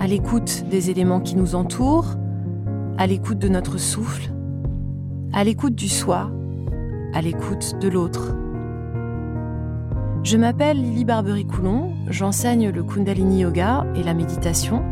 à 0.00 0.06
l'écoute 0.06 0.64
des 0.70 0.88
éléments 0.88 1.20
qui 1.20 1.36
nous 1.36 1.54
entourent, 1.54 2.16
à 2.96 3.06
l'écoute 3.06 3.38
de 3.38 3.48
notre 3.48 3.78
souffle, 3.78 4.32
à 5.34 5.44
l'écoute 5.44 5.74
du 5.74 5.88
soi, 5.88 6.30
à 7.12 7.20
l'écoute 7.20 7.76
de 7.82 7.88
l'autre. 7.88 8.34
Je 10.22 10.38
m'appelle 10.38 10.78
Lily 10.78 11.04
Barbery-Coulon, 11.04 11.92
j'enseigne 12.08 12.70
le 12.70 12.82
Kundalini 12.82 13.40
Yoga 13.40 13.86
et 13.94 14.02
la 14.02 14.14
méditation. 14.14 14.82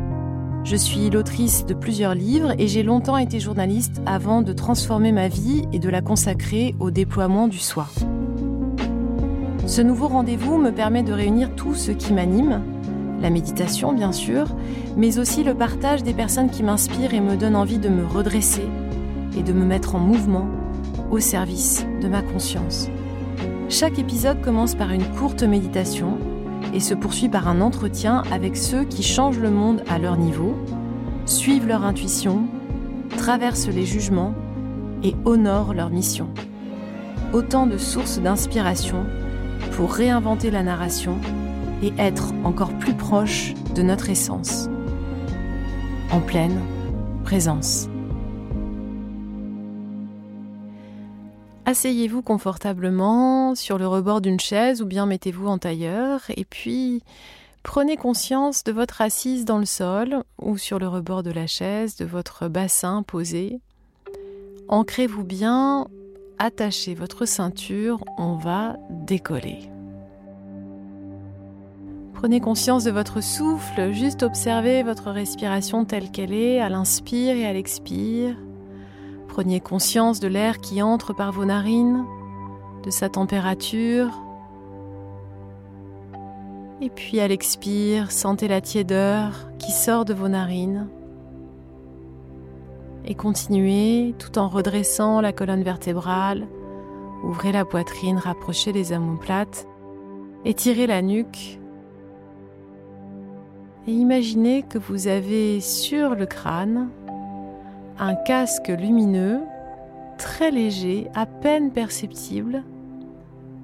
Je 0.64 0.76
suis 0.76 1.08
l'autrice 1.08 1.64
de 1.64 1.72
plusieurs 1.72 2.14
livres 2.14 2.52
et 2.58 2.68
j'ai 2.68 2.82
longtemps 2.82 3.16
été 3.16 3.40
journaliste 3.40 4.02
avant 4.04 4.42
de 4.42 4.52
transformer 4.52 5.12
ma 5.12 5.28
vie 5.28 5.64
et 5.72 5.78
de 5.78 5.88
la 5.88 6.02
consacrer 6.02 6.74
au 6.80 6.90
déploiement 6.90 7.48
du 7.48 7.58
soi. 7.58 7.86
Ce 9.64 9.80
nouveau 9.80 10.08
rendez-vous 10.08 10.58
me 10.58 10.70
permet 10.70 11.02
de 11.02 11.14
réunir 11.14 11.54
tout 11.54 11.74
ce 11.74 11.92
qui 11.92 12.12
m'anime, 12.12 12.62
la 13.20 13.30
méditation 13.30 13.92
bien 13.92 14.12
sûr, 14.12 14.46
mais 14.96 15.18
aussi 15.18 15.44
le 15.44 15.54
partage 15.54 16.02
des 16.02 16.14
personnes 16.14 16.50
qui 16.50 16.62
m'inspirent 16.62 17.14
et 17.14 17.20
me 17.20 17.36
donnent 17.36 17.56
envie 17.56 17.78
de 17.78 17.88
me 17.88 18.06
redresser 18.06 18.66
et 19.36 19.42
de 19.42 19.52
me 19.52 19.64
mettre 19.64 19.94
en 19.94 19.98
mouvement 20.00 20.46
au 21.10 21.18
service 21.18 21.86
de 22.00 22.08
ma 22.08 22.22
conscience. 22.22 22.88
Chaque 23.68 23.98
épisode 23.98 24.40
commence 24.40 24.74
par 24.74 24.90
une 24.90 25.04
courte 25.04 25.42
méditation 25.42 26.18
et 26.74 26.80
se 26.80 26.94
poursuit 26.94 27.28
par 27.28 27.48
un 27.48 27.60
entretien 27.60 28.22
avec 28.32 28.56
ceux 28.56 28.84
qui 28.84 29.02
changent 29.02 29.38
le 29.38 29.50
monde 29.50 29.82
à 29.88 29.98
leur 29.98 30.16
niveau, 30.16 30.54
suivent 31.26 31.66
leur 31.66 31.84
intuition, 31.84 32.46
traversent 33.16 33.68
les 33.68 33.84
jugements 33.84 34.34
et 35.02 35.14
honorent 35.24 35.74
leur 35.74 35.90
mission. 35.90 36.28
Autant 37.32 37.66
de 37.66 37.76
sources 37.76 38.20
d'inspiration 38.20 39.04
pour 39.72 39.92
réinventer 39.92 40.50
la 40.50 40.62
narration 40.62 41.18
et 41.82 41.92
être 41.98 42.32
encore 42.44 42.72
plus 42.78 42.94
proche 42.94 43.54
de 43.74 43.82
notre 43.82 44.10
essence, 44.10 44.68
en 46.10 46.20
pleine 46.20 46.60
présence. 47.24 47.88
Asseyez-vous 51.68 52.22
confortablement 52.22 53.54
sur 53.54 53.76
le 53.76 53.86
rebord 53.86 54.22
d'une 54.22 54.40
chaise 54.40 54.80
ou 54.80 54.86
bien 54.86 55.04
mettez-vous 55.04 55.48
en 55.48 55.58
tailleur 55.58 56.22
et 56.34 56.46
puis 56.46 57.02
prenez 57.62 57.98
conscience 57.98 58.64
de 58.64 58.72
votre 58.72 59.02
assise 59.02 59.44
dans 59.44 59.58
le 59.58 59.66
sol 59.66 60.22
ou 60.40 60.56
sur 60.56 60.78
le 60.78 60.88
rebord 60.88 61.22
de 61.22 61.30
la 61.30 61.46
chaise, 61.46 61.96
de 61.96 62.06
votre 62.06 62.48
bassin 62.48 63.02
posé. 63.02 63.60
Ancrez-vous 64.68 65.24
bien, 65.24 65.88
attachez 66.38 66.94
votre 66.94 67.26
ceinture, 67.26 68.02
on 68.16 68.36
va 68.36 68.76
décoller. 68.88 69.68
Prenez 72.18 72.40
conscience 72.40 72.82
de 72.82 72.90
votre 72.90 73.22
souffle, 73.22 73.92
juste 73.92 74.24
observez 74.24 74.82
votre 74.82 75.12
respiration 75.12 75.84
telle 75.84 76.10
qu'elle 76.10 76.32
est 76.32 76.58
à 76.58 76.68
l'inspire 76.68 77.36
et 77.36 77.46
à 77.46 77.52
l'expire. 77.52 78.34
Prenez 79.28 79.60
conscience 79.60 80.18
de 80.18 80.26
l'air 80.26 80.58
qui 80.58 80.82
entre 80.82 81.12
par 81.12 81.30
vos 81.30 81.44
narines, 81.44 82.04
de 82.82 82.90
sa 82.90 83.08
température. 83.08 84.10
Et 86.80 86.90
puis 86.90 87.20
à 87.20 87.28
l'expire, 87.28 88.10
sentez 88.10 88.48
la 88.48 88.60
tiédeur 88.60 89.52
qui 89.60 89.70
sort 89.70 90.04
de 90.04 90.12
vos 90.12 90.28
narines. 90.28 90.88
Et 93.04 93.14
continuez 93.14 94.16
tout 94.18 94.40
en 94.40 94.48
redressant 94.48 95.20
la 95.20 95.32
colonne 95.32 95.62
vertébrale. 95.62 96.48
Ouvrez 97.22 97.52
la 97.52 97.64
poitrine, 97.64 98.18
rapprochez 98.18 98.72
les 98.72 98.92
omoplates, 98.92 99.68
étirez 100.44 100.88
la 100.88 101.00
nuque. 101.00 101.57
Et 103.88 103.92
imaginez 103.92 104.64
que 104.64 104.76
vous 104.76 105.08
avez 105.08 105.62
sur 105.62 106.14
le 106.14 106.26
crâne 106.26 106.90
un 107.98 108.14
casque 108.14 108.68
lumineux, 108.68 109.40
très 110.18 110.50
léger, 110.50 111.08
à 111.14 111.24
peine 111.24 111.70
perceptible, 111.72 112.64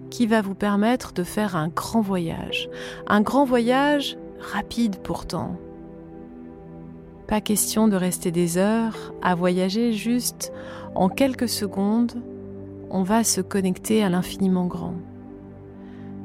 qui 0.08 0.26
va 0.26 0.40
vous 0.40 0.54
permettre 0.54 1.12
de 1.12 1.24
faire 1.24 1.56
un 1.56 1.68
grand 1.68 2.00
voyage. 2.00 2.70
Un 3.06 3.20
grand 3.20 3.44
voyage 3.44 4.16
rapide 4.40 4.96
pourtant. 5.02 5.58
Pas 7.28 7.42
question 7.42 7.86
de 7.86 7.96
rester 7.96 8.30
des 8.30 8.56
heures 8.56 9.12
à 9.20 9.34
voyager 9.34 9.92
juste 9.92 10.54
en 10.94 11.10
quelques 11.10 11.50
secondes, 11.50 12.14
on 12.88 13.02
va 13.02 13.24
se 13.24 13.42
connecter 13.42 14.02
à 14.02 14.08
l'infiniment 14.08 14.68
grand. 14.68 14.94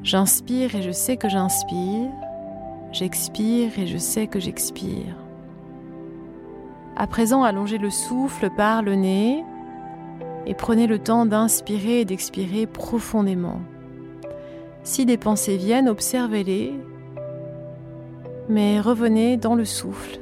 J'inspire 0.02 0.74
et 0.74 0.80
je 0.80 0.90
sais 0.90 1.18
que 1.18 1.28
j'inspire, 1.28 2.08
j'expire 2.92 3.78
et 3.78 3.86
je 3.86 3.98
sais 3.98 4.26
que 4.26 4.40
j'expire. 4.40 5.16
À 6.96 7.06
présent, 7.06 7.42
allongez 7.42 7.78
le 7.78 7.90
souffle 7.90 8.50
par 8.50 8.82
le 8.82 8.94
nez 8.94 9.44
et 10.46 10.54
prenez 10.54 10.86
le 10.86 10.98
temps 10.98 11.26
d'inspirer 11.26 12.00
et 12.00 12.04
d'expirer 12.04 12.66
profondément. 12.66 13.60
Si 14.82 15.06
des 15.06 15.16
pensées 15.16 15.56
viennent, 15.56 15.88
observez-les, 15.88 16.74
mais 18.48 18.80
revenez 18.80 19.36
dans 19.36 19.54
le 19.54 19.64
souffle 19.64 20.18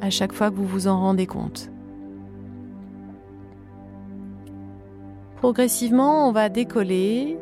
à 0.00 0.10
chaque 0.10 0.32
fois 0.32 0.50
que 0.50 0.56
vous 0.56 0.66
vous 0.66 0.88
en 0.88 1.00
rendez 1.00 1.26
compte. 1.26 1.70
Progressivement, 5.36 6.28
on 6.28 6.32
va 6.32 6.48
décoller, 6.48 7.38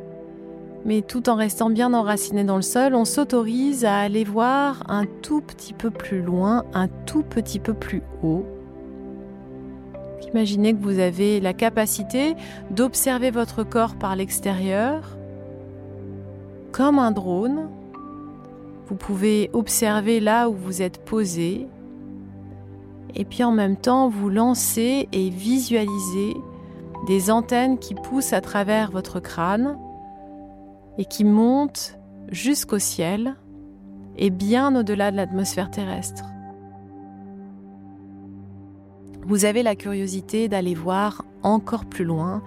mais 0.84 1.02
tout 1.02 1.28
en 1.28 1.34
restant 1.34 1.70
bien 1.70 1.94
enraciné 1.94 2.44
dans 2.44 2.56
le 2.56 2.62
sol, 2.62 2.94
on 2.94 3.04
s'autorise 3.04 3.84
à 3.84 3.98
aller 3.98 4.24
voir 4.24 4.82
un 4.88 5.06
tout 5.22 5.40
petit 5.40 5.72
peu 5.72 5.90
plus 5.90 6.22
loin, 6.22 6.64
un 6.74 6.88
tout 6.88 7.22
petit 7.22 7.58
peu 7.58 7.72
plus 7.72 8.02
haut. 8.22 8.44
Imaginez 10.32 10.74
que 10.74 10.82
vous 10.82 10.98
avez 10.98 11.40
la 11.40 11.52
capacité 11.52 12.34
d'observer 12.70 13.30
votre 13.30 13.62
corps 13.62 13.94
par 13.94 14.16
l'extérieur 14.16 15.16
comme 16.72 16.98
un 16.98 17.12
drone. 17.12 17.68
Vous 18.88 18.96
pouvez 18.96 19.48
observer 19.52 20.20
là 20.20 20.48
où 20.48 20.54
vous 20.54 20.82
êtes 20.82 21.04
posé 21.04 21.68
et 23.14 23.24
puis 23.24 23.44
en 23.44 23.52
même 23.52 23.76
temps 23.76 24.08
vous 24.08 24.28
lancer 24.28 25.08
et 25.12 25.30
visualiser 25.30 26.34
des 27.06 27.30
antennes 27.30 27.78
qui 27.78 27.94
poussent 27.94 28.32
à 28.32 28.40
travers 28.40 28.90
votre 28.90 29.20
crâne 29.20 29.78
et 30.98 31.04
qui 31.04 31.24
montent 31.24 31.98
jusqu'au 32.30 32.78
ciel 32.78 33.36
et 34.16 34.30
bien 34.30 34.74
au-delà 34.76 35.10
de 35.10 35.16
l'atmosphère 35.16 35.70
terrestre 35.70 36.24
vous 39.26 39.44
avez 39.44 39.62
la 39.62 39.74
curiosité 39.74 40.48
d'aller 40.48 40.74
voir 40.74 41.24
encore 41.42 41.86
plus 41.86 42.04
loin 42.04 42.42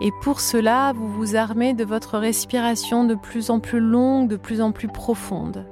et 0.00 0.10
pour 0.22 0.40
cela 0.40 0.92
vous 0.94 1.08
vous 1.08 1.36
armez 1.36 1.74
de 1.74 1.84
votre 1.84 2.18
respiration 2.18 3.04
de 3.04 3.14
plus 3.14 3.50
en 3.50 3.60
plus 3.60 3.80
longue, 3.80 4.28
de 4.28 4.36
plus 4.36 4.60
en 4.60 4.72
plus 4.72 4.88
profonde. 4.88 5.66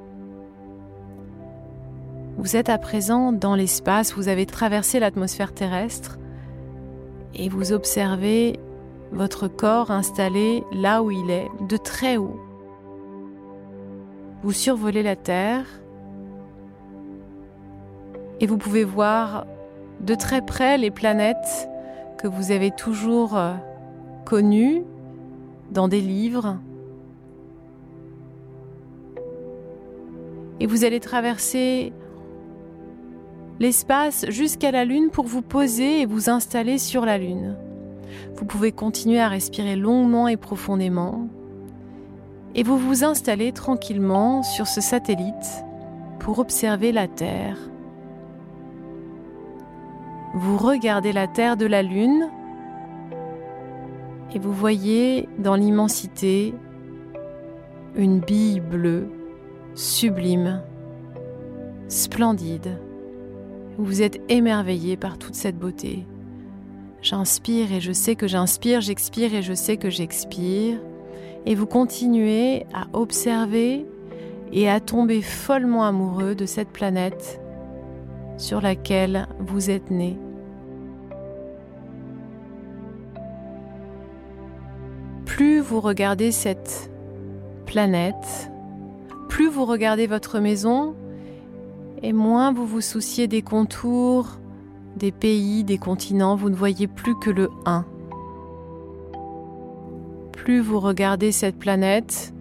Vous 2.36 2.56
êtes 2.56 2.68
à 2.68 2.78
présent 2.78 3.32
dans 3.32 3.54
l'espace, 3.54 4.14
vous 4.14 4.28
avez 4.28 4.46
traversé 4.46 4.98
l'atmosphère 4.98 5.52
terrestre 5.52 6.18
et 7.34 7.48
vous 7.48 7.72
observez 7.72 8.58
votre 9.12 9.48
corps 9.48 9.90
installé 9.90 10.64
là 10.72 11.02
où 11.02 11.10
il 11.10 11.30
est, 11.30 11.48
de 11.68 11.76
très 11.76 12.16
haut. 12.16 12.40
Vous 14.42 14.52
survolez 14.52 15.02
la 15.02 15.16
Terre 15.16 15.66
et 18.40 18.46
vous 18.46 18.56
pouvez 18.56 18.84
voir 18.84 19.46
de 20.00 20.14
très 20.14 20.40
près 20.40 20.78
les 20.78 20.90
planètes 20.90 21.68
que 22.18 22.26
vous 22.26 22.52
avez 22.52 22.70
toujours 22.70 23.36
euh, 23.36 23.52
connues 24.24 24.84
dans 25.70 25.88
des 25.88 26.00
livres. 26.00 26.58
Et 30.58 30.66
vous 30.66 30.84
allez 30.84 31.00
traverser 31.00 31.92
l'espace 33.58 34.26
jusqu'à 34.28 34.70
la 34.70 34.84
Lune 34.84 35.10
pour 35.10 35.26
vous 35.26 35.42
poser 35.42 36.00
et 36.00 36.06
vous 36.06 36.30
installer 36.30 36.78
sur 36.78 37.04
la 37.04 37.18
Lune. 37.18 37.56
Vous 38.36 38.44
pouvez 38.44 38.72
continuer 38.72 39.20
à 39.20 39.28
respirer 39.28 39.76
longuement 39.76 40.28
et 40.28 40.36
profondément. 40.36 41.28
Et 42.54 42.62
vous 42.62 42.78
vous 42.78 43.04
installez 43.04 43.52
tranquillement 43.52 44.42
sur 44.42 44.66
ce 44.66 44.80
satellite 44.80 45.64
pour 46.18 46.38
observer 46.38 46.92
la 46.92 47.06
Terre 47.06 47.56
vous 50.32 50.56
regardez 50.56 51.12
la 51.12 51.26
Terre 51.26 51.56
de 51.56 51.66
la 51.66 51.82
Lune 51.82 52.30
et 54.32 54.38
vous 54.38 54.52
voyez 54.52 55.28
dans 55.38 55.56
l'immensité 55.56 56.54
une 57.96 58.20
bille 58.20 58.60
bleue, 58.60 59.08
sublime, 59.74 60.62
splendide. 61.88 62.78
Vous 63.76 64.02
êtes 64.02 64.20
émerveillé 64.28 64.96
par 64.96 65.18
toute 65.18 65.34
cette 65.34 65.58
beauté. 65.58 66.06
J'inspire 67.02 67.72
et 67.72 67.80
je 67.80 67.92
sais 67.92 68.14
que 68.14 68.28
j'inspire, 68.28 68.80
j'expire 68.80 69.34
et 69.34 69.42
je 69.42 69.54
sais 69.54 69.76
que 69.76 69.88
j'expire. 69.88 70.78
Et 71.46 71.54
vous 71.54 71.66
continuez 71.66 72.66
à 72.74 72.86
observer 72.92 73.86
et 74.52 74.68
à 74.68 74.80
tomber 74.80 75.22
follement 75.22 75.84
amoureux 75.84 76.34
de 76.34 76.44
cette 76.44 76.68
planète 76.68 77.40
sur 78.36 78.60
laquelle 78.60 79.28
vous 79.38 79.70
êtes 79.70 79.90
né. 79.90 80.18
Plus 85.24 85.60
vous 85.60 85.80
regardez 85.80 86.32
cette 86.32 86.90
planète, 87.64 88.50
plus 89.28 89.48
vous 89.48 89.64
regardez 89.64 90.06
votre 90.06 90.38
maison, 90.38 90.94
et 92.02 92.12
moins 92.12 92.52
vous 92.52 92.66
vous 92.66 92.80
souciez 92.80 93.28
des 93.28 93.42
contours, 93.42 94.38
des 94.96 95.12
pays, 95.12 95.64
des 95.64 95.78
continents, 95.78 96.36
vous 96.36 96.50
ne 96.50 96.54
voyez 96.54 96.86
plus 96.86 97.18
que 97.18 97.30
le 97.30 97.50
1. 97.66 97.84
Plus 100.32 100.60
vous 100.60 100.80
regardez 100.80 101.32
cette 101.32 101.58
planète, 101.58 102.34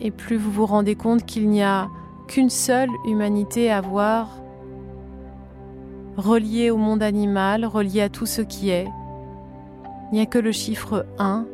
et 0.00 0.10
plus 0.10 0.36
vous 0.36 0.50
vous 0.50 0.66
rendez 0.66 0.94
compte 0.94 1.24
qu'il 1.24 1.48
n'y 1.48 1.62
a 1.62 1.88
qu'une 2.26 2.50
seule 2.50 2.90
humanité 3.06 3.70
à 3.70 3.80
voir, 3.80 4.28
reliée 6.16 6.70
au 6.70 6.76
monde 6.76 7.02
animal, 7.02 7.64
reliée 7.64 8.02
à 8.02 8.08
tout 8.08 8.26
ce 8.26 8.42
qui 8.42 8.70
est. 8.70 8.88
Il 10.10 10.16
n'y 10.16 10.20
a 10.20 10.26
que 10.26 10.38
le 10.38 10.52
chiffre 10.52 11.06
1 11.18 11.46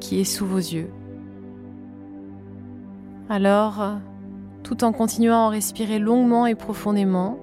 qui 0.00 0.20
est 0.20 0.24
sous 0.24 0.46
vos 0.46 0.56
yeux. 0.56 0.90
Alors, 3.28 3.82
tout 4.62 4.84
en 4.84 4.92
continuant 4.92 5.46
à 5.46 5.50
respirer 5.50 5.98
longuement 5.98 6.46
et 6.46 6.54
profondément, 6.54 7.38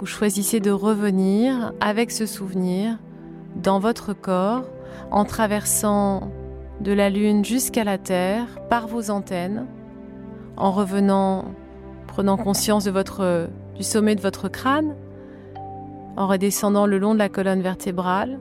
vous 0.00 0.06
choisissez 0.06 0.60
de 0.60 0.70
revenir 0.70 1.74
avec 1.78 2.10
ce 2.10 2.24
souvenir 2.24 2.96
dans 3.54 3.78
votre 3.78 4.14
corps 4.14 4.64
en 5.10 5.26
traversant 5.26 6.32
de 6.80 6.92
la 6.92 7.10
Lune 7.10 7.44
jusqu'à 7.44 7.84
la 7.84 7.98
Terre 7.98 8.46
par 8.70 8.86
vos 8.86 9.10
antennes, 9.10 9.66
en 10.56 10.70
revenant, 10.70 11.44
prenant 12.06 12.38
conscience 12.38 12.88
du 12.88 13.82
sommet 13.82 14.14
de 14.14 14.22
votre 14.22 14.48
crâne, 14.48 14.96
en 16.16 16.26
redescendant 16.26 16.86
le 16.86 16.98
long 16.98 17.12
de 17.12 17.18
la 17.18 17.28
colonne 17.28 17.60
vertébrale, 17.60 18.38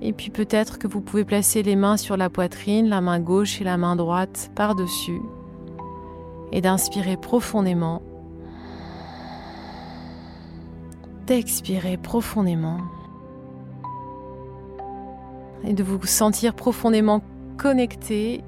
et 0.00 0.12
puis 0.12 0.30
peut-être 0.30 0.78
que 0.78 0.86
vous 0.86 1.00
pouvez 1.00 1.24
placer 1.24 1.64
les 1.64 1.74
mains 1.74 1.96
sur 1.96 2.16
la 2.16 2.30
poitrine, 2.30 2.88
la 2.88 3.00
main 3.00 3.18
gauche 3.18 3.60
et 3.60 3.64
la 3.64 3.76
main 3.76 3.96
droite 3.96 4.52
par-dessus, 4.54 5.20
et 6.52 6.60
d'inspirer 6.60 7.16
profondément, 7.16 8.02
d'expirer 11.32 11.96
profondément 11.96 12.76
et 15.64 15.72
de 15.72 15.82
vous 15.82 16.04
sentir 16.04 16.52
profondément 16.52 17.22
connecté 17.56 18.44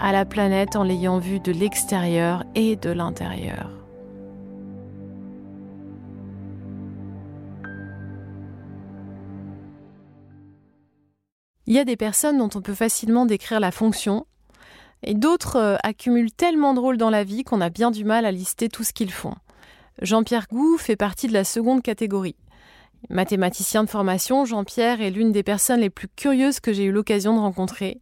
à 0.00 0.10
la 0.10 0.24
planète 0.24 0.74
en 0.74 0.82
l'ayant 0.82 1.18
vue 1.20 1.38
de 1.38 1.52
l'extérieur 1.52 2.42
et 2.56 2.74
de 2.74 2.90
l'intérieur. 2.90 3.70
Il 11.68 11.74
y 11.74 11.78
a 11.78 11.84
des 11.84 11.96
personnes 11.96 12.38
dont 12.38 12.50
on 12.56 12.62
peut 12.62 12.74
facilement 12.74 13.26
décrire 13.26 13.60
la 13.60 13.70
fonction, 13.70 14.26
et 15.04 15.14
d'autres 15.14 15.54
euh, 15.54 15.76
accumulent 15.84 16.32
tellement 16.32 16.74
de 16.74 16.80
rôles 16.80 16.96
dans 16.96 17.10
la 17.10 17.22
vie 17.22 17.44
qu'on 17.44 17.60
a 17.60 17.70
bien 17.70 17.92
du 17.92 18.04
mal 18.04 18.26
à 18.26 18.32
lister 18.32 18.68
tout 18.68 18.82
ce 18.82 18.92
qu'ils 18.92 19.12
font. 19.12 19.36
Jean-Pierre 20.00 20.46
Gou 20.48 20.78
fait 20.78 20.96
partie 20.96 21.26
de 21.26 21.32
la 21.32 21.42
seconde 21.44 21.82
catégorie. 21.82 22.36
Mathématicien 23.10 23.82
de 23.82 23.90
formation, 23.90 24.44
Jean-Pierre 24.44 25.00
est 25.00 25.10
l'une 25.10 25.32
des 25.32 25.42
personnes 25.42 25.80
les 25.80 25.90
plus 25.90 26.08
curieuses 26.08 26.60
que 26.60 26.72
j'ai 26.72 26.84
eu 26.84 26.92
l'occasion 26.92 27.34
de 27.34 27.40
rencontrer. 27.40 28.00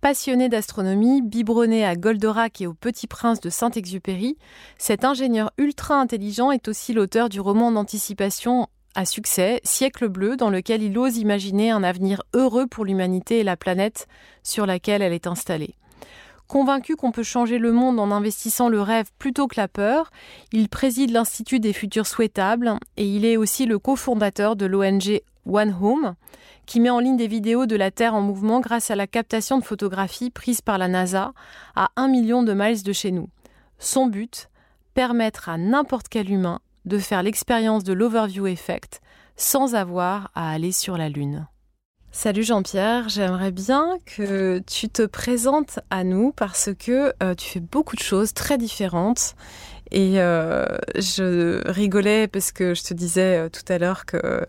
Passionné 0.00 0.48
d'astronomie, 0.48 1.20
biberonné 1.20 1.84
à 1.84 1.94
Goldorak 1.94 2.60
et 2.60 2.66
au 2.66 2.74
Petit 2.74 3.06
Prince 3.06 3.40
de 3.40 3.50
Saint-Exupéry, 3.50 4.36
cet 4.78 5.04
ingénieur 5.04 5.50
ultra 5.58 5.96
intelligent 6.00 6.50
est 6.50 6.68
aussi 6.68 6.92
l'auteur 6.92 7.28
du 7.28 7.40
roman 7.40 7.70
d'anticipation 7.70 8.68
à 8.94 9.04
succès, 9.04 9.60
Siècle 9.62 10.08
bleu, 10.08 10.36
dans 10.36 10.48
lequel 10.48 10.82
il 10.82 10.96
ose 10.96 11.18
imaginer 11.18 11.70
un 11.70 11.82
avenir 11.82 12.22
heureux 12.34 12.66
pour 12.66 12.86
l'humanité 12.86 13.40
et 13.40 13.44
la 13.44 13.56
planète 13.56 14.06
sur 14.42 14.64
laquelle 14.64 15.02
elle 15.02 15.12
est 15.12 15.26
installée. 15.26 15.74
Convaincu 16.48 16.94
qu'on 16.94 17.10
peut 17.10 17.24
changer 17.24 17.58
le 17.58 17.72
monde 17.72 17.98
en 17.98 18.10
investissant 18.10 18.68
le 18.68 18.80
rêve 18.80 19.10
plutôt 19.18 19.48
que 19.48 19.58
la 19.58 19.66
peur, 19.66 20.10
il 20.52 20.68
préside 20.68 21.10
l'Institut 21.10 21.58
des 21.58 21.72
futurs 21.72 22.06
souhaitables 22.06 22.74
et 22.96 23.04
il 23.04 23.24
est 23.24 23.36
aussi 23.36 23.66
le 23.66 23.78
cofondateur 23.78 24.54
de 24.54 24.66
l'ONG 24.66 25.20
One 25.44 25.76
Home, 25.80 26.14
qui 26.66 26.80
met 26.80 26.90
en 26.90 27.00
ligne 27.00 27.16
des 27.16 27.26
vidéos 27.26 27.66
de 27.66 27.76
la 27.76 27.90
Terre 27.90 28.14
en 28.14 28.20
mouvement 28.20 28.60
grâce 28.60 28.90
à 28.90 28.96
la 28.96 29.06
captation 29.06 29.58
de 29.58 29.64
photographies 29.64 30.30
prises 30.30 30.60
par 30.60 30.78
la 30.78 30.88
NASA 30.88 31.32
à 31.74 31.90
un 31.96 32.08
million 32.08 32.42
de 32.42 32.52
miles 32.52 32.82
de 32.82 32.92
chez 32.92 33.10
nous. 33.10 33.28
Son 33.78 34.06
but 34.06 34.48
Permettre 34.94 35.50
à 35.50 35.58
n'importe 35.58 36.08
quel 36.08 36.30
humain 36.30 36.60
de 36.86 36.98
faire 36.98 37.22
l'expérience 37.22 37.84
de 37.84 37.92
l'overview 37.92 38.46
effect 38.46 39.02
sans 39.36 39.74
avoir 39.74 40.30
à 40.34 40.50
aller 40.50 40.72
sur 40.72 40.96
la 40.96 41.10
Lune. 41.10 41.46
Salut 42.18 42.44
Jean-Pierre, 42.44 43.10
j'aimerais 43.10 43.52
bien 43.52 43.98
que 44.06 44.60
tu 44.60 44.88
te 44.88 45.04
présentes 45.04 45.80
à 45.90 46.02
nous 46.02 46.32
parce 46.32 46.70
que 46.72 47.12
euh, 47.22 47.34
tu 47.34 47.46
fais 47.46 47.60
beaucoup 47.60 47.94
de 47.94 48.00
choses 48.00 48.32
très 48.32 48.56
différentes 48.56 49.34
et 49.90 50.14
euh, 50.16 50.66
je 50.96 51.66
rigolais 51.68 52.26
parce 52.26 52.50
que 52.50 52.74
je 52.74 52.82
te 52.82 52.94
disais 52.94 53.38
euh, 53.38 53.48
tout 53.48 53.70
à 53.72 53.78
l'heure 53.78 54.04
que 54.04 54.44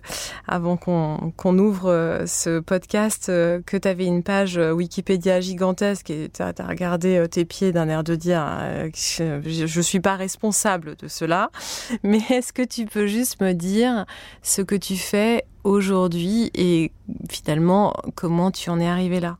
avant 0.48 0.78
qu'on 0.78 1.58
ouvre 1.60 1.90
euh, 1.90 2.26
ce 2.26 2.60
podcast 2.60 3.28
que 3.28 3.78
tu 3.78 3.88
avais 3.88 4.06
une 4.06 4.24
page 4.24 4.58
Wikipédia 4.58 5.40
gigantesque 5.40 6.10
et 6.10 6.30
tu 6.30 6.42
as, 6.42 6.54
regardé 6.68 7.26
tes 7.30 7.46
pieds 7.46 7.72
d'un 7.72 7.88
air 7.88 8.04
de 8.04 8.16
dire 8.16 8.46
je, 8.96 9.42
je 9.44 9.82
suis 9.82 10.00
pas 10.00 10.16
responsable 10.16 10.96
de 10.96 11.08
cela. 11.08 11.52
Mais 12.04 12.20
est-ce 12.30 12.52
que 12.54 12.64
tu 12.64 12.86
peux 12.86 13.08
juste 13.08 13.42
me 13.42 13.54
dire 13.54 14.06
ce 14.42 14.62
que 14.62 14.76
tu 14.76 14.96
fais 14.96 15.46
aujourd'hui 15.64 16.50
et 16.56 16.92
finalement 17.30 17.94
comment 18.16 18.52
tu 18.52 18.70
en 18.70 18.80
es 18.80 18.88
arrivé 18.88 19.20
là? 19.20 19.38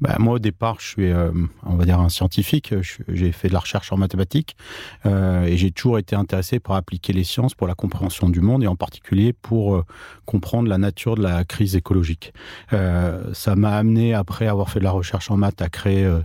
Bah, 0.00 0.16
moi, 0.18 0.34
au 0.34 0.38
départ, 0.38 0.76
je 0.80 0.86
suis, 0.86 1.10
euh, 1.10 1.30
on 1.64 1.74
va 1.74 1.84
dire, 1.84 2.00
un 2.00 2.08
scientifique. 2.08 2.74
J'ai 3.08 3.32
fait 3.32 3.48
de 3.48 3.52
la 3.52 3.58
recherche 3.58 3.92
en 3.92 3.98
mathématiques 3.98 4.56
euh, 5.04 5.44
et 5.44 5.56
j'ai 5.58 5.70
toujours 5.70 5.98
été 5.98 6.16
intéressé 6.16 6.58
par 6.58 6.76
appliquer 6.76 7.12
les 7.12 7.24
sciences 7.24 7.54
pour 7.54 7.66
la 7.66 7.74
compréhension 7.74 8.30
du 8.30 8.40
monde 8.40 8.64
et 8.64 8.66
en 8.66 8.76
particulier 8.76 9.34
pour 9.34 9.76
euh, 9.76 9.84
comprendre 10.24 10.68
la 10.68 10.78
nature 10.78 11.16
de 11.16 11.22
la 11.22 11.44
crise 11.44 11.76
écologique. 11.76 12.32
Euh, 12.72 13.22
ça 13.34 13.56
m'a 13.56 13.76
amené, 13.76 14.14
après 14.14 14.46
avoir 14.46 14.70
fait 14.70 14.78
de 14.78 14.84
la 14.84 14.90
recherche 14.90 15.30
en 15.30 15.36
maths, 15.36 15.60
à 15.60 15.68
créer 15.68 16.04
euh, 16.04 16.20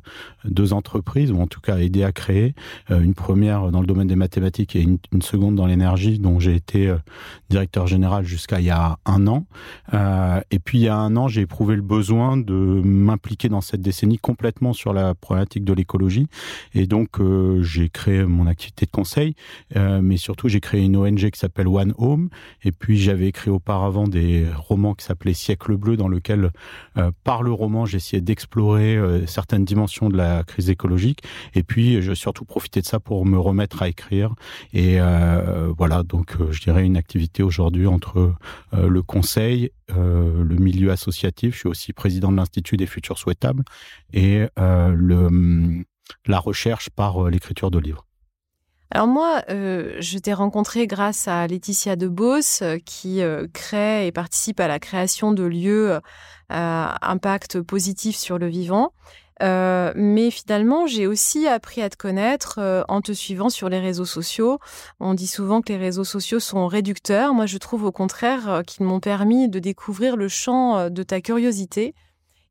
deux 0.46 0.72
entreprises, 0.72 1.32
ou 1.32 1.42
en 1.42 1.48
tout 1.48 1.60
cas 1.60 1.78
aider 1.78 2.04
à 2.04 2.12
créer. 2.12 2.56
une 2.90 3.14
première 3.14 3.72
dans 3.72 3.82
le 3.82 3.88
domaine 3.88 4.08
des 4.08 4.16
mathématiques 4.16 4.76
et 4.76 4.82
une, 4.82 5.00
seconde 5.22 5.56
dans 5.56 5.66
l'énergie, 5.66 6.20
dont 6.20 6.40
j'ai 6.40 6.56
été 6.56 6.94
directeur 7.50 7.88
général 7.88 8.26
jusqu'à 8.26 8.60
il 8.60 8.66
y 8.66 8.70
a 8.70 8.98
un 9.06 9.28
an. 9.28 9.46
et 10.52 10.60
puis, 10.60 10.80
il 10.80 10.84
y 10.84 10.88
a 10.88 10.96
un 10.96 11.16
an, 11.16 11.28
j'ai 11.28 11.42
éprouvé 11.42 11.76
le 11.76 11.82
besoin 11.82 12.38
de 12.38 12.54
m'impliquer 12.54 13.50
dans 13.50 13.62
cette 13.66 13.82
décennie 13.82 14.18
complètement 14.18 14.74
sur 14.74 14.94
la 14.94 15.16
problématique 15.16 15.66
de 15.66 15.74
l'écologie. 15.74 16.28
Et 16.74 16.88
donc, 16.88 17.20
euh, 17.20 17.62
j'ai 17.64 17.90
créé 17.90 18.24
mon 18.24 18.48
activité 18.48 18.86
de 18.86 18.92
conseil, 18.92 19.36
euh, 19.76 20.02
mais 20.02 20.18
surtout, 20.18 20.48
j'ai 20.48 20.60
créé 20.60 20.84
une 20.84 20.96
ONG 20.96 21.30
qui 21.30 21.40
s'appelle 21.40 21.68
One 21.68 21.94
Home. 21.98 22.30
Et 22.64 22.72
puis, 22.72 22.98
j'avais 22.98 23.28
écrit 23.28 23.50
auparavant 23.50 24.08
des 24.08 24.46
romans 24.56 24.94
qui 24.94 25.06
s'appelaient 25.06 25.34
Siècle 25.34 25.76
bleu, 25.76 25.98
dans 25.98 26.08
lequel, 26.08 26.52
euh, 26.98 27.12
par 27.24 27.44
le 27.44 27.52
roman, 27.52 27.86
j'essayais 27.86 28.22
d'explorer 28.22 28.98
certaines 29.28 29.66
dimensions 29.66 30.10
de 30.10 30.18
la 30.18 30.44
crise 30.44 30.70
écologique. 30.70 31.24
Et 31.54 31.64
puis, 31.64 32.02
je 32.02 32.14
surtout 32.14 32.46
profité 32.46 32.82
de 32.82 32.86
ça 32.86 33.00
pour 33.00 33.26
me 33.26 33.38
remettre 33.38 33.82
à 33.82 33.90
écrire. 33.90 34.34
Et 34.74 35.00
voilà, 35.78 36.04
donc, 36.04 36.36
je 36.52 36.62
dirais 36.62 36.86
une 36.86 36.98
activité 36.98 37.44
aujourd'hui 37.44 37.88
entre 37.88 38.34
le 38.72 39.02
conseil, 39.02 39.72
le 39.90 40.56
milieu 40.56 40.92
associatif. 40.92 41.54
Je 41.54 41.60
suis 41.60 41.70
aussi 41.70 41.94
président 41.94 42.32
de 42.32 42.38
l'Institut 42.38 42.78
des 42.78 42.86
futurs 42.86 43.18
souhaitables 43.18 43.64
et 44.14 44.48
euh, 44.60 44.90
le, 44.96 45.26
hum, 45.26 45.86
la 46.26 46.40
recherche 46.40 46.90
par 46.90 47.26
euh, 47.26 47.30
l'écriture 47.30 47.72
de 47.72 47.80
livres. 47.80 48.06
Alors 48.92 49.08
moi, 49.08 49.42
euh, 49.50 49.98
je 50.00 50.18
t'ai 50.20 50.34
rencontré 50.34 50.88
grâce 50.88 51.28
à 51.28 51.48
Laetitia 51.48 51.96
Debos 51.96 52.64
qui 52.86 53.22
crée 53.52 54.08
et 54.08 54.12
participe 54.12 54.60
à 54.60 54.68
la 54.68 54.80
création 54.80 55.34
de 55.34 55.44
lieux 55.44 56.00
à 56.50 57.12
impact 57.12 57.62
positif 57.62 58.16
sur 58.16 58.38
le 58.38 58.48
vivant. 58.48 58.94
Mais 59.42 60.32
finalement, 60.32 60.88
j'ai 60.88 61.08
aussi 61.08 61.48
appris 61.48 61.82
à 61.82 61.90
te 61.90 61.98
connaître 61.98 62.86
en 62.88 63.02
te 63.02 63.12
suivant 63.12 63.50
sur 63.50 63.70
les 63.70 63.80
réseaux 63.80 64.06
sociaux. 64.06 64.60
On 65.00 65.14
dit 65.14 65.28
souvent 65.28 65.62
que 65.62 65.72
les 65.72 65.80
réseaux 65.80 66.04
sociaux 66.04 66.40
sont 66.40 66.68
réducteurs. 66.68 67.34
Moi, 67.34 67.46
je 67.46 67.58
trouve 67.58 67.84
au 67.84 67.92
contraire 67.92 68.64
qu'ils 68.66 68.86
m'ont 68.86 69.00
permis 69.00 69.50
de 69.50 69.60
découvrir 69.60 70.16
le 70.16 70.28
champ 70.28 70.90
de 70.90 71.04
ta 71.04 71.22
curiosité 71.22 71.94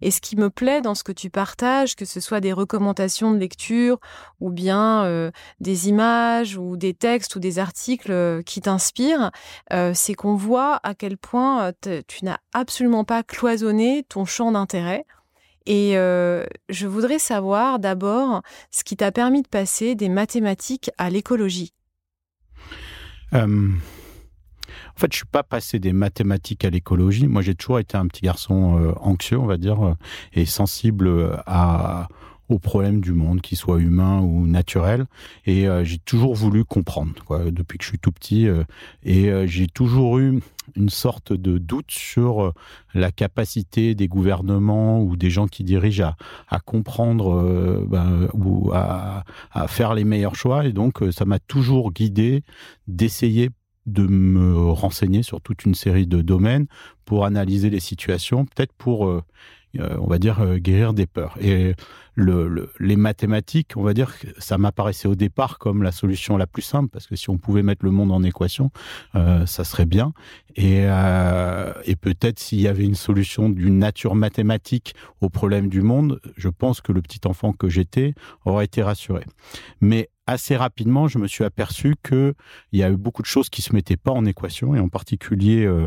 et 0.04 0.10
ce 0.10 0.20
qui 0.20 0.36
me 0.36 0.50
plaît 0.50 0.82
dans 0.82 0.94
ce 0.94 1.02
que 1.02 1.12
tu 1.12 1.30
partages, 1.30 1.96
que 1.96 2.04
ce 2.04 2.20
soit 2.20 2.40
des 2.40 2.52
recommandations 2.52 3.32
de 3.32 3.38
lecture 3.38 3.98
ou 4.38 4.50
bien 4.50 5.04
euh, 5.04 5.30
des 5.60 5.88
images 5.88 6.58
ou 6.58 6.76
des 6.76 6.92
textes 6.92 7.36
ou 7.36 7.40
des 7.40 7.58
articles 7.58 8.12
euh, 8.12 8.42
qui 8.42 8.60
t'inspirent, 8.60 9.30
euh, 9.72 9.92
c'est 9.94 10.14
qu'on 10.14 10.34
voit 10.34 10.78
à 10.82 10.94
quel 10.94 11.16
point 11.16 11.72
tu 12.06 12.24
n'as 12.24 12.38
absolument 12.52 13.04
pas 13.04 13.22
cloisonné 13.22 14.04
ton 14.08 14.26
champ 14.26 14.52
d'intérêt. 14.52 15.06
Et 15.66 15.94
je 15.94 16.86
voudrais 16.86 17.18
savoir 17.18 17.78
d'abord 17.78 18.42
ce 18.70 18.84
qui 18.84 18.96
t'a 18.96 19.12
permis 19.12 19.42
de 19.42 19.48
passer 19.48 19.94
des 19.94 20.08
mathématiques 20.08 20.90
à 20.98 21.10
l'écologie. 21.10 21.72
En 24.96 25.00
fait, 25.00 25.12
je 25.12 25.18
suis 25.18 25.26
pas 25.26 25.42
passé 25.42 25.78
des 25.78 25.92
mathématiques 25.92 26.64
à 26.64 26.70
l'écologie. 26.70 27.26
Moi, 27.26 27.42
j'ai 27.42 27.54
toujours 27.54 27.78
été 27.78 27.96
un 27.96 28.06
petit 28.06 28.22
garçon 28.22 28.78
euh, 28.78 28.92
anxieux, 29.00 29.38
on 29.38 29.46
va 29.46 29.56
dire, 29.56 29.84
euh, 29.84 29.94
et 30.32 30.44
sensible 30.44 31.08
euh, 31.08 31.36
aux 32.48 32.58
problèmes 32.58 33.00
du 33.00 33.12
monde, 33.12 33.40
qu'ils 33.40 33.58
soient 33.58 33.80
humains 33.80 34.20
ou 34.20 34.46
naturels. 34.46 35.06
Et 35.46 35.66
j'ai 35.82 35.98
toujours 35.98 36.34
voulu 36.34 36.62
comprendre, 36.62 37.14
depuis 37.50 37.78
que 37.78 37.84
je 37.84 37.88
suis 37.88 37.98
tout 37.98 38.12
petit. 38.12 38.46
et 39.02 39.48
j'ai 39.48 39.66
toujours 39.66 40.18
eu 40.18 40.40
une 40.76 40.88
sorte 40.88 41.32
de 41.32 41.58
doute 41.58 41.90
sur 41.90 42.52
la 42.94 43.12
capacité 43.12 43.94
des 43.94 44.08
gouvernements 44.08 45.02
ou 45.02 45.16
des 45.16 45.30
gens 45.30 45.46
qui 45.46 45.64
dirigent 45.64 46.14
à, 46.48 46.60
comprendre 46.60 47.84
ben, 47.86 48.28
ou 48.32 48.70
à, 48.72 49.24
faire 49.68 49.94
les 49.94 50.04
meilleurs 50.04 50.36
choix. 50.36 50.66
Et 50.66 50.72
donc, 50.72 51.02
ça 51.10 51.24
m'a 51.24 51.38
toujours 51.38 51.92
guidé 51.92 52.42
d'essayer 52.86 53.50
de 53.86 54.06
me 54.06 54.70
renseigner 54.70 55.22
sur 55.22 55.40
toute 55.40 55.64
une 55.64 55.74
série 55.74 56.06
de 56.06 56.22
domaines 56.22 56.66
pour 57.04 57.24
analyser 57.24 57.70
les 57.70 57.80
situations, 57.80 58.46
peut-être 58.46 58.72
pour, 58.72 59.06
euh, 59.06 59.16
euh, 59.16 59.20
on 59.80 60.06
va 60.06 60.18
dire, 60.18 60.40
euh, 60.40 60.56
guérir 60.58 60.92
des 60.94 61.06
peurs. 61.06 61.36
Et 61.40 61.74
le, 62.14 62.70
les 62.78 62.96
mathématiques, 62.96 63.72
on 63.76 63.82
va 63.82 63.92
dire, 63.92 64.14
ça 64.38 64.56
m'apparaissait 64.58 65.08
au 65.08 65.14
départ 65.14 65.58
comme 65.58 65.82
la 65.82 65.92
solution 65.92 66.36
la 66.36 66.46
plus 66.46 66.62
simple, 66.62 66.88
parce 66.90 67.06
que 67.06 67.16
si 67.16 67.28
on 67.30 67.38
pouvait 67.38 67.62
mettre 67.62 67.84
le 67.84 67.90
monde 67.90 68.12
en 68.12 68.22
équation, 68.22 68.70
ça 69.14 69.64
serait 69.64 69.84
bien. 69.84 70.12
Et, 70.54 70.84
et 70.84 71.96
peut-être 71.96 72.38
s'il 72.38 72.60
y 72.60 72.68
avait 72.68 72.84
une 72.84 72.94
solution 72.94 73.50
d'une 73.50 73.80
nature 73.80 74.14
mathématique 74.14 74.94
au 75.20 75.28
problème 75.28 75.68
du 75.68 75.82
monde, 75.82 76.20
je 76.36 76.48
pense 76.48 76.80
que 76.80 76.92
le 76.92 77.02
petit 77.02 77.26
enfant 77.26 77.52
que 77.52 77.68
j'étais 77.68 78.14
aurait 78.44 78.66
été 78.66 78.80
rassuré. 78.80 79.24
Mais 79.80 80.08
assez 80.26 80.56
rapidement, 80.56 81.08
je 81.08 81.18
me 81.18 81.26
suis 81.26 81.44
aperçu 81.44 81.96
que 82.02 82.34
il 82.72 82.78
y 82.78 82.82
a 82.82 82.90
eu 82.90 82.96
beaucoup 82.96 83.22
de 83.22 83.26
choses 83.26 83.50
qui 83.50 83.60
se 83.60 83.74
mettaient 83.74 83.96
pas 83.96 84.12
en 84.12 84.24
équation, 84.24 84.74
et 84.74 84.80
en 84.80 84.88
particulier 84.88 85.64
euh, 85.64 85.86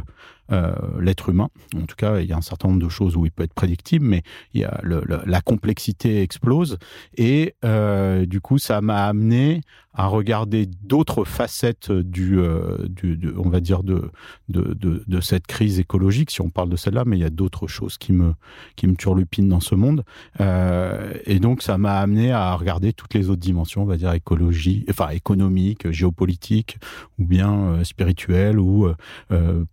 euh, 0.51 0.73
l'être 1.01 1.29
humain. 1.29 1.49
En 1.75 1.85
tout 1.85 1.97
cas, 1.97 2.21
il 2.21 2.27
y 2.27 2.31
a 2.31 2.37
un 2.37 2.41
certain 2.41 2.69
nombre 2.69 2.81
de 2.81 2.87
choses 2.87 3.17
où 3.17 3.25
il 3.25 3.31
peut 3.31 3.43
être 3.43 3.53
prédictible, 3.53 4.05
mais 4.05 4.23
il 4.53 4.61
y 4.61 4.63
a 4.63 4.81
la 4.83 5.41
complexité 5.41 6.21
explose, 6.21 6.77
et 7.17 7.55
euh, 7.65 8.25
du 8.25 8.39
coup, 8.39 8.57
ça 8.57 8.79
m'a 8.79 9.07
amené 9.07 9.61
à 9.93 10.05
regarder 10.05 10.67
d'autres 10.67 11.25
facettes 11.25 11.91
du, 11.91 12.39
euh, 12.39 12.77
de, 12.87 13.33
on 13.35 13.49
va 13.49 13.59
dire 13.59 13.81
de, 13.81 14.11
de, 14.47 15.21
cette 15.21 15.47
crise 15.47 15.79
écologique, 15.79 16.29
si 16.29 16.39
on 16.39 16.49
parle 16.49 16.69
de 16.69 16.75
celle-là, 16.75 17.03
mais 17.05 17.17
il 17.17 17.21
y 17.21 17.25
a 17.25 17.31
d'autres 17.31 17.67
choses 17.67 17.97
qui 17.97 18.13
me 18.13 18.33
qui 18.75 18.85
me 18.85 18.95
turlupinent 18.95 19.49
dans 19.49 19.59
ce 19.59 19.73
monde, 19.73 20.03
et 20.39 21.39
donc 21.39 21.63
ça 21.63 21.77
m'a 21.77 21.99
amené 21.99 22.31
à 22.31 22.53
regarder 22.55 22.93
toutes 22.93 23.15
les 23.15 23.29
autres 23.29 23.41
dimensions, 23.41 23.81
on 23.81 23.85
va 23.85 23.97
dire 23.97 24.13
écologie, 24.13 24.85
enfin 24.89 25.09
économique, 25.09 25.89
géopolitique, 25.91 26.77
ou 27.17 27.25
bien 27.25 27.83
spirituelle 27.83 28.59
ou 28.59 28.87
euh 29.31 29.65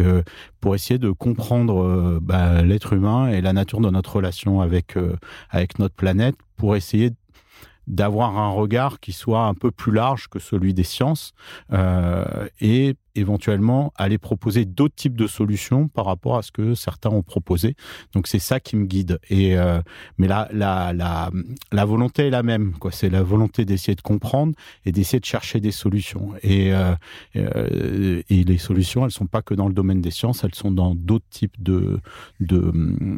euh, 0.00 0.22
pour 0.60 0.74
essayer 0.74 0.98
de 0.98 1.10
comprendre 1.10 2.18
bah, 2.20 2.62
l'être 2.62 2.92
humain 2.92 3.28
et 3.28 3.40
la 3.40 3.52
nature 3.52 3.80
de 3.80 3.90
notre 3.90 4.16
relation 4.16 4.60
avec 4.60 4.96
avec 5.50 5.78
notre 5.78 5.94
planète, 5.94 6.36
pour 6.56 6.76
essayer 6.76 7.12
d'avoir 7.86 8.36
un 8.38 8.50
regard 8.50 9.00
qui 9.00 9.12
soit 9.12 9.44
un 9.44 9.54
peu 9.54 9.70
plus 9.70 9.92
large 9.92 10.28
que 10.28 10.38
celui 10.38 10.74
des 10.74 10.82
sciences 10.82 11.34
euh, 11.72 12.48
et 12.60 12.96
éventuellement 13.16 13.92
aller 13.96 14.18
proposer 14.18 14.64
d'autres 14.64 14.94
types 14.94 15.16
de 15.16 15.26
solutions 15.26 15.88
par 15.88 16.06
rapport 16.06 16.36
à 16.36 16.42
ce 16.42 16.52
que 16.52 16.74
certains 16.74 17.10
ont 17.10 17.22
proposé. 17.22 17.74
Donc 18.12 18.26
c'est 18.26 18.38
ça 18.38 18.60
qui 18.60 18.76
me 18.76 18.86
guide. 18.86 19.18
Et 19.30 19.56
euh, 19.56 19.80
mais 20.18 20.28
la, 20.28 20.48
la, 20.52 20.92
la, 20.92 21.30
la 21.72 21.84
volonté 21.84 22.26
est 22.26 22.30
la 22.30 22.42
même. 22.42 22.72
Quoi. 22.72 22.92
C'est 22.92 23.10
la 23.10 23.22
volonté 23.22 23.64
d'essayer 23.64 23.94
de 23.94 24.02
comprendre 24.02 24.54
et 24.84 24.92
d'essayer 24.92 25.20
de 25.20 25.24
chercher 25.24 25.60
des 25.60 25.72
solutions. 25.72 26.32
Et, 26.42 26.74
euh, 26.74 26.94
euh, 27.36 28.22
et 28.28 28.44
les 28.44 28.58
solutions, 28.58 29.04
elles 29.04 29.10
sont 29.10 29.26
pas 29.26 29.42
que 29.42 29.54
dans 29.54 29.68
le 29.68 29.74
domaine 29.74 30.00
des 30.00 30.10
sciences, 30.10 30.44
elles 30.44 30.54
sont 30.54 30.70
dans 30.70 30.94
d'autres 30.94 31.28
types 31.30 31.62
de, 31.62 32.00
de, 32.40 32.72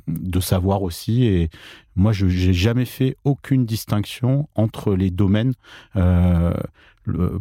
de 0.06 0.40
savoir 0.40 0.82
aussi. 0.82 1.24
Et 1.24 1.50
moi, 1.96 2.12
je 2.12 2.26
n'ai 2.26 2.52
jamais 2.52 2.84
fait 2.84 3.16
aucune 3.24 3.66
distinction 3.66 4.48
entre 4.54 4.94
les 4.94 5.10
domaines. 5.10 5.54
Euh, 5.96 6.54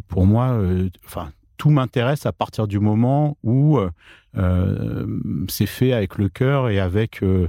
pour 0.08 0.26
moi, 0.26 0.52
euh, 0.52 0.88
enfin 1.04 1.30
tout 1.58 1.70
m'intéresse 1.70 2.24
à 2.24 2.32
partir 2.32 2.66
du 2.66 2.78
moment 2.78 3.36
où 3.42 3.78
euh, 4.36 5.06
c'est 5.48 5.66
fait 5.66 5.92
avec 5.92 6.16
le 6.16 6.28
cœur 6.28 6.70
et 6.70 6.80
avec 6.80 7.22
euh, 7.22 7.48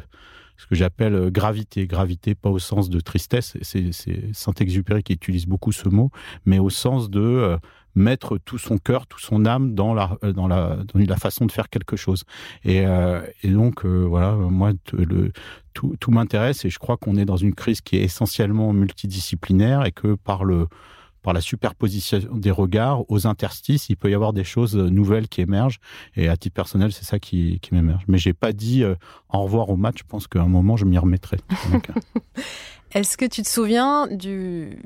ce 0.59 0.67
que 0.67 0.75
j'appelle 0.75 1.31
gravité. 1.31 1.87
Gravité, 1.87 2.35
pas 2.35 2.49
au 2.49 2.59
sens 2.59 2.89
de 2.89 2.99
tristesse, 2.99 3.57
c'est 3.61 4.33
Saint-Exupéry 4.33 5.03
qui 5.03 5.13
utilise 5.13 5.45
beaucoup 5.45 5.71
ce 5.71 5.87
mot, 5.87 6.11
mais 6.45 6.59
au 6.59 6.69
sens 6.69 7.09
de 7.09 7.21
euh, 7.21 7.57
mettre 7.95 8.37
tout 8.37 8.57
son 8.57 8.77
cœur, 8.77 9.07
tout 9.07 9.19
son 9.19 9.45
âme 9.45 9.73
dans 9.73 9.93
la, 9.93 10.17
dans 10.21 10.47
la, 10.47 10.77
dans 10.93 10.99
la 10.99 11.17
façon 11.17 11.45
de 11.45 11.51
faire 11.51 11.69
quelque 11.69 11.95
chose. 11.95 12.23
Et, 12.65 12.85
euh, 12.85 13.21
et 13.41 13.49
donc, 13.49 13.85
euh, 13.85 14.03
voilà, 14.03 14.33
moi, 14.33 14.73
tout, 15.73 15.95
tout 15.97 16.11
m'intéresse 16.11 16.65
et 16.65 16.69
je 16.69 16.77
crois 16.77 16.97
qu'on 16.97 17.15
est 17.15 17.25
dans 17.25 17.37
une 17.37 17.55
crise 17.55 17.79
qui 17.79 17.95
est 17.95 18.03
essentiellement 18.03 18.73
multidisciplinaire 18.73 19.85
et 19.85 19.91
que 19.93 20.15
par 20.15 20.43
le, 20.43 20.67
par 21.21 21.33
la 21.33 21.41
superposition 21.41 22.19
des 22.33 22.51
regards 22.51 23.09
aux 23.09 23.27
interstices, 23.27 23.89
il 23.89 23.97
peut 23.97 24.09
y 24.09 24.13
avoir 24.13 24.33
des 24.33 24.43
choses 24.43 24.75
nouvelles 24.75 25.27
qui 25.27 25.41
émergent. 25.41 25.79
Et 26.15 26.29
à 26.29 26.37
titre 26.37 26.53
personnel, 26.53 26.91
c'est 26.91 27.05
ça 27.05 27.19
qui, 27.19 27.59
m'émerge. 27.71 28.03
Mais 28.07 28.17
j'ai 28.17 28.33
pas 28.33 28.51
dit 28.51 28.83
euh, 28.83 28.95
au 29.31 29.43
revoir 29.43 29.69
au 29.69 29.77
match. 29.77 29.97
Je 29.99 30.03
pense 30.07 30.27
qu'à 30.27 30.41
un 30.41 30.47
moment, 30.47 30.77
je 30.77 30.85
m'y 30.85 30.97
remettrai. 30.97 31.37
Est-ce 32.91 33.17
que 33.17 33.25
tu 33.25 33.43
te 33.43 33.47
souviens 33.47 34.07
du, 34.07 34.79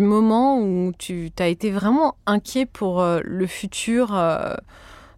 moment 0.00 0.60
où 0.60 0.92
tu 0.98 1.30
as 1.38 1.48
été 1.48 1.70
vraiment 1.70 2.16
inquiet 2.26 2.66
pour 2.66 3.00
euh, 3.00 3.20
le 3.22 3.46
futur 3.46 4.14
euh, 4.14 4.54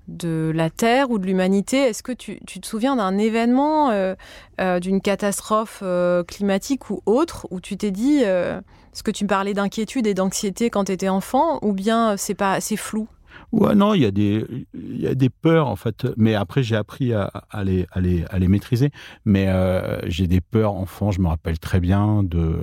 de 0.09 0.53
la 0.55 0.71
Terre 0.71 1.11
ou 1.11 1.19
de 1.19 1.27
l'humanité? 1.27 1.79
Est-ce 1.79 2.03
que 2.03 2.13
tu, 2.13 2.41
tu, 2.47 2.61
te 2.61 2.67
souviens 2.67 2.97
d'un 2.97 3.19
événement, 3.19 3.91
euh, 3.91 4.15
euh, 4.61 4.81
d'une 4.81 5.01
catastrophe 5.01 5.81
euh, 5.83 6.25
climatique 6.25 6.91
ou 6.91 7.03
autre, 7.07 7.47
où 7.51 7.61
tu 7.61 7.77
t'es 7.77 7.91
dit, 7.91 8.23
euh, 8.25 8.61
est-ce 8.93 9.03
que 9.03 9.11
tu 9.11 9.27
parlais 9.27 9.55
d'inquiétude 9.55 10.07
et 10.07 10.15
d'anxiété 10.15 10.71
quand 10.71 10.85
tu 10.85 10.93
étais 10.93 11.09
enfant, 11.09 11.59
ou 11.63 11.73
bien 11.73 12.17
c'est 12.17 12.35
pas 12.35 12.61
c'est 12.61 12.77
flou? 12.77 13.09
Ouais, 13.51 13.75
non, 13.75 13.95
il 13.95 14.03
y 14.03 14.07
a 14.07 14.11
des, 14.11 14.47
il 14.75 15.01
y 15.01 15.07
a 15.07 15.15
des 15.15 15.29
peurs 15.29 15.67
en 15.69 15.77
fait, 15.77 16.07
mais 16.17 16.35
après 16.35 16.63
j'ai 16.63 16.77
appris 16.77 17.13
à, 17.13 17.31
les, 17.65 17.87
à, 17.91 18.01
les, 18.01 18.25
à 18.31 18.39
les 18.39 18.49
maîtriser. 18.49 18.91
Mais 19.25 19.49
euh, 19.49 20.01
j'ai 20.09 20.27
des 20.27 20.41
peurs 20.41 20.75
enfant, 20.75 21.11
je 21.11 21.21
me 21.21 21.29
rappelle 21.29 21.59
très 21.59 21.81
bien 21.81 22.23
de 22.23 22.63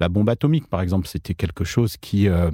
la 0.00 0.08
bombe 0.08 0.28
atomique, 0.28 0.68
par 0.68 0.80
exemple, 0.80 1.08
c'était 1.08 1.34
quelque 1.34 1.64
chose 1.64 1.96
qui, 1.96 2.28
euh, 2.28 2.50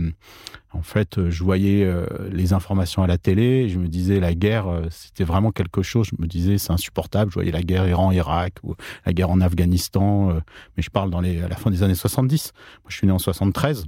en 0.72 0.82
fait, 0.82 1.28
je 1.28 1.44
voyais 1.44 1.84
euh, 1.84 2.06
les 2.30 2.52
informations 2.52 3.02
à 3.02 3.06
la 3.06 3.18
télé, 3.18 3.68
je 3.68 3.78
me 3.78 3.86
disais 3.86 4.20
la 4.20 4.34
guerre, 4.34 4.66
euh, 4.66 4.86
c'était 4.90 5.24
vraiment 5.24 5.52
quelque 5.52 5.82
chose. 5.82 6.08
Je 6.10 6.22
me 6.22 6.26
disais 6.26 6.58
c'est 6.58 6.72
insupportable. 6.72 7.30
Je 7.30 7.34
voyais 7.34 7.52
la 7.52 7.62
guerre 7.62 7.86
Iran-Irak 7.86 8.54
ou 8.62 8.74
la 9.06 9.12
guerre 9.12 9.30
en 9.30 9.40
Afghanistan, 9.40 10.30
euh, 10.30 10.40
mais 10.76 10.82
je 10.82 10.90
parle 10.90 11.10
dans 11.10 11.20
les 11.20 11.42
à 11.42 11.48
la 11.48 11.56
fin 11.56 11.70
des 11.70 11.82
années 11.82 11.94
70. 11.94 12.52
Moi, 12.54 12.88
je 12.88 12.96
suis 12.96 13.06
né 13.06 13.12
en 13.12 13.18
73. 13.18 13.86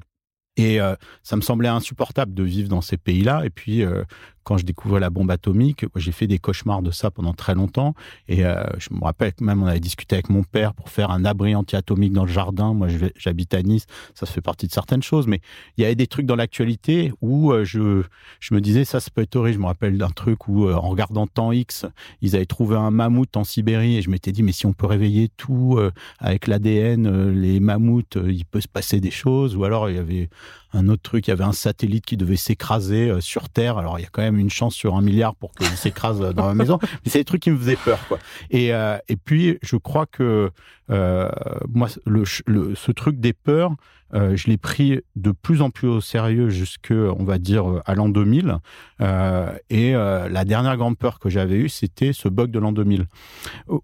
Et 0.57 0.81
euh, 0.81 0.95
ça 1.23 1.37
me 1.37 1.43
semblait 1.43 1.69
insupportable 1.69 2.35
de 2.35 2.43
vivre 2.43 2.69
dans 2.69 2.81
ces 2.81 2.97
pays-là. 2.97 3.45
Et 3.45 3.51
puis, 3.51 3.83
euh, 3.83 4.05
quand 4.47 4.59
je 4.59 4.65
découvrais 4.65 5.00
la 5.00 5.11
bombe 5.11 5.33
atomique, 5.33 5.87
j'ai 5.97 6.12
fait 6.12 6.29
des 6.29 6.38
cauchemars 6.38 6.81
de 6.81 6.93
ça 6.93 7.11
pendant 7.11 7.35
très 7.35 7.57
longtemps. 7.57 7.95
Et 8.29 8.47
euh, 8.47 8.62
je 8.79 8.95
me 8.95 9.03
rappelle 9.03 9.33
que 9.35 9.43
même 9.43 9.61
on 9.61 9.67
avait 9.67 9.81
discuté 9.81 10.15
avec 10.15 10.31
mon 10.31 10.45
père 10.45 10.73
pour 10.73 10.88
faire 10.88 11.11
un 11.11 11.25
abri 11.25 11.57
anti-atomique 11.57 12.12
dans 12.12 12.25
le 12.25 12.31
jardin. 12.31 12.73
Moi, 12.73 12.87
j'habite 13.17 13.55
à 13.55 13.62
Nice, 13.65 13.87
ça 14.15 14.25
fait 14.25 14.41
partie 14.41 14.69
de 14.69 14.73
certaines 14.73 15.03
choses. 15.03 15.26
Mais 15.26 15.41
il 15.76 15.83
y 15.83 15.85
avait 15.85 15.97
des 15.97 16.07
trucs 16.07 16.26
dans 16.26 16.37
l'actualité 16.37 17.12
où 17.21 17.50
euh, 17.50 17.65
je, 17.65 18.05
je 18.38 18.55
me 18.55 18.61
disais, 18.61 18.85
ça, 18.85 19.00
ça 19.00 19.11
peut 19.12 19.23
être 19.23 19.35
horrible. 19.35 19.57
Je 19.57 19.62
me 19.62 19.67
rappelle 19.67 19.99
d'un 19.99 20.11
truc 20.11 20.47
où, 20.47 20.69
euh, 20.69 20.75
en 20.75 20.91
regardant 20.91 21.26
Temps 21.26 21.50
X, 21.50 21.85
ils 22.23 22.37
avaient 22.37 22.47
trouvé 22.47 22.76
un 22.76 22.93
mammouth 22.93 23.37
en 23.37 23.43
Sibérie. 23.43 23.97
Et 23.97 24.03
je 24.03 24.11
m'étais 24.11 24.31
dit, 24.31 24.45
mais 24.45 24.53
si 24.53 24.65
on 24.65 24.73
peut 24.73 24.87
réveiller 24.87 25.29
tout 25.37 25.76
avec 26.21 26.47
l'ADN, 26.47 27.33
les 27.33 27.59
mammouths, 27.59 28.17
il 28.25 28.45
peut 28.45 28.61
se 28.61 28.69
passer 28.69 29.00
des 29.00 29.11
choses. 29.11 29.57
Ou 29.57 29.65
alors, 29.65 29.91
il 29.91 29.97
y 29.97 29.99
avait 29.99 30.29
un 30.76 30.88
autre 30.88 31.02
truc. 31.02 31.26
Il 31.26 31.30
y 31.30 31.33
avait 31.33 31.45
un 31.45 31.52
satellite 31.52 32.04
qui 32.04 32.16
devait 32.16 32.37
s'écraser 32.37 33.12
sur 33.21 33.49
Terre. 33.49 33.78
Alors 33.78 33.99
il 33.99 34.02
y 34.02 34.06
a 34.06 34.09
quand 34.11 34.23
même 34.23 34.38
une 34.38 34.50
chance 34.50 34.75
sur 34.75 34.97
un 34.97 35.02
milliard 35.02 35.35
pour 35.35 35.52
qu'il 35.52 35.66
s'écrase 35.68 36.21
dans 36.21 36.47
la 36.47 36.54
maison. 36.54 36.78
Mais 37.04 37.11
c'est 37.11 37.18
des 37.18 37.25
trucs 37.25 37.42
qui 37.42 37.50
me 37.50 37.59
faisaient 37.59 37.76
peur, 37.76 37.99
quoi. 38.09 38.18
Et 38.50 38.68
et 38.68 39.16
puis 39.16 39.59
je 39.62 39.76
crois 39.76 40.06
que 40.06 40.50
moi, 40.88 41.88
le, 42.04 42.25
ce 42.25 42.92
truc 42.92 43.18
des 43.18 43.33
peurs, 43.33 43.73
euh, 44.15 44.37
je 44.37 44.47
l'ai 44.49 44.57
pris 44.57 45.01
de 45.17 45.33
plus 45.33 45.63
en 45.63 45.71
plus 45.71 45.89
au 45.89 46.01
sérieux 46.01 46.49
jusque, 46.49 46.93
on 46.93 47.25
va 47.25 47.39
dire, 47.39 47.83
à 47.85 47.95
l'an 47.95 48.09
2000. 48.09 48.59
Euh, 49.01 49.53
et 49.69 49.95
euh, 49.95 50.29
la 50.29 50.45
dernière 50.45 50.77
grande 50.77 50.97
peur 50.97 51.19
que 51.19 51.29
j'avais 51.29 51.57
eue, 51.57 51.69
c'était 51.69 52.13
ce 52.13 52.29
bug 52.29 52.51
de 52.51 52.59
l'an 52.59 52.73
2000, 52.73 53.07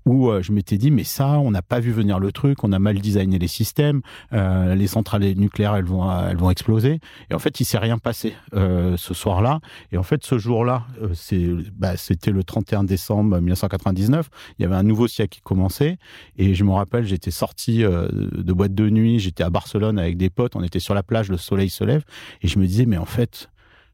où 0.04 0.30
je 0.40 0.52
m'étais 0.52 0.78
dit, 0.78 0.90
mais 0.90 1.04
ça, 1.04 1.38
on 1.38 1.50
n'a 1.50 1.62
pas 1.62 1.80
vu 1.80 1.92
venir 1.92 2.18
le 2.18 2.32
truc, 2.32 2.64
on 2.64 2.72
a 2.72 2.78
mal 2.78 3.00
designé 3.00 3.38
les 3.38 3.48
systèmes, 3.48 4.02
les 4.32 4.86
centrales 4.86 5.22
nucléaires, 5.36 5.74
elles 5.76 5.84
vont, 5.84 6.10
elles 6.28 6.36
vont 6.36 6.50
exploser. 6.50 7.00
Et 7.30 7.34
en 7.34 7.38
fait, 7.38 7.60
il 7.60 7.64
s'est 7.64 7.78
rien 7.78 7.98
passé 7.98 8.34
ce 8.52 9.14
soir-là. 9.14 9.60
Et 9.90 9.98
en 9.98 10.02
fait, 10.02 10.24
ce 10.24 10.38
jour-là, 10.38 10.86
bah, 11.74 11.96
c'était 11.96 12.30
le 12.30 12.44
31 12.44 12.84
décembre 12.84 13.38
1999. 13.40 14.28
Il 14.58 14.62
y 14.62 14.64
avait 14.64 14.76
un 14.76 14.82
nouveau 14.82 15.08
siècle 15.08 15.36
qui 15.36 15.42
commençait. 15.42 15.98
Et 16.36 16.54
je 16.54 16.64
me 16.64 16.72
rappelle, 16.72 17.04
j'étais 17.04 17.30
sorti 17.30 17.82
de 17.82 18.52
boîte 18.52 18.74
de 18.74 18.88
nuit, 18.88 19.18
j'étais 19.18 19.44
à 19.44 19.50
Barcelone 19.50 19.98
avec 19.98 20.11
des 20.16 20.30
potes, 20.30 20.56
on 20.56 20.62
était 20.62 20.80
sur 20.80 20.94
la 20.94 21.02
plage, 21.02 21.28
le 21.28 21.36
soleil 21.36 21.70
se 21.70 21.84
lève, 21.84 22.04
et 22.42 22.48
je 22.48 22.58
me 22.58 22.66
disais, 22.66 22.86
mais 22.86 22.98
en 22.98 23.04
fait, 23.04 23.50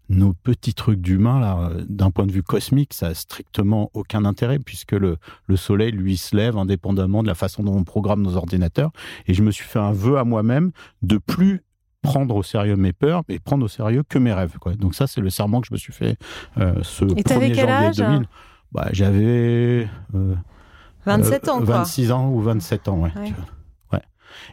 nos 0.09 0.33
petits 0.33 0.75
trucs 0.75 1.01
d'humains, 1.01 1.41
là, 1.41 1.71
d'un 1.89 2.11
point 2.11 2.27
de 2.27 2.33
vue 2.33 2.43
cosmique, 2.43 2.95
ça 2.95 3.09
a 3.09 3.15
strictement 3.15 3.91
aucun 3.93 4.25
intérêt 4.25 4.59
puisque 4.59 4.93
le, 4.93 5.19
le 5.47 5.57
soleil, 5.57 5.93
lui, 5.93 6.17
se 6.17 6.35
lève 6.35 6.57
indépendamment 6.57 7.23
de 7.23 7.29
la 7.29 7.35
façon 7.35 7.63
dont 7.63 7.77
on 7.77 7.85
programme 7.85 8.23
nos 8.23 8.37
ordinateurs. 8.37 8.91
Et 9.27 9.35
je 9.35 9.43
me 9.43 9.51
suis 9.51 9.65
fait 9.65 9.79
un 9.79 9.93
vœu 9.93 10.19
à 10.19 10.25
moi-même 10.25 10.73
de 11.03 11.19
plus 11.19 11.63
prendre 12.03 12.35
au 12.37 12.43
sérieux 12.43 12.77
mes 12.77 12.93
peurs 12.93 13.23
et 13.29 13.39
prendre 13.39 13.65
au 13.65 13.69
sérieux 13.69 14.03
que 14.09 14.19
mes 14.19 14.33
rêves. 14.33 14.57
Quoi. 14.59 14.75
Donc 14.75 14.95
ça, 14.95 15.07
c'est 15.07 15.21
le 15.21 15.31
serment 15.31 15.61
que 15.61 15.67
je 15.67 15.75
me 15.75 15.79
suis 15.79 15.93
fait 15.93 16.17
euh, 16.57 16.75
ce 16.83 17.05
1er 17.05 17.55
janvier 17.55 17.91
2000. 17.97 18.29
Bah, 18.73 18.89
J'avais... 18.93 19.89
27 21.05 21.49
euh, 21.49 21.53
ans, 21.53 21.61
26 21.61 22.13
ans 22.13 22.31
ou 22.31 22.41
27 22.41 22.89
ans, 22.89 22.99
ouais. 23.01 23.13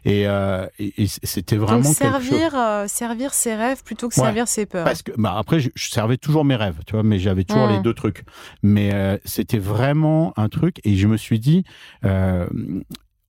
Euh, 0.07 0.67
et, 0.79 1.07
c'était 1.07 1.57
vraiment 1.57 1.81
Donc 1.81 1.95
servir, 1.95 2.55
euh, 2.55 2.87
servir 2.87 3.33
ses 3.33 3.55
rêves 3.55 3.83
plutôt 3.83 4.09
que 4.09 4.15
servir 4.15 4.47
ses 4.47 4.65
peurs. 4.65 4.85
Parce 4.85 5.01
que 5.01 5.11
bah 5.17 5.35
après, 5.37 5.59
je, 5.59 5.69
servais 5.75 6.17
toujours 6.17 6.45
mes 6.45 6.55
rêves, 6.55 6.79
tu 6.85 6.93
vois, 6.93 7.03
mais 7.03 7.19
j'avais 7.19 7.43
toujours 7.43 7.67
les 7.67 7.79
deux 7.79 7.93
trucs. 7.93 8.23
Mais 8.63 8.93
euh, 8.93 9.17
c'était 9.25 9.59
vraiment 9.59 10.33
un 10.37 10.49
truc, 10.49 10.79
et 10.83 10.95
je 10.95 11.07
me 11.07 11.17
suis 11.17 11.39
dit, 11.39 11.63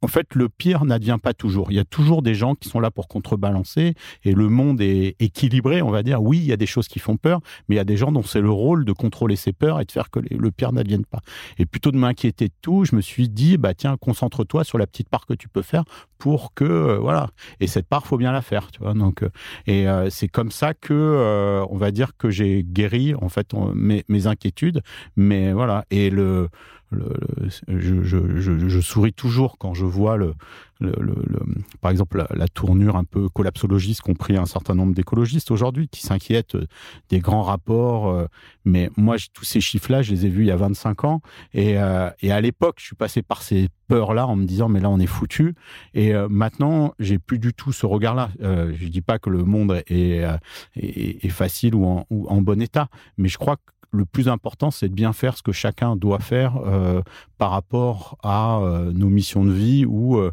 en 0.06 0.08
fait, 0.08 0.36
le 0.36 0.48
pire 0.48 0.84
n'advient 0.84 1.18
pas 1.20 1.34
toujours. 1.34 1.72
Il 1.72 1.74
y 1.74 1.80
a 1.80 1.84
toujours 1.84 2.22
des 2.22 2.36
gens 2.36 2.54
qui 2.54 2.68
sont 2.68 2.78
là 2.78 2.92
pour 2.92 3.08
contrebalancer 3.08 3.94
et 4.22 4.32
le 4.34 4.48
monde 4.48 4.80
est 4.80 5.16
équilibré, 5.18 5.82
on 5.82 5.90
va 5.90 6.04
dire. 6.04 6.22
Oui, 6.22 6.38
il 6.38 6.44
y 6.44 6.52
a 6.52 6.56
des 6.56 6.64
choses 6.64 6.86
qui 6.86 7.00
font 7.00 7.16
peur, 7.16 7.40
mais 7.68 7.74
il 7.74 7.78
y 7.78 7.80
a 7.80 7.84
des 7.84 7.96
gens 7.96 8.12
dont 8.12 8.22
c'est 8.22 8.40
le 8.40 8.52
rôle 8.52 8.84
de 8.84 8.92
contrôler 8.92 9.34
ces 9.34 9.52
peurs 9.52 9.80
et 9.80 9.84
de 9.84 9.90
faire 9.90 10.08
que 10.10 10.20
le 10.20 10.50
pire 10.52 10.70
n'advienne 10.70 11.04
pas. 11.04 11.22
Et 11.58 11.66
plutôt 11.66 11.90
de 11.90 11.96
m'inquiéter 11.96 12.46
de 12.46 12.54
tout, 12.62 12.84
je 12.84 12.94
me 12.94 13.00
suis 13.00 13.28
dit, 13.28 13.56
bah 13.58 13.74
tiens, 13.74 13.96
concentre-toi 13.96 14.62
sur 14.62 14.78
la 14.78 14.86
petite 14.86 15.08
part 15.08 15.26
que 15.26 15.34
tu 15.34 15.48
peux 15.48 15.62
faire 15.62 15.82
pour 16.18 16.54
que, 16.54 16.62
euh, 16.62 16.98
voilà. 16.98 17.30
Et 17.58 17.66
cette 17.66 17.88
part, 17.88 18.06
faut 18.06 18.16
bien 18.16 18.30
la 18.30 18.42
faire, 18.42 18.70
tu 18.70 18.78
vois. 18.78 18.94
Donc, 18.94 19.24
euh, 19.24 19.30
et 19.66 19.88
euh, 19.88 20.08
c'est 20.08 20.28
comme 20.28 20.52
ça 20.52 20.72
que, 20.72 21.64
on 21.68 21.76
va 21.76 21.90
dire 21.90 22.16
que 22.16 22.30
j'ai 22.30 22.62
guéri, 22.62 23.16
en 23.16 23.28
fait, 23.28 23.54
mes, 23.74 24.04
mes 24.08 24.28
inquiétudes. 24.28 24.82
Mais 25.16 25.52
voilà. 25.52 25.84
Et 25.90 26.10
le, 26.10 26.48
je, 26.92 28.80
souris 28.80 29.12
toujours 29.12 29.58
quand 29.58 29.74
je 29.74 29.84
vois 29.84 30.16
le, 30.16 30.34
par 31.80 31.90
exemple 31.90 32.26
la, 32.30 32.48
tournure 32.48 32.96
un 32.96 33.04
peu 33.04 33.28
collapsologiste 33.28 34.02
qu'ont 34.02 34.14
pris 34.14 34.36
un 34.36 34.46
certain 34.46 34.74
nombre 34.74 34.94
d'écologistes 34.94 35.50
aujourd'hui 35.50 35.88
qui 35.88 36.02
s'inquiètent 36.02 36.54
euh, 36.54 36.66
des 37.08 37.20
grands 37.20 37.42
rapports. 37.42 38.08
Euh, 38.08 38.26
mais 38.64 38.90
moi, 38.96 39.16
tous 39.32 39.44
ces 39.44 39.60
chiffres-là, 39.60 40.02
je 40.02 40.12
les 40.12 40.26
ai 40.26 40.28
vus 40.28 40.42
il 40.42 40.48
y 40.48 40.50
a 40.50 40.56
25 40.56 41.04
ans. 41.04 41.22
Et, 41.54 41.78
euh, 41.78 42.10
et 42.20 42.30
à 42.30 42.40
l'époque, 42.40 42.76
je 42.78 42.86
suis 42.86 42.96
passé 42.96 43.22
par 43.22 43.42
ces 43.42 43.68
peurs-là 43.88 44.26
en 44.26 44.36
me 44.36 44.44
disant 44.44 44.68
mais 44.68 44.80
là 44.80 44.90
on 44.90 44.98
est 44.98 45.06
foutu. 45.06 45.54
Et 45.94 46.12
maintenant, 46.28 46.94
j'ai 46.98 47.18
plus 47.18 47.38
du 47.38 47.54
tout 47.54 47.72
ce 47.72 47.86
regard-là. 47.86 48.30
je 48.40 48.88
dis 48.88 49.00
pas 49.00 49.18
que 49.18 49.30
le 49.30 49.44
monde 49.44 49.82
est 49.86 51.28
facile 51.28 51.74
ou 51.74 51.84
en, 51.84 52.06
ou 52.10 52.26
en 52.28 52.42
bon 52.42 52.60
état, 52.60 52.88
mais 53.16 53.28
je 53.28 53.38
crois 53.38 53.56
que 53.56 53.62
le 53.90 54.04
plus 54.04 54.28
important, 54.28 54.70
c'est 54.70 54.88
de 54.88 54.94
bien 54.94 55.12
faire 55.12 55.36
ce 55.36 55.42
que 55.42 55.52
chacun 55.52 55.96
doit 55.96 56.18
faire 56.18 56.56
euh, 56.56 57.02
par 57.38 57.50
rapport 57.50 58.18
à 58.22 58.58
euh, 58.58 58.92
nos 58.92 59.08
missions 59.08 59.44
de 59.44 59.52
vie 59.52 59.84
ou 59.86 60.18
euh, 60.18 60.32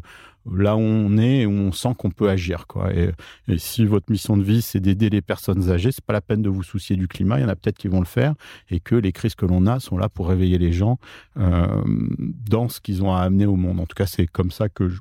là 0.52 0.76
où 0.76 0.80
on 0.80 1.16
est 1.16 1.40
et 1.40 1.46
où 1.46 1.52
on 1.52 1.72
sent 1.72 1.94
qu'on 1.96 2.10
peut 2.10 2.28
agir. 2.28 2.66
Quoi. 2.66 2.92
Et, 2.94 3.12
si 3.56 3.86
votre 3.86 4.10
mission 4.10 4.36
de 4.36 4.42
vie, 4.42 4.60
c'est 4.60 4.80
d'aider 4.80 5.08
les 5.08 5.22
personnes 5.22 5.70
âgées, 5.70 5.92
c'est 5.92 6.04
pas 6.04 6.12
la 6.12 6.20
peine 6.20 6.42
de 6.42 6.50
vous 6.50 6.62
soucier 6.62 6.96
du 6.96 7.08
climat. 7.08 7.38
Il 7.38 7.42
y 7.42 7.44
en 7.44 7.48
a 7.48 7.56
peut-être 7.56 7.78
qui 7.78 7.88
vont 7.88 8.00
le 8.00 8.06
faire 8.06 8.34
et 8.70 8.80
que 8.80 8.94
les 8.94 9.12
crises 9.12 9.34
que 9.34 9.46
l'on 9.46 9.66
a 9.66 9.80
sont 9.80 9.96
là 9.96 10.08
pour 10.08 10.28
réveiller 10.28 10.58
les 10.58 10.72
gens 10.72 10.98
dans 11.36 12.68
ce 12.68 12.80
qu'ils 12.80 13.02
ont 13.02 13.14
à 13.14 13.20
amener 13.20 13.46
au 13.46 13.56
monde. 13.56 13.80
En 13.80 13.86
tout 13.86 13.96
cas, 13.96 14.06
c'est 14.06 14.26
comme 14.26 14.50
ça 14.50 14.68
que 14.68 14.88
je, 14.88 15.00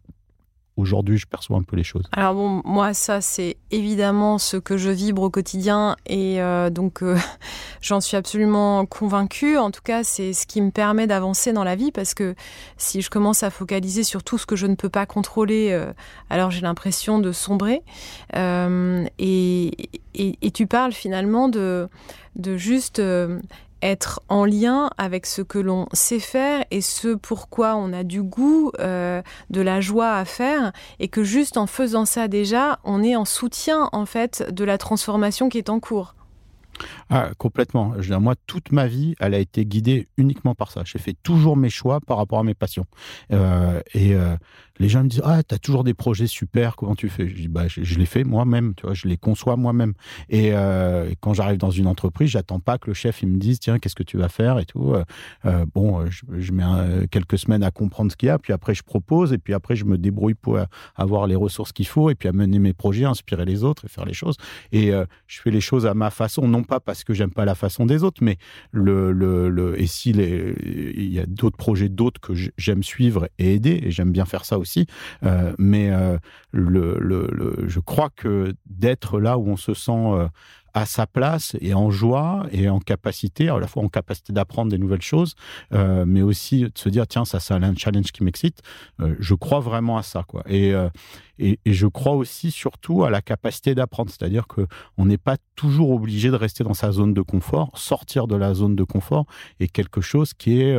aujourd'hui 0.77 1.17
je 1.17 1.27
perçois 1.27 1.57
un 1.57 1.63
peu 1.63 1.75
les 1.75 1.83
choses. 1.83 2.05
Alors 2.11 2.33
bon, 2.33 2.61
moi 2.65 2.93
ça 2.93 3.21
c'est 3.21 3.57
évidemment 3.71 4.37
ce 4.37 4.57
que 4.57 4.77
je 4.77 4.89
vibre 4.89 5.21
au 5.21 5.29
quotidien 5.29 5.95
et 6.05 6.41
euh, 6.41 6.69
donc 6.69 7.03
euh, 7.03 7.17
j'en 7.81 8.01
suis 8.01 8.17
absolument 8.17 8.85
convaincue. 8.85 9.57
En 9.57 9.71
tout 9.71 9.81
cas, 9.83 10.03
c'est 10.03 10.33
ce 10.33 10.47
qui 10.47 10.61
me 10.61 10.71
permet 10.71 11.07
d'avancer 11.07 11.53
dans 11.53 11.63
la 11.63 11.75
vie 11.75 11.91
parce 11.91 12.13
que 12.13 12.35
si 12.77 13.01
je 13.01 13.09
commence 13.09 13.43
à 13.43 13.49
focaliser 13.49 14.03
sur 14.03 14.23
tout 14.23 14.37
ce 14.37 14.45
que 14.45 14.55
je 14.55 14.67
ne 14.67 14.75
peux 14.75 14.89
pas 14.89 15.05
contrôler, 15.05 15.69
euh, 15.71 15.93
alors 16.29 16.51
j'ai 16.51 16.61
l'impression 16.61 17.19
de 17.19 17.31
sombrer. 17.31 17.81
Et, 19.19 19.89
et, 20.15 20.51
tu 20.51 20.67
parles 20.67 20.91
finalement 20.91 21.49
de, 21.49 21.87
de 22.35 22.57
juste 22.57 23.01
être 23.83 24.21
en 24.29 24.45
lien 24.45 24.89
avec 24.97 25.25
ce 25.25 25.41
que 25.41 25.59
l'on 25.59 25.87
sait 25.93 26.19
faire 26.19 26.63
et 26.71 26.81
ce 26.81 27.13
pourquoi 27.13 27.75
on 27.75 27.91
a 27.93 28.03
du 28.03 28.23
goût, 28.23 28.71
euh, 28.79 29.21
de 29.49 29.61
la 29.61 29.81
joie 29.81 30.15
à 30.15 30.25
faire, 30.25 30.71
et 30.99 31.09
que 31.09 31.23
juste 31.23 31.57
en 31.57 31.67
faisant 31.67 32.05
ça 32.05 32.27
déjà, 32.27 32.79
on 32.85 33.03
est 33.03 33.15
en 33.15 33.25
soutien 33.25 33.89
en 33.91 34.05
fait 34.05 34.47
de 34.51 34.63
la 34.63 34.77
transformation 34.77 35.49
qui 35.49 35.57
est 35.57 35.69
en 35.69 35.79
cours. 35.79 36.15
Ah, 37.09 37.31
complètement. 37.37 37.93
Je 37.99 38.13
moi, 38.13 38.35
toute 38.47 38.71
ma 38.71 38.87
vie, 38.87 39.15
elle 39.19 39.33
a 39.33 39.39
été 39.39 39.65
guidée 39.65 40.07
uniquement 40.17 40.55
par 40.55 40.71
ça. 40.71 40.83
J'ai 40.85 40.99
fait 40.99 41.15
toujours 41.23 41.57
mes 41.57 41.69
choix 41.69 41.99
par 41.99 42.17
rapport 42.17 42.39
à 42.39 42.43
mes 42.43 42.53
passions. 42.53 42.85
Euh, 43.31 43.81
et 43.93 44.13
euh, 44.15 44.35
les 44.79 44.89
gens 44.89 45.03
me 45.03 45.09
disent 45.09 45.21
Ah, 45.25 45.43
tu 45.43 45.55
as 45.55 45.59
toujours 45.59 45.83
des 45.83 45.93
projets 45.93 46.27
super, 46.27 46.75
comment 46.75 46.95
tu 46.95 47.09
fais 47.09 47.27
Je 47.27 47.47
bah, 47.47 47.67
Je, 47.67 47.97
les 47.97 48.05
fais 48.05 48.23
moi-même, 48.23 48.73
tu 48.75 48.85
vois, 48.85 48.93
je 48.93 49.07
les 49.07 49.17
conçois 49.17 49.55
moi-même. 49.57 49.93
Et, 50.29 50.51
euh, 50.53 51.11
quand 51.21 51.33
j'arrive 51.33 51.57
dans 51.57 51.71
une 51.71 51.87
entreprise, 51.87 52.29
j'attends 52.29 52.59
pas 52.59 52.77
que 52.77 52.87
le 52.87 52.93
chef 52.93 53.21
il 53.21 53.29
me 53.29 53.37
dise 53.37 53.59
Tiens, 53.59 53.79
qu'est-ce 53.79 53.95
que 53.95 54.03
tu 54.03 54.17
vas 54.17 54.29
faire 54.29 54.59
et 54.59 54.65
tout. 54.65 54.95
Bon, 55.73 56.05
je, 56.09 56.23
je 56.39 56.51
mets 56.51 57.07
quelques 57.09 57.37
semaines 57.37 57.63
à 57.63 57.71
comprendre 57.71 58.11
ce 58.11 58.17
qu'il 58.17 58.27
y 58.27 58.29
a, 58.29 58.37
puis 58.37 58.53
après 58.53 58.73
je 58.73 58.83
propose, 58.83 59.33
et 59.33 59.37
puis 59.37 59.53
après 59.53 59.75
je 59.75 59.85
me 59.85 59.97
débrouille 59.97 60.33
pour 60.33 60.59
avoir 60.95 61.27
les 61.27 61.35
ressources 61.35 61.71
qu'il 61.71 61.87
faut, 61.87 62.09
et 62.09 62.15
puis 62.15 62.29
à 62.29 62.31
mener 62.31 62.59
mes 62.59 62.73
projets, 62.73 63.05
inspirer 63.05 63.45
les 63.45 63.63
autres 63.63 63.85
et 63.85 63.87
faire 63.87 64.05
les 64.05 64.13
choses. 64.13 64.35
Et 64.71 64.91
je 65.27 65.41
fais 65.41 65.51
les 65.51 65.61
choses 65.61 65.85
à 65.85 65.93
ma 65.93 66.09
façon, 66.09 66.47
non 66.47 66.63
pas 66.63 66.79
parce 66.79 66.92
que 67.03 67.13
j'aime 67.13 67.31
pas 67.31 67.45
la 67.45 67.55
façon 67.55 67.85
des 67.87 68.03
autres, 68.03 68.23
mais 68.23 68.37
le, 68.71 69.11
le, 69.11 69.49
le 69.49 69.79
et 69.81 69.87
si 69.87 70.11
il 70.11 71.11
y 71.11 71.19
a 71.19 71.25
d'autres 71.25 71.57
projets 71.57 71.89
d'autres 71.89 72.21
que 72.21 72.33
j'aime 72.57 72.83
suivre 72.83 73.27
et 73.39 73.55
aider, 73.55 73.81
et 73.83 73.91
j'aime 73.91 74.11
bien 74.11 74.25
faire 74.25 74.45
ça 74.45 74.59
aussi. 74.59 74.85
Euh, 75.23 75.53
mais 75.57 75.89
euh, 75.91 76.17
le, 76.51 76.97
le, 76.99 77.67
je 77.67 77.79
crois 77.79 78.09
que 78.15 78.53
d'être 78.65 79.19
là 79.19 79.37
où 79.37 79.47
on 79.47 79.57
se 79.57 79.73
sent 79.73 79.91
euh, 79.91 80.27
à 80.73 80.85
sa 80.85 81.05
place 81.05 81.55
et 81.61 81.73
en 81.73 81.91
joie 81.91 82.45
et 82.51 82.69
en 82.69 82.79
capacité, 82.79 83.49
à 83.49 83.59
la 83.59 83.67
fois 83.67 83.83
en 83.83 83.89
capacité 83.89 84.33
d'apprendre 84.33 84.71
des 84.71 84.77
nouvelles 84.77 85.01
choses, 85.01 85.35
euh, 85.73 86.05
mais 86.05 86.21
aussi 86.21 86.63
de 86.63 86.71
se 86.75 86.89
dire 86.89 87.07
tiens 87.07 87.25
ça 87.25 87.39
c'est 87.39 87.53
un 87.53 87.75
challenge 87.75 88.11
qui 88.11 88.23
m'excite. 88.23 88.61
Euh, 88.99 89.15
je 89.19 89.35
crois 89.35 89.59
vraiment 89.59 89.97
à 89.97 90.03
ça 90.03 90.23
quoi. 90.27 90.43
Et, 90.47 90.73
euh, 90.73 90.89
et, 91.39 91.59
et, 91.65 91.73
je 91.73 91.87
crois 91.87 92.13
aussi 92.13 92.51
surtout 92.51 93.03
à 93.03 93.09
la 93.09 93.21
capacité 93.21 93.75
d'apprendre, 93.75 94.11
c'est-à-dire 94.11 94.47
que 94.47 94.67
on 94.97 95.05
n'est 95.05 95.17
pas 95.17 95.37
toujours 95.55 95.91
obligé 95.91 96.29
de 96.29 96.35
rester 96.35 96.63
dans 96.63 96.73
sa 96.73 96.91
zone 96.91 97.13
de 97.13 97.21
confort. 97.21 97.71
Sortir 97.75 98.27
de 98.27 98.35
la 98.35 98.53
zone 98.53 98.75
de 98.75 98.83
confort 98.83 99.25
est 99.59 99.67
quelque 99.67 100.01
chose 100.01 100.33
qui 100.33 100.61
est, 100.61 100.77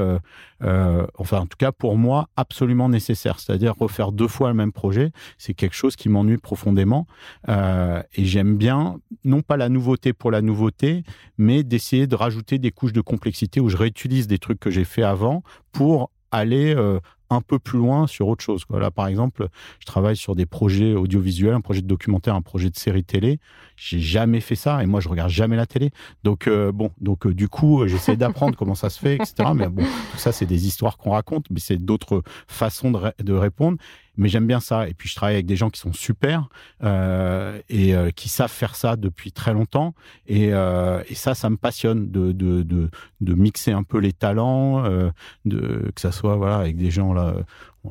euh, 0.64 1.06
enfin 1.18 1.38
en 1.38 1.46
tout 1.46 1.56
cas 1.56 1.70
pour 1.70 1.96
moi 1.96 2.28
absolument 2.36 2.88
nécessaire. 2.88 3.38
C'est-à-dire 3.38 3.74
refaire 3.78 4.10
deux 4.10 4.28
fois 4.28 4.48
le 4.48 4.54
même 4.54 4.72
projet, 4.72 5.12
c'est 5.38 5.54
quelque 5.54 5.76
chose 5.76 5.94
qui 5.94 6.08
m'ennuie 6.08 6.38
profondément 6.38 7.06
euh, 7.48 8.02
et 8.14 8.24
j'aime 8.24 8.56
bien 8.56 8.96
non 9.24 9.42
pas 9.42 9.56
la 9.56 9.68
nouveauté 9.68 9.84
nouveauté 9.84 10.14
pour 10.14 10.30
la 10.30 10.40
nouveauté, 10.40 11.02
mais 11.36 11.62
d'essayer 11.62 12.06
de 12.06 12.14
rajouter 12.14 12.58
des 12.58 12.70
couches 12.70 12.94
de 12.94 13.02
complexité 13.02 13.60
où 13.60 13.68
je 13.68 13.76
réutilise 13.76 14.26
des 14.26 14.38
trucs 14.38 14.58
que 14.58 14.70
j'ai 14.70 14.84
fait 14.84 15.02
avant 15.02 15.42
pour 15.72 16.10
aller 16.30 16.74
euh, 16.74 17.00
un 17.34 17.40
peu 17.40 17.58
plus 17.58 17.78
loin 17.78 18.06
sur 18.06 18.28
autre 18.28 18.42
chose. 18.42 18.64
Là, 18.70 18.90
par 18.90 19.06
exemple, 19.06 19.48
je 19.80 19.86
travaille 19.86 20.16
sur 20.16 20.34
des 20.34 20.46
projets 20.46 20.94
audiovisuels, 20.94 21.54
un 21.54 21.60
projet 21.60 21.82
de 21.82 21.86
documentaire, 21.86 22.34
un 22.34 22.42
projet 22.42 22.70
de 22.70 22.76
série 22.76 23.04
télé. 23.04 23.38
J'ai 23.76 24.00
jamais 24.00 24.40
fait 24.40 24.54
ça 24.54 24.82
et 24.82 24.86
moi, 24.86 25.00
je 25.00 25.08
regarde 25.08 25.30
jamais 25.30 25.56
la 25.56 25.66
télé. 25.66 25.90
Donc, 26.22 26.46
euh, 26.46 26.72
bon, 26.72 26.90
donc 27.00 27.26
euh, 27.26 27.34
du 27.34 27.48
coup, 27.48 27.86
j'essaie 27.86 28.16
d'apprendre 28.16 28.56
comment 28.56 28.74
ça 28.74 28.90
se 28.90 28.98
fait, 28.98 29.16
etc. 29.16 29.50
Mais 29.54 29.68
bon, 29.68 29.82
tout 29.82 30.18
ça, 30.18 30.32
c'est 30.32 30.46
des 30.46 30.66
histoires 30.66 30.96
qu'on 30.96 31.10
raconte, 31.10 31.46
mais 31.50 31.60
c'est 31.60 31.76
d'autres 31.76 32.22
façons 32.46 32.90
de, 32.90 33.32
répondre. 33.32 33.78
Mais 34.16 34.28
j'aime 34.28 34.46
bien 34.46 34.60
ça. 34.60 34.88
Et 34.88 34.94
puis 34.94 35.08
je 35.08 35.14
travaille 35.14 35.34
avec 35.34 35.46
des 35.46 35.56
gens 35.56 35.70
qui 35.70 35.80
sont 35.80 35.92
super 35.92 36.48
euh, 36.82 37.60
et 37.68 37.94
euh, 37.94 38.10
qui 38.10 38.28
savent 38.28 38.50
faire 38.50 38.76
ça 38.76 38.96
depuis 38.96 39.32
très 39.32 39.52
longtemps. 39.52 39.94
Et, 40.26 40.52
euh, 40.52 41.02
et 41.08 41.14
ça, 41.14 41.34
ça 41.34 41.50
me 41.50 41.56
passionne 41.56 42.10
de, 42.10 42.32
de, 42.32 42.62
de, 42.62 42.90
de, 43.20 43.34
mixer 43.34 43.72
un 43.72 43.82
peu 43.82 43.98
les 43.98 44.12
talents, 44.12 44.84
euh, 44.84 45.10
de, 45.44 45.90
que 45.94 46.00
ça 46.00 46.12
soit 46.12 46.36
voilà, 46.36 46.56
avec 46.56 46.76
des 46.76 46.90
gens 46.90 47.12
là. 47.12 47.34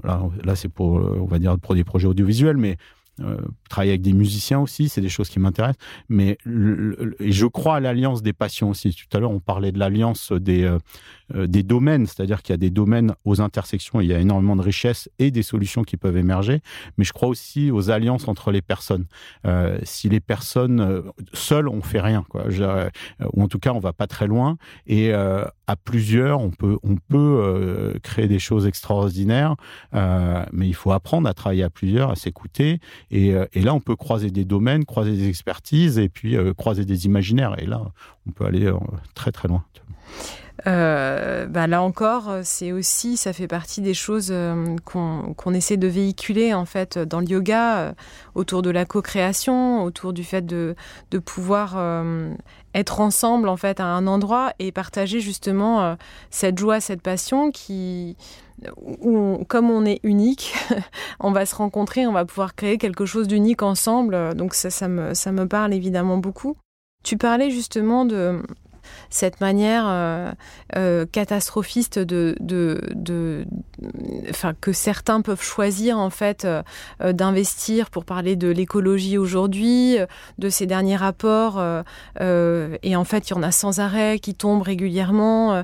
Là, 0.03 0.23
là 0.43 0.55
c'est 0.55 0.69
pour, 0.69 0.93
on 0.93 1.25
va 1.25 1.37
dire, 1.37 1.59
pour 1.59 1.75
des 1.75 1.83
projets 1.83 2.07
audiovisuels, 2.07 2.57
mais 2.57 2.77
euh, 3.19 3.37
travailler 3.69 3.91
avec 3.91 4.01
des 4.01 4.13
musiciens 4.13 4.59
aussi, 4.59 4.89
c'est 4.89 5.01
des 5.01 5.09
choses 5.09 5.29
qui 5.29 5.39
m'intéressent. 5.39 5.77
Mais 6.09 6.37
et 7.19 7.31
je 7.31 7.45
crois 7.45 7.75
à 7.75 7.79
l'alliance 7.79 8.23
des 8.23 8.33
passions 8.33 8.71
aussi. 8.71 8.91
Tout 8.91 9.15
à 9.15 9.19
l'heure, 9.19 9.29
on 9.29 9.39
parlait 9.39 9.71
de 9.71 9.77
l'alliance 9.77 10.31
des, 10.31 10.63
euh, 10.63 10.79
des 11.33 11.63
domaines, 11.63 12.05
c'est-à-dire 12.05 12.41
qu'il 12.41 12.53
y 12.53 12.55
a 12.55 12.57
des 12.57 12.69
domaines 12.69 13.13
aux 13.25 13.41
intersections, 13.41 14.01
il 14.01 14.07
y 14.07 14.13
a 14.13 14.19
énormément 14.19 14.55
de 14.55 14.61
richesses 14.61 15.09
et 15.19 15.31
des 15.31 15.43
solutions 15.43 15.83
qui 15.83 15.97
peuvent 15.97 16.17
émerger. 16.17 16.61
Mais 16.97 17.03
je 17.03 17.13
crois 17.13 17.29
aussi 17.29 17.71
aux 17.71 17.89
alliances 17.89 18.27
entre 18.27 18.51
les 18.51 18.61
personnes. 18.61 19.05
Euh, 19.45 19.77
si 19.83 20.09
les 20.09 20.19
personnes 20.19 20.79
euh, 20.79 21.01
seules, 21.33 21.67
on 21.67 21.81
fait 21.81 22.01
rien, 22.01 22.25
ou 23.33 23.43
en 23.43 23.47
tout 23.47 23.59
cas, 23.59 23.71
on 23.73 23.79
va 23.79 23.93
pas 23.93 24.07
très 24.07 24.27
loin. 24.27 24.57
Et 24.87 25.13
à 25.13 25.75
plusieurs, 25.83 26.39
on 26.39 26.51
peut, 26.51 26.77
on 26.83 26.95
peut 26.95 27.93
créer 28.03 28.27
des 28.27 28.39
choses 28.39 28.67
extraordinaires. 28.67 29.55
mais 29.93 30.67
il 30.67 30.75
faut 30.75 30.91
apprendre 30.91 31.27
à 31.27 31.33
travailler 31.33 31.63
à 31.63 31.69
plusieurs, 31.69 32.11
à 32.11 32.15
s'écouter 32.15 32.43
et, 33.11 33.33
euh, 33.33 33.45
là, 33.55 33.73
on 33.73 33.79
peut 33.79 33.95
croiser 33.95 34.29
des 34.29 34.45
domaines, 34.45 34.85
croiser 34.85 35.15
des 35.15 35.27
expertises 35.27 35.97
et 35.97 36.09
puis 36.09 36.35
euh, 36.35 36.53
croiser 36.53 36.85
des 36.85 37.05
imaginaires. 37.05 37.55
Et 37.59 37.65
là, 37.65 37.81
on 38.27 38.31
peut 38.31 38.45
aller 38.45 38.65
euh, 38.65 38.77
très 39.15 39.31
très 39.31 39.47
loin. 39.47 39.63
Euh, 40.67 41.47
bah 41.47 41.67
là 41.67 41.81
encore, 41.81 42.31
c'est 42.43 42.71
aussi, 42.71 43.17
ça 43.17 43.33
fait 43.33 43.47
partie 43.47 43.81
des 43.81 43.95
choses 43.95 44.29
euh, 44.31 44.75
qu'on 44.85 45.33
qu 45.35 45.55
essaie 45.55 45.77
de 45.77 45.87
véhiculer 45.87 46.53
en 46.53 46.65
fait 46.65 46.97
dans 46.99 47.19
le 47.19 47.27
yoga, 47.27 47.77
euh, 47.77 47.93
autour 48.35 48.61
de 48.61 48.69
la 48.69 48.85
co-création, 48.85 49.83
autour 49.83 50.13
du 50.13 50.23
fait 50.23 50.45
de, 50.45 50.75
pouvoir 51.25 51.77
être 52.73 52.99
ensemble 52.99 53.47
en 53.47 53.57
fait 53.57 53.79
à 53.79 53.85
un 53.85 54.07
endroit 54.07 54.53
et 54.59 54.71
partager 54.71 55.19
justement 55.19 55.95
cette 56.31 56.57
joie, 56.57 56.79
cette 56.79 57.01
passion 57.01 57.51
qui, 57.51 58.17
comme 59.47 59.69
on 59.69 59.85
est 59.85 59.99
unique, 60.03 60.53
on 61.19 61.31
va 61.31 61.45
se 61.45 61.55
rencontrer, 61.55 62.07
on 62.07 62.11
va 62.11 62.25
pouvoir 62.25 62.55
créer 62.55 62.77
quelque 62.77 63.05
chose 63.05 63.27
d'unique 63.27 63.61
ensemble. 63.61 64.33
Donc 64.35 64.53
ça, 64.55 64.69
ça 64.69 64.87
me 64.87 65.45
parle 65.45 65.73
évidemment 65.73 66.17
beaucoup. 66.17 66.57
Tu 67.03 67.17
parlais 67.17 67.51
justement 67.51 68.05
de 68.05 68.41
cette 69.13 69.41
manière 69.41 69.85
euh, 69.87 70.31
euh, 70.75 71.05
catastrophiste 71.05 71.99
de, 71.99 72.35
de, 72.39 72.81
de, 72.95 73.45
que 74.59 74.73
certains 74.73 75.21
peuvent 75.21 75.43
choisir 75.43 75.99
en 75.99 76.09
fait 76.09 76.45
euh, 76.45 76.63
d'investir 77.13 77.91
pour 77.91 78.05
parler 78.05 78.35
de 78.35 78.47
l'écologie 78.47 79.19
aujourd'hui, 79.19 79.97
de 80.39 80.49
ces 80.49 80.65
derniers 80.65 80.95
rapports, 80.95 81.63
et 82.19 82.95
en 82.95 83.03
fait 83.03 83.29
il 83.29 83.33
y 83.33 83.37
en 83.37 83.43
a 83.43 83.51
sans 83.51 83.79
arrêt 83.79 84.17
qui 84.19 84.33
tombent 84.33 84.63
régulièrement 84.63 85.63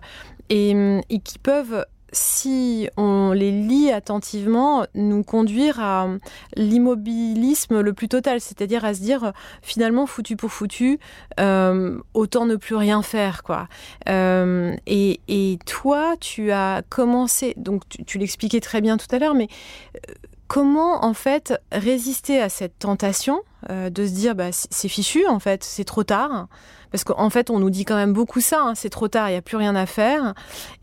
et 0.50 0.76
qui 1.24 1.40
peuvent 1.40 1.86
si 2.12 2.90
on 2.98 3.32
les 3.32 3.52
lit 3.52 3.92
attentivement, 3.92 4.86
nous 4.96 5.24
conduire 5.24 5.80
à 5.80 6.08
l'immobilisme 6.56 7.82
le 7.82 7.94
plus 7.94 8.08
total, 8.08 8.42
c'est-à-dire 8.42 8.86
à 8.86 8.94
se 8.94 9.02
dire 9.02 9.34
finalement 9.62 10.06
foutu 10.06 10.36
pour 10.36 10.52
foutu, 10.52 11.00
euh, 11.40 12.00
autant 12.14 12.46
ne 12.46 12.56
plus 12.56 12.76
rien 12.76 13.02
faire, 13.02 13.44
quoi. 13.44 13.68
Euh, 14.08 14.76
et, 14.88 15.20
et, 15.28 15.60
toi, 15.66 16.16
tu 16.20 16.52
as 16.52 16.82
commencé, 16.90 17.54
donc 17.58 17.88
tu, 17.90 18.04
tu 18.04 18.18
l'expliquais 18.18 18.60
très 18.60 18.82
bien 18.82 18.98
tout 18.98 19.08
à 19.12 19.20
l'heure, 19.20 19.36
mais 19.36 19.48
euh, 19.96 20.14
comment 20.48 21.06
en 21.06 21.14
fait 21.14 21.54
résister 21.72 22.42
à 22.42 22.50
cette 22.50 22.78
tentation 22.80 23.42
euh, 23.70 23.90
de 23.90 24.06
se 24.06 24.14
dire 24.14 24.36
bah, 24.36 24.52
c'est 24.52 24.88
fichu 24.88 25.28
en 25.28 25.40
fait, 25.40 25.66
c'est 25.66 25.84
trop 25.84 26.04
tard 26.04 26.48
parce 26.92 27.04
qu'en 27.04 27.30
fait, 27.30 27.50
on 27.50 27.60
nous 27.60 27.70
dit 27.70 27.84
quand 27.84 27.98
même 27.98 28.14
beaucoup 28.14 28.40
ça, 28.40 28.62
hein, 28.62 28.74
c'est 28.74 28.90
trop 28.90 29.10
tard, 29.10 29.28
il 29.28 29.34
n'y 29.34 29.38
a 29.38 29.42
plus 29.42 29.58
rien 29.58 29.76
à 29.76 29.86
faire, 29.86 30.34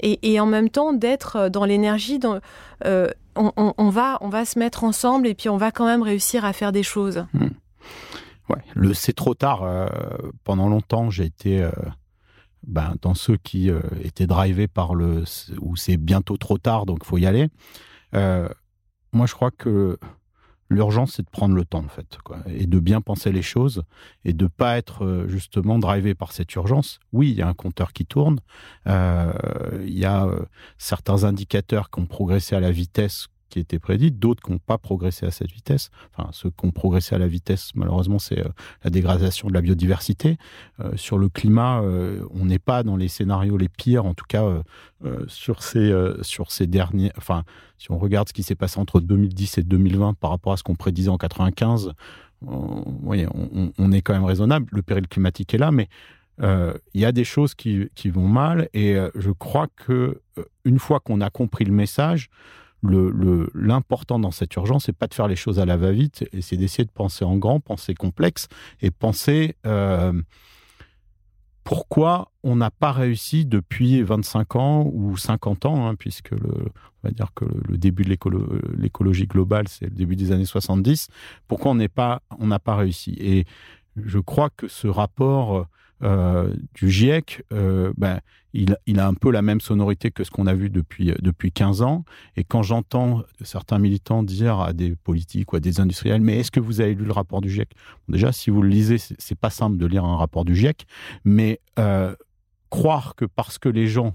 et, 0.01 0.39
en 0.39 0.47
même 0.47 0.69
temps 0.69 0.93
d'être 0.93 1.37
euh, 1.37 1.49
dans 1.49 1.65
l'énergie, 1.65 2.21
euh, 2.85 3.09
on, 3.35 3.89
va, 3.89 4.19
on 4.21 4.29
va 4.29 4.45
se 4.45 4.59
mettre 4.59 4.85
ensemble 4.85 5.27
et 5.27 5.35
puis 5.35 5.49
on 5.49 5.57
va 5.57 5.73
quand 5.73 5.87
même 5.87 6.03
réussir 6.03 6.45
à 6.45 6.53
faire 6.53 6.71
des 6.71 6.83
choses. 6.83 7.27
Mmh. 7.33 7.47
Ouais, 8.51 8.63
le 8.75 8.95
c'est 8.95 9.15
trop 9.15 9.35
tard. 9.35 9.91
Pendant 10.45 10.69
longtemps, 10.69 11.11
j'ai 11.11 11.25
été 11.25 11.69
ben, 12.67 12.95
dans 13.03 13.15
ceux 13.15 13.37
qui 13.37 13.71
étaient 14.05 14.29
drivés 14.29 14.69
par 14.69 14.95
le 14.95 15.25
où 15.61 15.75
c'est 15.75 15.97
bientôt 15.97 16.37
trop 16.37 16.57
tard, 16.57 16.87
donc 16.87 17.05
faut 17.05 17.19
y 17.19 17.27
aller. 17.27 17.49
Moi, 18.13 19.27
je 19.27 19.35
crois 19.35 19.51
que 19.51 19.99
L'urgence, 20.69 21.15
c'est 21.15 21.23
de 21.23 21.31
prendre 21.31 21.55
le 21.55 21.65
temps, 21.65 21.85
en 21.85 21.89
fait, 21.89 22.19
quoi, 22.25 22.39
et 22.47 22.67
de 22.67 22.79
bien 22.81 23.01
penser 23.01 23.31
les 23.31 23.43
choses, 23.43 23.85
et 24.25 24.33
de 24.33 24.47
pas 24.47 24.77
être 24.77 25.05
euh, 25.05 25.29
justement 25.29 25.79
drivé 25.79 26.15
par 26.15 26.33
cette 26.33 26.53
urgence. 26.55 26.99
Oui, 27.13 27.31
il 27.31 27.37
y 27.37 27.43
a 27.43 27.49
un 27.49 27.55
compteur 27.55 27.93
qui 27.93 28.05
tourne, 28.05 28.41
euh, 28.89 29.33
il 29.85 29.97
y 29.97 30.05
a 30.05 30.27
euh, 30.27 30.45
certains 30.77 31.25
indicateurs 31.25 31.91
qui 31.91 32.01
ont 32.01 32.07
progressé 32.07 32.57
à 32.57 32.61
la 32.61 32.73
vitesse 32.73 33.29
qui 33.49 33.61
était 33.61 33.79
prédite, 33.79 34.19
d'autres 34.19 34.43
qui 34.43 34.53
n'ont 34.53 34.59
pas 34.59 34.79
progressé 34.79 35.27
à 35.27 35.31
cette 35.31 35.51
vitesse. 35.51 35.91
Enfin, 36.13 36.29
ceux 36.33 36.51
qui 36.51 36.67
ont 36.67 36.71
progressé 36.71 37.15
à 37.15 37.19
la 37.19 37.29
vitesse, 37.29 37.73
malheureusement, 37.75 38.19
c'est 38.19 38.41
euh, 38.41 38.49
la 38.85 38.91
dégradation 38.91 39.49
de 39.49 39.55
la 39.55 39.61
biodiversité. 39.61 40.37
Euh, 40.81 40.97
sur 40.97 41.19
le 41.19 41.29
climat, 41.29 41.81
euh, 41.81 42.21
on 42.31 42.47
n'est 42.47 42.59
pas 42.59 42.83
dans 42.83 42.97
les 42.97 43.09
scénarios 43.09 43.57
les 43.57 43.69
pires, 43.69 44.07
en 44.07 44.15
tout 44.15 44.25
cas 44.29 44.45
sur 45.29 45.63
ces 45.63 45.93
sur 46.23 46.51
ces 46.51 46.67
derniers. 46.67 47.13
Enfin, 47.17 47.45
si 47.79 47.91
on 47.91 47.99
regarde 47.99 48.29
ce 48.29 48.33
qui 48.33 48.43
s'est 48.43 48.55
passé 48.55 48.81
entre 48.81 49.01
2010 49.01 49.59
et 49.59 49.63
2020 49.63 50.15
par 50.15 50.31
rapport 50.31 50.53
à 50.53 50.57
ce 50.57 50.63
qu'on 50.63 50.75
prédisait 50.75 51.11
en 51.11 51.19
95, 51.19 51.93
on, 52.47 52.85
oui, 53.03 53.27
on, 53.33 53.73
on, 53.79 53.93
est 53.93 54.03
quand 54.03 54.15
même 54.15 54.25
raisonnable. 54.25 54.67
Le 54.73 54.83
péril 54.83 55.07
climatique 55.07 55.55
est 55.55 55.59
là, 55.59 55.71
mais 55.71 55.89
il 56.41 57.01
y 57.01 57.05
a 57.05 57.13
des 57.13 57.25
choses 57.25 57.55
qui, 57.55 57.89
qui 57.95 58.11
vont 58.11 58.29
mal, 58.29 58.69
et 58.75 58.97
je 59.15 59.31
crois 59.31 59.69
que 59.77 60.21
une 60.65 60.79
fois 60.79 61.01
qu'on 61.01 61.21
a 61.21 61.31
compris 61.31 61.65
le 61.65 61.73
message, 61.73 62.31
l'important 62.83 64.19
dans 64.19 64.31
cette 64.31 64.55
urgence, 64.55 64.85
c'est 64.85 64.97
pas 64.97 65.07
de 65.07 65.15
faire 65.15 65.29
les 65.29 65.37
choses 65.37 65.59
à 65.59 65.67
la 65.67 65.77
va-vite, 65.77 66.29
et 66.33 66.43
c'est 66.43 66.57
d'essayer 66.57 66.85
de 66.85 66.91
penser 66.91 67.25
en 67.25 67.37
grand, 67.37 67.61
penser 67.61 67.95
complexe, 67.95 68.49
et 68.81 68.91
penser 68.91 69.57
euh, 69.67 70.13
pourquoi 71.65 72.31
on 72.45 72.57
n'a 72.57 72.71
pas 72.71 72.93
réussi 72.93 73.45
depuis 73.45 74.03
25 74.03 74.57
ans 74.57 74.91
ou 74.93 75.17
50 75.17 75.67
ans, 75.67 75.89
hein, 75.89 75.95
puisque 75.97 76.31
le, 76.31 76.67
on 77.03 77.09
va 77.09 77.11
dire 77.11 77.33
que 77.35 77.45
le 77.45 77.77
début 77.77 78.05
de 78.05 78.17
l'écologie 78.79 79.27
globale, 79.27 79.67
c'est 79.69 79.87
le 79.87 79.91
début 79.91 80.17
des 80.17 80.31
années 80.31 80.45
70, 80.45 81.09
pourquoi 81.49 81.73
on 81.73 81.75
n'a 81.75 81.89
pas, 81.89 82.23
pas 82.65 82.77
réussi? 82.77 83.17
Et 83.19 83.47
je 83.97 84.19
crois 84.19 84.51
que 84.51 84.69
ce 84.69 84.87
rapport 84.87 85.67
euh, 86.03 86.53
du 86.75 86.91
GIEC, 86.91 87.43
euh, 87.53 87.93
ben, 87.97 88.21
il, 88.53 89.01
a 89.01 89.07
un 89.07 89.15
peu 89.15 89.31
la 89.31 89.43
même 89.43 89.61
sonorité 89.61 90.11
que 90.11 90.25
ce 90.25 90.31
qu'on 90.31 90.47
a 90.47 90.55
vu 90.55 90.71
depuis, 90.71 91.13
depuis 91.21 91.53
15 91.53 91.83
ans. 91.83 92.05
Et 92.37 92.45
quand 92.45 92.63
j'entends 92.63 93.23
certains 93.43 93.79
militants 93.79 94.23
dire 94.23 94.61
à 94.61 94.73
des 94.73 94.97
politiques 94.97 95.53
ou 95.53 95.57
à 95.57 95.61
des 95.61 95.81
industriels, 95.81 96.23
mais 96.23 96.39
est-ce 96.39 96.51
que 96.51 96.61
vous 96.61 96.81
avez 96.81 96.95
lu 96.95 97.05
le 97.05 97.13
rapport 97.13 97.41
du 97.41 97.51
GIEC? 97.51 97.71
Déjà, 98.09 98.33
si 98.33 98.51
vous 98.51 98.63
le 98.63 98.69
lisez, 98.69 98.97
c'est 98.99 99.39
pas 99.39 99.51
simple 99.51 99.77
de 99.77 99.87
lire 99.87 100.05
un 100.05 100.17
rapport 100.17 100.45
du 100.45 100.55
GIEC, 100.55 100.87
mais 101.25 101.61
euh, 101.79 102.15
croire 102.71 103.15
que 103.15 103.25
parce 103.25 103.59
que 103.59 103.69
les 103.69 103.87
gens 103.87 104.15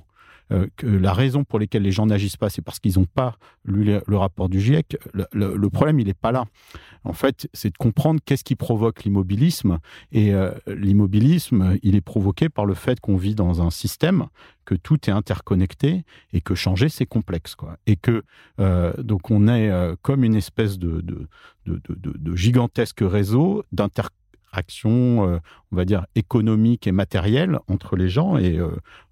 euh, 0.52 0.68
que 0.76 0.88
la 0.88 1.14
raison 1.14 1.44
pour 1.44 1.60
laquelle 1.60 1.84
les 1.84 1.92
gens 1.92 2.06
n'agissent 2.06 2.38
pas, 2.38 2.50
c'est 2.50 2.62
parce 2.62 2.80
qu'ils 2.80 3.00
n'ont 3.00 3.06
pas 3.06 3.38
lu 3.66 3.84
le, 3.84 4.18
rapport 4.18 4.50
du 4.50 4.60
GIEC. 4.60 4.98
Le, 5.14 5.70
problème, 5.70 6.00
il 6.00 6.08
n'est 6.08 6.14
pas 6.14 6.32
là. 6.32 6.46
En 7.04 7.14
fait, 7.14 7.48
c'est 7.54 7.70
de 7.70 7.78
comprendre 7.78 8.20
qu'est-ce 8.24 8.44
qui 8.44 8.56
provoque 8.56 9.04
l'immobilisme. 9.04 9.80
Et 10.12 10.34
euh, 10.34 10.52
l'immobilisme, 10.68 11.78
il 11.84 11.96
est 11.96 12.02
provoqué 12.02 12.50
par 12.50 12.66
le 12.66 12.74
fait 12.74 13.00
qu'on 13.00 13.18
vit 13.18 13.36
dans 13.36 13.62
un 13.62 13.70
système, 13.70 14.28
que 14.66 14.76
tout 14.76 15.10
est 15.10 15.14
interconnecté 15.14 16.04
et 16.34 16.42
que 16.42 16.56
changer, 16.56 16.90
c'est 16.90 17.06
complexe. 17.06 17.56
Et 17.88 17.96
que 17.96 18.24
euh, 18.60 18.94
donc 19.02 19.32
on 19.32 19.48
est 19.48 19.72
comme 20.02 20.24
une 20.24 20.36
espèce 20.36 20.78
de, 20.78 21.02
de 21.66 22.36
gigantesque 22.36 23.00
réseau 23.02 23.64
d'interconnexion 23.72 24.21
action, 24.52 25.28
euh, 25.28 25.40
on 25.72 25.76
va 25.76 25.86
dire, 25.86 26.06
économique 26.16 26.88
et 26.88 26.92
matérielle 26.92 27.60
entre 27.68 27.96
les 27.96 28.10
gens. 28.10 28.38
Et 28.38 28.58
euh, 28.58 28.70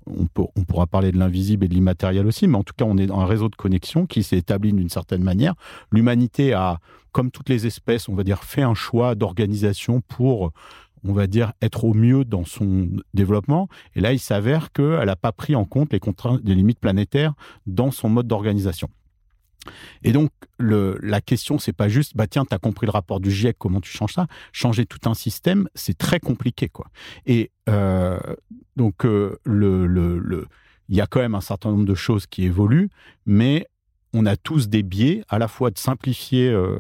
on, 0.08 0.28
on 0.36 0.64
pourra 0.64 0.88
parler 0.88 1.12
de 1.12 1.18
l'invisible 1.18 1.66
et 1.66 1.68
de 1.68 1.74
l'immatériel 1.74 2.26
aussi, 2.28 2.48
mais 2.48 2.58
en 2.58 2.64
tout 2.64 2.74
cas, 2.76 2.86
on 2.86 2.98
est 2.98 3.08
dans 3.08 3.20
un 3.20 3.26
réseau 3.26 3.50
de 3.50 3.56
connexion 3.56 4.06
qui 4.06 4.24
s'est 4.24 4.38
établi 4.38 4.74
d'une 4.74 4.90
certaine 4.90 5.24
manière. 5.24 5.56
L'humanité 5.92 6.54
a, 6.54 6.80
comme 7.12 7.32
toutes 7.32 7.50
les 7.50 7.66
espèces, 7.68 8.10
on 8.10 8.16
va 8.16 8.24
dire, 8.24 8.44
fait 8.44 8.64
un 8.64 8.74
choix 8.74 9.16
d'organisation 9.16 10.02
pour 10.02 10.52
on 11.06 11.14
va 11.14 11.28
dire, 11.28 11.54
être 11.62 11.86
au 11.86 11.94
mieux 11.94 12.26
dans 12.26 12.46
son 12.46 12.90
développement. 13.14 13.70
Et 13.96 14.02
là, 14.02 14.14
il 14.14 14.20
s'avère 14.20 14.72
qu'elle 14.72 15.06
n'a 15.06 15.16
pas 15.16 15.32
pris 15.32 15.56
en 15.56 15.66
compte 15.66 15.94
les 15.94 16.00
contraintes, 16.00 16.42
les 16.44 16.56
limites 16.56 16.80
planétaires 16.80 17.34
dans 17.68 17.92
son 17.92 18.10
mode 18.10 18.28
d'organisation. 18.28 18.90
Et 20.04 20.12
donc, 20.12 20.32
la 20.60 21.22
question, 21.22 21.60
c'est 21.60 21.74
pas 21.74 21.88
juste, 21.88 22.16
bah 22.16 22.28
tiens, 22.28 22.46
tu 22.46 22.54
as 22.54 22.60
compris 22.60 22.86
le 22.86 22.92
rapport 22.92 23.20
du 23.20 23.32
GIEC, 23.32 23.58
comment 23.58 23.82
tu 23.82 23.92
changes 23.92 24.14
ça? 24.14 24.28
Changer 24.52 24.86
tout 24.86 25.10
un 25.10 25.14
système, 25.14 25.68
c'est 25.76 25.98
très 25.98 26.20
compliqué, 26.20 26.70
quoi. 26.70 26.88
Et 27.26 27.52
euh, 27.70 28.20
donc, 28.76 29.06
euh, 29.06 29.38
il 29.46 30.96
y 30.96 31.02
a 31.02 31.08
quand 31.08 31.20
même 31.20 31.36
un 31.36 31.42
certain 31.42 31.72
nombre 31.72 31.86
de 31.86 31.96
choses 31.96 32.26
qui 32.28 32.44
évoluent, 32.44 32.90
mais 33.26 33.68
on 34.14 34.26
a 34.26 34.36
tous 34.36 34.70
des 34.70 34.82
biais, 34.82 35.24
à 35.30 35.38
la 35.38 35.48
fois 35.48 35.70
de 35.70 35.78
simplifier 35.78 36.50
euh, 36.50 36.80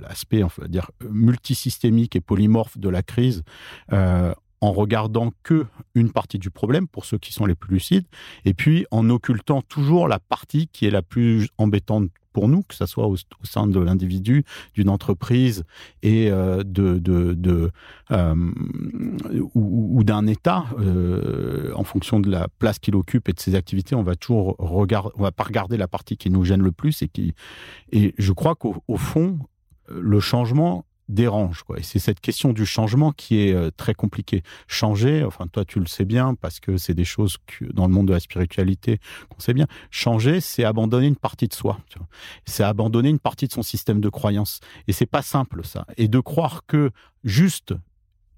l'aspect, 0.00 0.44
on 0.44 0.50
va 0.56 0.68
dire, 0.68 0.90
multisystémique 1.10 2.14
et 2.14 2.20
polymorphe 2.20 2.78
de 2.78 2.88
la 2.88 3.02
crise 3.02 3.42
en 4.62 4.72
regardant 4.72 5.32
que 5.42 5.66
une 5.94 6.12
partie 6.12 6.38
du 6.38 6.50
problème 6.50 6.86
pour 6.88 7.04
ceux 7.04 7.18
qui 7.18 7.32
sont 7.32 7.44
les 7.44 7.56
plus 7.56 7.74
lucides, 7.74 8.06
et 8.44 8.54
puis 8.54 8.86
en 8.90 9.10
occultant 9.10 9.60
toujours 9.60 10.08
la 10.08 10.20
partie 10.20 10.68
qui 10.68 10.86
est 10.86 10.90
la 10.90 11.02
plus 11.02 11.48
embêtante 11.58 12.08
pour 12.32 12.48
nous, 12.48 12.62
que 12.62 12.74
ce 12.74 12.86
soit 12.86 13.08
au, 13.08 13.16
sein 13.42 13.66
de 13.66 13.78
l'individu, 13.78 14.44
d'une 14.74 14.88
entreprise 14.88 15.64
et 16.02 16.30
euh, 16.30 16.62
de, 16.64 16.98
de, 16.98 17.70
euh, 18.10 18.52
ou, 19.54 20.02
d'un 20.04 20.26
État, 20.26 20.64
euh, 20.78 21.72
en 21.74 21.84
fonction 21.84 22.20
de 22.20 22.30
la 22.30 22.48
place 22.58 22.78
qu'il 22.78 22.96
occupe 22.96 23.28
et 23.28 23.32
de 23.32 23.40
ses 23.40 23.54
activités, 23.56 23.94
on 23.94 24.02
va 24.02 24.14
toujours 24.14 24.56
regarder, 24.58 25.10
on 25.16 25.22
va 25.22 25.32
pas 25.32 25.44
regarder 25.44 25.76
la 25.76 25.88
partie 25.88 26.16
qui 26.16 26.30
nous 26.30 26.44
gêne 26.44 26.62
le 26.62 26.72
plus 26.72 27.02
et 27.02 27.08
qui, 27.08 27.34
et 27.90 28.14
je 28.16 28.32
crois 28.32 28.54
qu'au 28.54 28.96
fond, 28.96 29.40
le 29.88 30.20
changement 30.20 30.86
dérange. 31.08 31.62
Quoi. 31.62 31.78
Et 31.78 31.82
c'est 31.82 31.98
cette 31.98 32.20
question 32.20 32.52
du 32.52 32.66
changement 32.66 33.12
qui 33.12 33.40
est 33.40 33.52
euh, 33.52 33.70
très 33.76 33.94
compliquée. 33.94 34.42
Changer, 34.66 35.24
enfin 35.24 35.46
toi 35.46 35.64
tu 35.64 35.80
le 35.80 35.86
sais 35.86 36.04
bien 36.04 36.34
parce 36.34 36.60
que 36.60 36.76
c'est 36.76 36.94
des 36.94 37.04
choses 37.04 37.36
que, 37.46 37.64
dans 37.72 37.86
le 37.86 37.92
monde 37.92 38.08
de 38.08 38.12
la 38.12 38.20
spiritualité 38.20 38.98
qu'on 39.28 39.40
sait 39.40 39.54
bien. 39.54 39.66
Changer, 39.90 40.40
c'est 40.40 40.64
abandonner 40.64 41.06
une 41.06 41.16
partie 41.16 41.48
de 41.48 41.54
soi. 41.54 41.78
C'est 42.44 42.64
abandonner 42.64 43.10
une 43.10 43.18
partie 43.18 43.46
de 43.46 43.52
son 43.52 43.62
système 43.62 44.00
de 44.00 44.08
croyance. 44.08 44.60
Et 44.88 44.92
c'est 44.92 45.06
pas 45.06 45.22
simple 45.22 45.64
ça. 45.64 45.86
Et 45.96 46.08
de 46.08 46.20
croire 46.20 46.66
que 46.66 46.90
juste 47.24 47.74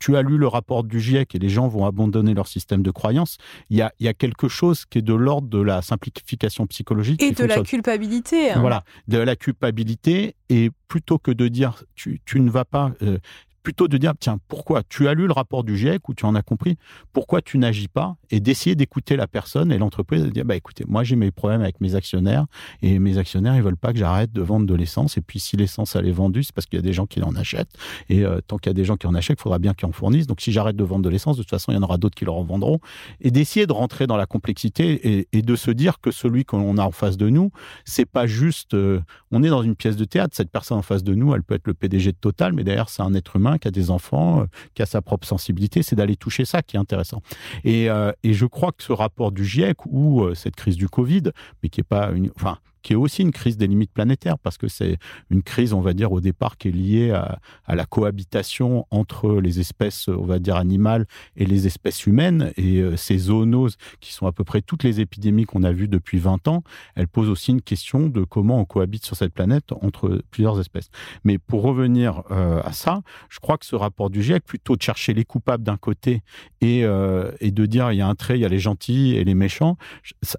tu 0.04 0.18
as 0.18 0.22
lu 0.22 0.36
le 0.36 0.46
rapport 0.46 0.84
du 0.84 1.00
GIEC 1.00 1.34
et 1.34 1.38
les 1.38 1.48
gens 1.48 1.66
vont 1.66 1.86
abandonner 1.86 2.34
leur 2.34 2.46
système 2.46 2.82
de 2.82 2.90
croyance, 2.90 3.38
il 3.70 3.78
y 3.78 4.08
a, 4.08 4.12
quelque 4.12 4.48
chose 4.48 4.84
qui 4.84 4.98
est 4.98 5.02
de 5.02 5.14
l'ordre 5.14 5.48
de 5.48 5.62
la 5.62 5.80
simplification 5.80 6.66
psychologique. 6.66 7.22
Et 7.22 7.32
de 7.32 7.44
la 7.44 7.62
culpabilité. 7.62 8.50
Hein. 8.50 8.60
Voilà, 8.60 8.84
de 9.08 9.16
la 9.16 9.34
culpabilité. 9.34 10.36
Et 10.50 10.70
plutôt 10.88 11.16
que 11.16 11.30
de 11.30 11.48
dire 11.48 11.84
tu, 11.94 12.20
ne 12.34 12.50
vas 12.50 12.66
pas, 12.66 12.92
euh, 13.00 13.16
plutôt 13.64 13.88
de 13.88 13.96
dire, 13.96 14.12
tiens, 14.20 14.38
pourquoi 14.46 14.82
tu 14.88 15.08
as 15.08 15.14
lu 15.14 15.26
le 15.26 15.32
rapport 15.32 15.64
du 15.64 15.76
GIEC 15.76 16.08
ou 16.08 16.14
tu 16.14 16.26
en 16.26 16.34
as 16.34 16.42
compris, 16.42 16.76
pourquoi 17.12 17.40
tu 17.40 17.58
n'agis 17.58 17.88
pas 17.88 18.16
et 18.30 18.38
d'essayer 18.38 18.76
d'écouter 18.76 19.16
la 19.16 19.26
personne 19.26 19.72
et 19.72 19.78
l'entreprise 19.78 20.22
de 20.22 20.28
dire, 20.28 20.44
bah 20.44 20.54
écoutez, 20.54 20.84
moi 20.86 21.02
j'ai 21.02 21.16
mes 21.16 21.30
problèmes 21.30 21.62
avec 21.62 21.80
mes 21.80 21.94
actionnaires 21.94 22.44
et 22.82 22.98
mes 22.98 23.16
actionnaires 23.16 23.56
ils 23.56 23.62
veulent 23.62 23.78
pas 23.78 23.92
que 23.92 23.98
j'arrête 23.98 24.32
de 24.32 24.42
vendre 24.42 24.66
de 24.66 24.74
l'essence 24.74 25.16
et 25.16 25.22
puis 25.22 25.40
si 25.40 25.56
l'essence 25.56 25.96
elle 25.96 26.06
est 26.06 26.12
vendue, 26.12 26.44
c'est 26.44 26.54
parce 26.54 26.66
qu'il 26.66 26.76
y 26.76 26.78
a 26.78 26.82
des 26.82 26.92
gens 26.92 27.06
qui 27.06 27.22
en 27.22 27.34
achètent 27.34 27.74
et 28.10 28.24
euh, 28.24 28.40
tant 28.46 28.58
qu'il 28.58 28.68
y 28.68 28.70
a 28.70 28.74
des 28.74 28.84
gens 28.84 28.96
qui 28.96 29.06
en 29.06 29.14
achètent, 29.14 29.38
il 29.40 29.42
faudra 29.42 29.58
bien 29.58 29.72
qu'ils 29.72 29.88
en 29.88 29.92
fournissent. 29.92 30.26
Donc 30.26 30.42
si 30.42 30.52
j'arrête 30.52 30.76
de 30.76 30.84
vendre 30.84 31.02
de 31.02 31.08
l'essence, 31.08 31.38
de 31.38 31.42
toute 31.42 31.50
façon 31.50 31.72
il 31.72 31.76
y 31.76 31.78
en 31.78 31.82
aura 31.82 31.96
d'autres 31.96 32.14
qui 32.14 32.26
leur 32.26 32.36
en 32.36 32.44
vendront 32.44 32.80
et 33.22 33.30
d'essayer 33.30 33.66
de 33.66 33.72
rentrer 33.72 34.06
dans 34.06 34.18
la 34.18 34.26
complexité 34.26 35.26
et, 35.32 35.42
de 35.42 35.56
se 35.56 35.70
dire 35.70 36.00
que 36.00 36.10
celui 36.10 36.44
qu'on 36.44 36.78
a 36.78 36.82
en 36.82 36.90
face 36.90 37.16
de 37.16 37.28
nous, 37.28 37.50
c'est 37.84 38.06
pas 38.06 38.26
juste, 38.26 38.74
euh, 38.74 39.00
on 39.30 39.42
est 39.42 39.48
dans 39.48 39.62
une 39.62 39.76
pièce 39.76 39.96
de 39.96 40.04
théâtre, 40.04 40.34
cette 40.34 40.50
personne 40.50 40.78
en 40.78 40.82
face 40.82 41.02
de 41.02 41.14
nous, 41.14 41.34
elle 41.34 41.42
peut 41.42 41.54
être 41.54 41.66
le 41.66 41.74
PDG 41.74 42.12
de 42.12 42.16
Total, 42.16 42.52
mais 42.52 42.64
d'ailleurs 42.64 42.88
c'est 42.88 43.02
un 43.02 43.14
être 43.14 43.36
humain 43.36 43.53
qui 43.58 43.68
a 43.68 43.70
des 43.70 43.90
enfants, 43.90 44.42
euh, 44.42 44.46
qui 44.74 44.82
a 44.82 44.86
sa 44.86 45.02
propre 45.02 45.26
sensibilité, 45.26 45.82
c'est 45.82 45.96
d'aller 45.96 46.16
toucher 46.16 46.44
ça 46.44 46.62
qui 46.62 46.76
est 46.76 46.78
intéressant. 46.78 47.22
Et, 47.64 47.90
euh, 47.90 48.12
et, 48.22 48.32
je 48.32 48.46
crois 48.46 48.72
que 48.72 48.82
ce 48.82 48.92
rapport 48.92 49.32
du 49.32 49.44
GIEC 49.44 49.86
ou 49.86 50.22
euh, 50.22 50.34
cette 50.34 50.56
crise 50.56 50.76
du 50.76 50.88
Covid, 50.88 51.30
mais 51.62 51.68
qui 51.68 51.80
est 51.80 51.84
pas 51.84 52.10
une, 52.10 52.30
enfin, 52.36 52.58
qui 52.84 52.92
est 52.92 52.96
aussi 52.96 53.22
une 53.22 53.32
crise 53.32 53.56
des 53.56 53.66
limites 53.66 53.92
planétaires, 53.92 54.38
parce 54.38 54.58
que 54.58 54.68
c'est 54.68 54.98
une 55.30 55.42
crise, 55.42 55.72
on 55.72 55.80
va 55.80 55.94
dire, 55.94 56.12
au 56.12 56.20
départ, 56.20 56.58
qui 56.58 56.68
est 56.68 56.70
liée 56.70 57.10
à, 57.10 57.40
la 57.66 57.86
cohabitation 57.86 58.86
entre 58.90 59.40
les 59.40 59.58
espèces, 59.58 60.08
on 60.08 60.26
va 60.26 60.38
dire, 60.38 60.56
animales 60.56 61.06
et 61.36 61.46
les 61.46 61.66
espèces 61.66 62.06
humaines. 62.06 62.52
Et 62.56 62.80
euh, 62.80 62.94
ces 62.96 63.16
zoonoses, 63.18 63.76
qui 64.00 64.12
sont 64.12 64.26
à 64.26 64.32
peu 64.32 64.44
près 64.44 64.60
toutes 64.60 64.84
les 64.84 65.00
épidémies 65.00 65.44
qu'on 65.44 65.62
a 65.62 65.72
vues 65.72 65.88
depuis 65.88 66.18
20 66.18 66.46
ans, 66.46 66.62
elles 66.94 67.08
posent 67.08 67.30
aussi 67.30 67.52
une 67.52 67.62
question 67.62 68.08
de 68.08 68.22
comment 68.22 68.60
on 68.60 68.66
cohabite 68.66 69.04
sur 69.04 69.16
cette 69.16 69.32
planète 69.32 69.72
entre 69.80 70.22
plusieurs 70.30 70.60
espèces. 70.60 70.90
Mais 71.24 71.38
pour 71.38 71.62
revenir 71.62 72.22
euh, 72.30 72.60
à 72.64 72.72
ça, 72.72 73.00
je 73.30 73.40
crois 73.40 73.56
que 73.56 73.64
ce 73.64 73.76
rapport 73.76 74.10
du 74.10 74.22
GIEC, 74.22 74.44
plutôt 74.44 74.76
de 74.76 74.82
chercher 74.82 75.14
les 75.14 75.24
coupables 75.24 75.64
d'un 75.64 75.78
côté 75.78 76.22
et, 76.60 76.84
euh, 76.84 77.32
et 77.40 77.50
de 77.50 77.64
dire 77.64 77.92
il 77.92 77.96
y 77.96 78.02
a 78.02 78.06
un 78.06 78.14
trait, 78.14 78.36
il 78.36 78.42
y 78.42 78.44
a 78.44 78.48
les 78.48 78.58
gentils 78.58 79.16
et 79.16 79.24
les 79.24 79.34
méchants, 79.34 79.78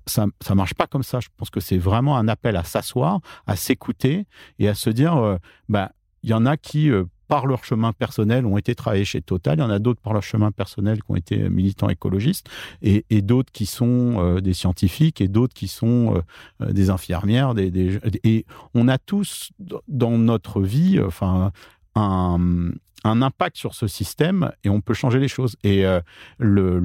ça 0.05 0.27
ne 0.27 0.53
marche 0.53 0.75
pas 0.75 0.86
comme 0.86 1.03
ça. 1.03 1.19
Je 1.19 1.29
pense 1.38 1.49
que 1.49 1.60
c'est 1.60 1.79
vraiment 1.79 2.17
un 2.17 2.27
appel 2.36 2.56
à 2.58 2.63
s'asseoir, 2.63 3.21
à 3.48 3.56
s'écouter 3.56 4.26
et 4.60 4.67
à 4.67 4.76
se 4.76 4.89
dire, 4.89 5.15
euh, 5.17 5.38
bah, 5.69 5.91
il 6.24 6.30
y 6.30 6.34
en 6.34 6.45
a 6.45 6.58
qui, 6.58 6.89
euh, 6.89 7.06
par 7.28 7.48
leur 7.48 7.63
chemin 7.63 7.91
personnel, 7.91 8.45
ont 8.45 8.58
été 8.58 8.76
travaillés 8.76 9.06
chez 9.06 9.21
Total. 9.21 9.58
Il 9.58 9.62
y 9.62 9.63
en 9.63 9.69
a 9.69 9.80
d'autres 9.80 10.02
par 10.02 10.13
leur 10.13 10.21
chemin 10.21 10.52
personnel 10.52 11.02
qui 11.02 11.12
ont 11.12 11.15
été 11.15 11.50
militants 11.50 11.89
écologistes 11.89 12.48
et, 12.84 13.04
d'autres 13.21 13.52
qui 13.52 13.65
sont 13.65 14.19
euh, 14.19 14.41
des 14.41 14.54
scientifiques 14.54 15.21
et 15.21 15.28
d'autres 15.28 15.56
qui 15.56 15.67
sont 15.67 16.21
des 16.60 16.89
infirmières. 16.91 17.56
Des, 17.56 18.00
et 18.24 18.45
on 18.76 18.88
a 18.88 19.00
tous 19.00 19.52
dans 19.88 20.17
notre 20.17 20.62
vie, 20.62 21.00
enfin, 21.00 21.52
un, 21.95 22.71
impact 23.03 23.55
sur 23.55 23.75
ce 23.75 23.88
système 23.88 24.51
et 24.63 24.69
on 24.69 24.81
peut 24.81 24.95
changer 24.95 25.19
les 25.19 25.27
choses. 25.27 25.55
Et 25.63 25.86
euh, 25.86 26.01
le, 26.39 26.79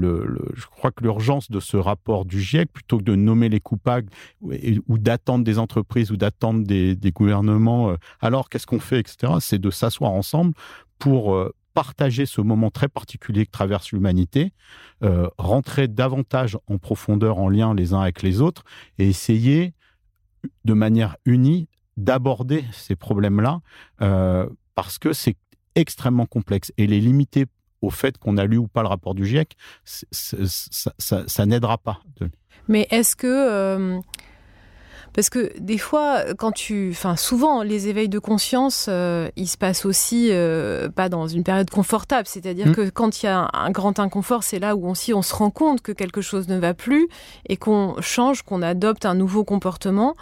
je 0.55 0.67
crois 0.67 0.91
que 0.91 1.03
l'urgence 1.03 1.51
de 1.51 1.61
ce 1.61 1.77
rapport 1.79 2.27
du 2.27 2.41
GIEC, 2.41 2.71
plutôt 2.71 2.99
que 2.99 3.05
de 3.05 3.15
nommer 3.15 3.49
les 3.49 3.61
coupables 3.61 4.11
ou, 4.43 4.99
d'attendre 4.99 5.45
des 5.45 5.59
entreprises 5.59 6.11
ou 6.11 6.19
d'attendre 6.19 6.67
des, 6.67 7.13
gouvernements, 7.13 7.91
euh, 7.91 7.97
alors 8.21 8.51
qu'est-ce 8.51 8.67
qu'on 8.67 8.81
fait, 8.81 9.01
etc., 9.01 9.35
c'est 9.41 9.59
de 9.59 9.71
s'asseoir 9.71 10.13
ensemble 10.13 10.53
pour 10.99 11.35
euh, 11.35 11.55
partager 11.73 12.27
ce 12.27 12.43
moment 12.43 12.71
très 12.71 12.89
particulier 12.89 13.47
que 13.47 13.53
traverse 13.53 13.93
l'humanité, 13.93 14.53
rentrer 15.39 15.87
davantage 15.87 16.59
en 16.67 16.79
profondeur, 16.79 17.39
en 17.39 17.49
lien 17.49 17.75
les 17.75 17.95
uns 17.95 18.01
avec 18.01 18.23
les 18.23 18.41
autres 18.41 18.65
et 18.99 19.09
essayer 19.09 19.73
de 20.65 20.75
manière 20.75 21.17
unie 21.25 21.69
d'aborder 21.97 22.65
ces 22.73 22.97
problèmes-là 22.97 23.61
parce 24.83 24.99
que 24.99 25.13
c'est 25.13 25.37
extrêmement 25.75 26.25
complexe 26.25 26.73
et 26.79 26.87
les 26.87 27.01
limiter 27.01 27.45
au 27.83 27.91
fait 27.91 28.17
qu'on 28.17 28.39
a 28.39 28.47
lu 28.47 28.57
ou 28.57 28.67
pas 28.67 28.81
le 28.81 28.89
rapport 28.89 29.15
du 29.15 29.27
GIEC, 29.27 29.55
ça, 29.85 31.47
n'aidera 31.47 31.77
pas. 31.77 32.01
Mais 32.67 32.87
est-ce 32.91 33.15
que 33.15 33.27
euh, 33.27 34.01
parce 35.15 35.31
que 35.31 35.53
des 35.59 35.79
fois, 35.79 36.23
quand 36.39 36.53
tu, 36.53 36.91
enfin 36.93 37.17
souvent, 37.17 37.63
les 37.63 37.89
éveils 37.89 38.09
de 38.09 38.19
conscience, 38.19 38.87
euh, 38.89 39.29
ils 39.37 39.49
se 39.49 39.57
passent 39.57 39.85
aussi 39.85 40.29
euh, 40.31 40.89
pas 40.89 41.09
dans 41.09 41.27
une 41.27 41.43
période 41.43 41.71
confortable. 41.71 42.27
C'est-à-dire 42.27 42.69
mmh. 42.69 42.75
que 42.75 42.91
quand 42.91 43.23
il 43.23 43.27
y 43.27 43.29
a 43.29 43.51
un 43.53 43.71
grand 43.71 43.99
inconfort, 43.99 44.45
c'est 44.45 44.59
là 44.59 44.77
où 44.77 44.89
aussi 44.89 45.13
on 45.15 45.23
se 45.23 45.35
rend 45.35 45.51
compte 45.51 45.81
que 45.83 45.93
quelque 45.93 46.21
chose 46.21 46.49
ne 46.49 46.59
va 46.59 46.75
plus 46.75 47.09
et 47.49 47.57
qu'on 47.57 47.97
change, 48.01 48.43
qu'on 48.43 48.63
adopte 48.63 49.05
un 49.05 49.15
nouveau 49.15 49.45
comportement. 49.45 50.15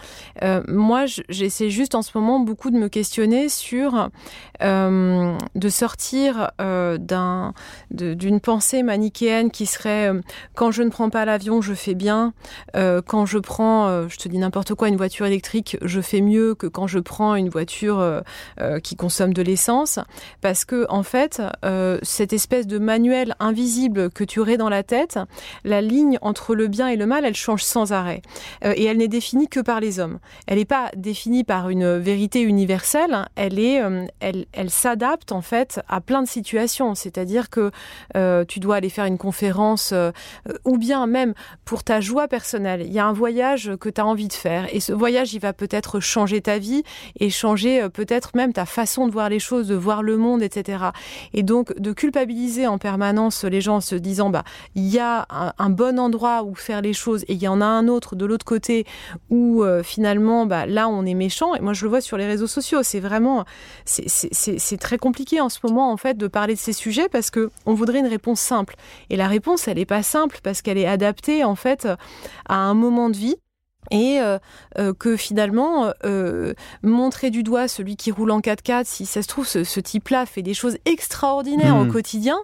Euh, 0.43 0.63
moi, 0.69 1.05
j'essaie 1.29 1.71
juste 1.71 1.95
en 1.95 2.03
ce 2.03 2.17
moment 2.17 2.41
beaucoup 2.41 2.71
de 2.71 2.79
me 2.79 2.89
questionner 2.89 3.49
sur 3.49 4.11
de 4.61 5.69
sortir 5.69 6.51
d'un 6.59 7.55
d'une 7.91 8.41
pensée 8.41 8.83
manichéenne 8.83 9.51
qui 9.51 9.67
serait 9.67 10.13
quand 10.55 10.71
je 10.71 10.83
ne 10.83 10.91
prends 10.91 11.11
pas 11.11 11.25
l'avion, 11.25 11.61
je 11.61 11.75
fais 11.75 11.95
bien. 11.95 12.33
quand 12.75 13.27
je 13.27 13.39
prends, 13.39 14.09
je 14.09 14.17
te 14.17 14.29
dis 14.29 14.39
n'importe 14.39 14.75
quoi, 14.75 14.78
une 14.87 14.97
voiture 14.97 15.27
électrique, 15.27 15.77
je 15.83 16.01
fais 16.01 16.21
mieux 16.21 16.55
que 16.55 16.67
quand 16.67 16.87
je 16.87 16.99
prends 16.99 17.35
une 17.35 17.49
voiture 17.49 17.99
euh, 17.99 18.21
euh, 18.61 18.81
qui 18.81 18.97
consomme 18.97 19.33
de 19.33 19.43
l'essence, 19.43 19.99
parce 20.41 20.65
que 20.65 20.87
en 20.89 21.03
fait, 21.03 21.43
euh, 21.65 21.99
cette 22.03 22.33
espèce 22.33 22.67
de 22.67 22.79
manuel 22.79 23.35
invisible 23.41 24.11
que 24.11 24.25
tu 24.25 24.41
aurais 24.41 24.57
dans 24.57 24.69
la 24.69 24.83
tête, 24.83 25.19
la 25.65 25.81
ligne 25.81 26.19
entre 26.23 26.55
le 26.55 26.69
bien 26.69 26.89
et 26.89 26.97
le 26.97 27.07
mal, 27.07 27.25
elle 27.25 27.35
change 27.35 27.65
sans 27.65 27.93
arrêt, 27.93 28.23
et 28.63 28.85
elle 28.85 28.99
n'est 28.99 29.09
définie 29.09 29.49
que 29.49 29.61
par 29.61 29.81
les 29.81 29.99
hommes. 29.99 30.19
Elle 30.47 30.59
n'est 30.59 30.65
pas 30.65 30.91
définie 30.97 31.45
par 31.45 31.69
une 31.69 31.99
vérité 31.99 32.41
universelle. 32.41 33.27
Elle 33.37 33.59
est, 33.59 33.81
elle, 34.21 34.47
elle 34.53 34.71
s'adapte 34.71 35.33
en 35.33 35.41
fait 35.41 35.81
à 35.89 36.01
plein 36.01 36.23
de 36.23 36.29
situations. 36.29 36.95
C'est-à-dire 36.95 37.51
que 37.51 37.71
tu 38.45 38.61
dois 38.61 38.77
aller 38.77 38.91
faire 38.91 39.07
une 39.07 39.19
conférence, 39.19 39.95
ou 40.65 40.79
bien 40.79 41.07
même 41.07 41.35
pour 41.65 41.85
ta 41.85 42.01
joie 42.01 42.29
personnelle. 42.29 42.83
Il 42.83 42.93
y 42.93 42.99
a 42.99 43.07
un 43.07 43.13
voyage 43.13 43.73
que 43.81 43.89
tu 43.89 44.01
as 44.01 44.07
envie 44.07 44.29
de 44.29 44.33
faire 44.33 44.68
et 44.73 44.81
ce 44.81 44.93
voyage, 44.93 45.35
il 45.35 45.41
va 45.41 45.53
peut-être 45.53 46.01
changer 46.01 46.41
ta 46.41 46.59
vie 46.59 46.83
et 47.19 47.31
changer 47.31 47.83
euh, 47.83 47.89
peut-être 47.89 48.33
même 48.35 48.53
ta 48.53 48.67
façon 48.67 49.07
de 49.07 49.13
voir 49.13 49.29
les 49.29 49.39
choses, 49.39 49.69
de 49.69 49.75
voir 49.75 50.03
le 50.03 50.17
monde, 50.17 50.43
etc. 50.43 50.85
Et 51.35 51.43
donc, 51.43 51.79
de 51.79 51.93
culpabiliser 51.93 52.67
en 52.67 52.79
permanence 52.79 53.45
les 53.45 53.61
gens 53.61 53.77
en 53.77 53.81
se 53.81 53.95
disant, 53.95 54.31
bah, 54.31 54.45
il 54.75 54.87
y 54.87 54.99
a 54.99 55.27
un, 55.59 55.71
bon 55.71 55.99
endroit 55.99 56.43
où 56.45 56.55
faire 56.55 56.81
les 56.81 56.93
choses 56.93 57.25
et 57.29 57.35
il 57.35 57.43
y 57.43 57.49
en 57.49 57.61
a 57.61 57.67
un 57.67 57.89
autre 57.89 58.17
de 58.17 58.25
l'autre 58.25 58.45
côté 58.45 58.87
où 59.31 59.63
euh, 59.63 59.83
finalement, 59.83 60.47
bah, 60.47 60.67
là, 60.67 60.89
on 60.89 61.05
est 61.05 61.15
méchant. 61.15 61.55
Et 61.55 61.61
moi, 61.61 61.73
je 61.73 61.85
le 61.85 61.91
vois 61.91 62.01
sur 62.01 62.17
les 62.17 62.27
réseaux 62.27 62.47
sociaux. 62.47 62.83
C'est 62.83 63.01
vraiment, 63.01 63.45
c'est 63.85 64.81
très 64.81 64.99
compliqué 64.99 65.41
en 65.41 65.49
ce 65.49 65.59
moment, 65.63 65.93
en 65.93 65.97
fait, 65.97 66.17
de 66.17 66.27
parler 66.27 66.55
de 66.55 66.59
ces 66.59 66.73
sujets 66.73 67.09
parce 67.09 67.31
que 67.31 67.51
on 67.67 67.75
voudrait 67.75 68.01
une 68.01 68.07
réponse 68.07 68.41
simple. 68.41 68.77
Et 69.11 69.17
la 69.17 69.29
réponse, 69.29 69.69
elle 69.69 69.77
n'est 69.77 69.87
pas 69.87 70.03
simple 70.03 70.41
parce 70.43 70.63
qu'elle 70.63 70.79
est 70.79 70.87
adaptée, 70.87 71.45
en 71.45 71.55
fait, 71.55 71.89
à 72.49 72.57
un 72.57 72.75
moment 72.75 73.11
de 73.11 73.17
vie 73.17 73.37
et 73.91 74.21
euh, 74.21 74.39
euh, 74.79 74.93
que 74.93 75.17
finalement 75.17 75.93
euh, 76.05 76.53
montrer 76.83 77.31
du 77.31 77.43
doigt 77.43 77.69
celui 77.69 77.97
qui 77.97 78.11
roule 78.11 78.31
en 78.31 78.41
4x4 78.41 78.85
si 78.85 79.07
ça 79.07 79.23
se 79.23 79.29
trouve 79.29 79.47
ce, 79.47 79.81
type-là 79.81 80.27
fait 80.27 80.43
des 80.43 80.55
choses 80.55 80.77
extraordinaires 80.85 81.77
au 81.77 81.85
mmh. 81.85 81.93
quotidien. 81.93 82.39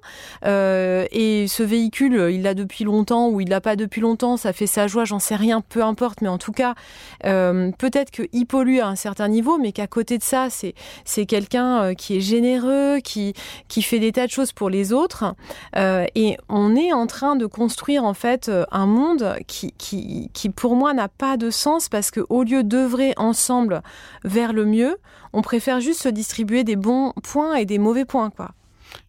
Et 0.45 1.47
ce 1.49 1.63
véhicule 1.63 2.31
il 2.33 2.43
l'a 2.43 2.55
depuis 2.55 2.85
longtemps 2.85 3.29
ou 3.29 3.41
il 3.41 3.49
l'a 3.49 3.61
pas 3.61 3.77
depuis 3.77 4.01
longtemps 4.01 4.37
ça 4.37 4.53
fait 4.53 4.67
sa 4.67 4.87
joie 4.87 5.05
j'en 5.05 5.19
sais 5.19 5.37
rien 5.37 5.61
peu 5.61 5.83
importe. 5.83 6.23
Mais 6.23 6.29
en 6.29 6.39
tout 6.39 6.53
cas 6.53 6.75
peut-être 7.23 8.11
qu'il 8.11 8.47
pollue 8.47 8.79
à 8.79 8.87
un 8.87 8.97
certain 8.97 9.29
niveau 9.29 9.59
mais 9.59 9.73
qu'à 9.73 9.87
côté 9.87 10.17
de 10.19 10.23
ça 10.23 10.49
c'est 10.51 10.75
c'est 11.05 11.27
quelqu'un 11.27 11.95
qui 11.95 12.17
est 12.17 12.21
généreux 12.21 13.01
qui 13.01 13.35
qui 13.69 13.83
fait 13.83 13.99
des 13.99 14.13
tas 14.13 14.27
de 14.27 14.31
choses 14.31 14.53
pour 14.53 14.71
les 14.71 14.93
autres. 14.93 15.35
Et 15.77 16.37
on 16.49 16.77
est 16.77 16.93
en 16.93 17.07
train 17.07 17.37
de 17.37 17.47
construire 17.47 18.05
en 18.05 18.15
fait 18.15 18.51
un 18.71 18.87
monde 18.87 19.37
qui 19.47 19.75
qui, 19.77 20.31
qui 20.33 20.49
pour 20.51 20.77
moi 20.77 20.95
n'a 20.95 21.09
pas 21.09 21.34
de 21.37 21.51
sens 21.51 21.89
parce 21.89 22.11
qu'au 22.11 22.45
lieu 22.45 22.65
d'œuvrer 22.65 23.15
ensemble 23.17 23.83
vers 24.25 24.53
le 24.53 24.65
mieux, 24.65 24.97
on 25.33 25.43
préfère 25.43 25.81
juste 25.81 26.03
se 26.03 26.09
distribuer 26.09 26.65
des 26.65 26.77
bons 26.77 27.13
points 27.23 27.57
et 27.57 27.67
des 27.67 27.79
mauvais 27.79 28.05
points, 28.05 28.31
quoi. 28.31 28.53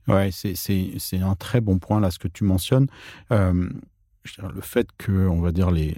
Ouais, 0.08 0.30
c'est 0.32 1.22
un 1.22 1.36
très 1.36 1.62
bon 1.62 1.80
point 1.80 2.00
là 2.00 2.12
ce 2.12 2.20
que 2.20 2.28
tu 2.28 2.44
mentionnes. 2.44 2.88
Euh, 3.32 3.70
le 4.42 4.62
fait 4.62 4.88
que, 4.98 5.28
on 5.28 5.42
va 5.42 5.52
dire 5.52 5.72
les 5.72 5.96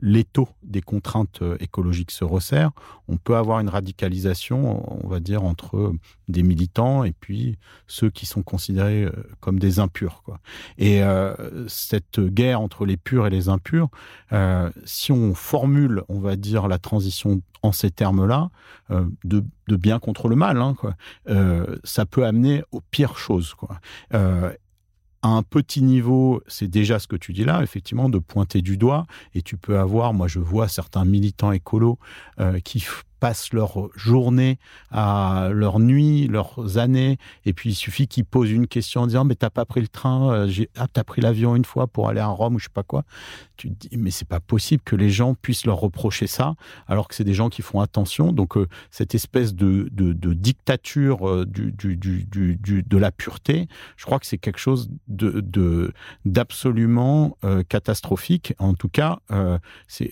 l'étau 0.00 0.48
des 0.62 0.80
contraintes 0.80 1.42
euh, 1.42 1.56
écologiques 1.60 2.10
se 2.10 2.24
resserre, 2.24 2.70
on 3.08 3.16
peut 3.16 3.36
avoir 3.36 3.60
une 3.60 3.68
radicalisation, 3.68 5.04
on 5.04 5.08
va 5.08 5.20
dire, 5.20 5.44
entre 5.44 5.92
des 6.28 6.42
militants 6.42 7.04
et 7.04 7.12
puis 7.12 7.58
ceux 7.86 8.10
qui 8.10 8.26
sont 8.26 8.42
considérés 8.42 9.04
euh, 9.04 9.12
comme 9.40 9.58
des 9.58 9.78
impurs. 9.78 10.22
Et 10.78 11.02
euh, 11.02 11.34
cette 11.68 12.20
guerre 12.20 12.60
entre 12.60 12.86
les 12.86 12.96
purs 12.96 13.26
et 13.26 13.30
les 13.30 13.48
impurs, 13.48 13.88
si 14.84 15.12
on 15.12 15.34
formule, 15.34 16.02
on 16.08 16.20
va 16.20 16.36
dire, 16.36 16.68
la 16.68 16.78
transition 16.78 17.42
en 17.62 17.72
ces 17.72 17.90
termes-là, 17.90 18.50
de, 19.24 19.44
bien 19.68 19.98
contre 19.98 20.28
le 20.28 20.36
mal, 20.36 20.60
hein, 20.60 20.76
ça 21.84 22.06
peut 22.06 22.24
amener 22.24 22.62
aux 22.72 22.80
pires 22.80 23.18
choses. 23.18 23.54
À 25.22 25.28
un 25.28 25.42
petit 25.42 25.82
niveau, 25.82 26.42
c'est 26.46 26.68
déjà 26.68 26.98
ce 26.98 27.06
que 27.06 27.16
tu 27.16 27.32
dis 27.32 27.44
là, 27.44 27.62
effectivement, 27.62 28.08
de 28.08 28.18
pointer 28.18 28.62
du 28.62 28.76
doigt. 28.76 29.06
Et 29.34 29.42
tu 29.42 29.56
peux 29.56 29.78
avoir, 29.78 30.14
moi 30.14 30.28
je 30.28 30.38
vois 30.38 30.68
certains 30.68 31.04
militants 31.04 31.52
écolos 31.52 31.98
euh, 32.38 32.60
qui 32.60 32.80
passent 33.20 33.52
leur 33.52 33.88
journée 33.94 34.58
à 34.90 35.50
leur 35.52 35.78
nuit, 35.78 36.26
leurs 36.26 36.78
années, 36.78 37.18
et 37.44 37.52
puis 37.52 37.70
il 37.70 37.74
suffit 37.74 38.08
qu'ils 38.08 38.24
posent 38.24 38.50
une 38.50 38.66
question 38.66 39.02
en 39.02 39.06
disant 39.06 39.24
mais 39.24 39.34
t'as 39.34 39.50
pas 39.50 39.66
pris 39.66 39.82
le 39.82 39.88
train, 39.88 40.32
euh, 40.32 40.50
ah, 40.76 40.88
t'as 40.92 41.04
pris 41.04 41.20
l'avion 41.20 41.54
une 41.54 41.66
fois 41.66 41.86
pour 41.86 42.08
aller 42.08 42.20
à 42.20 42.26
Rome 42.26 42.54
ou 42.54 42.58
je 42.58 42.64
sais 42.64 42.70
pas 42.72 42.82
quoi. 42.82 43.04
Tu 43.56 43.70
te 43.70 43.88
dis 43.88 43.96
mais 43.98 44.10
c'est 44.10 44.26
pas 44.26 44.40
possible 44.40 44.82
que 44.82 44.96
les 44.96 45.10
gens 45.10 45.34
puissent 45.34 45.66
leur 45.66 45.78
reprocher 45.78 46.26
ça, 46.26 46.54
alors 46.88 47.06
que 47.08 47.14
c'est 47.14 47.24
des 47.24 47.34
gens 47.34 47.50
qui 47.50 47.62
font 47.62 47.80
attention. 47.80 48.32
Donc 48.32 48.56
euh, 48.56 48.66
cette 48.90 49.14
espèce 49.14 49.54
de, 49.54 49.88
de, 49.92 50.12
de 50.14 50.32
dictature 50.32 51.28
euh, 51.28 51.44
du, 51.44 51.72
du, 51.72 51.96
du, 51.96 52.82
de 52.82 52.98
la 52.98 53.12
pureté, 53.12 53.68
je 53.96 54.06
crois 54.06 54.18
que 54.18 54.26
c'est 54.26 54.38
quelque 54.38 54.58
chose 54.58 54.90
de 55.08 55.92
d'absolument 56.24 57.36
catastrophique. 57.68 58.54
En 58.58 58.74
tout 58.74 58.88
cas, 58.88 59.18
c'est 59.88 60.08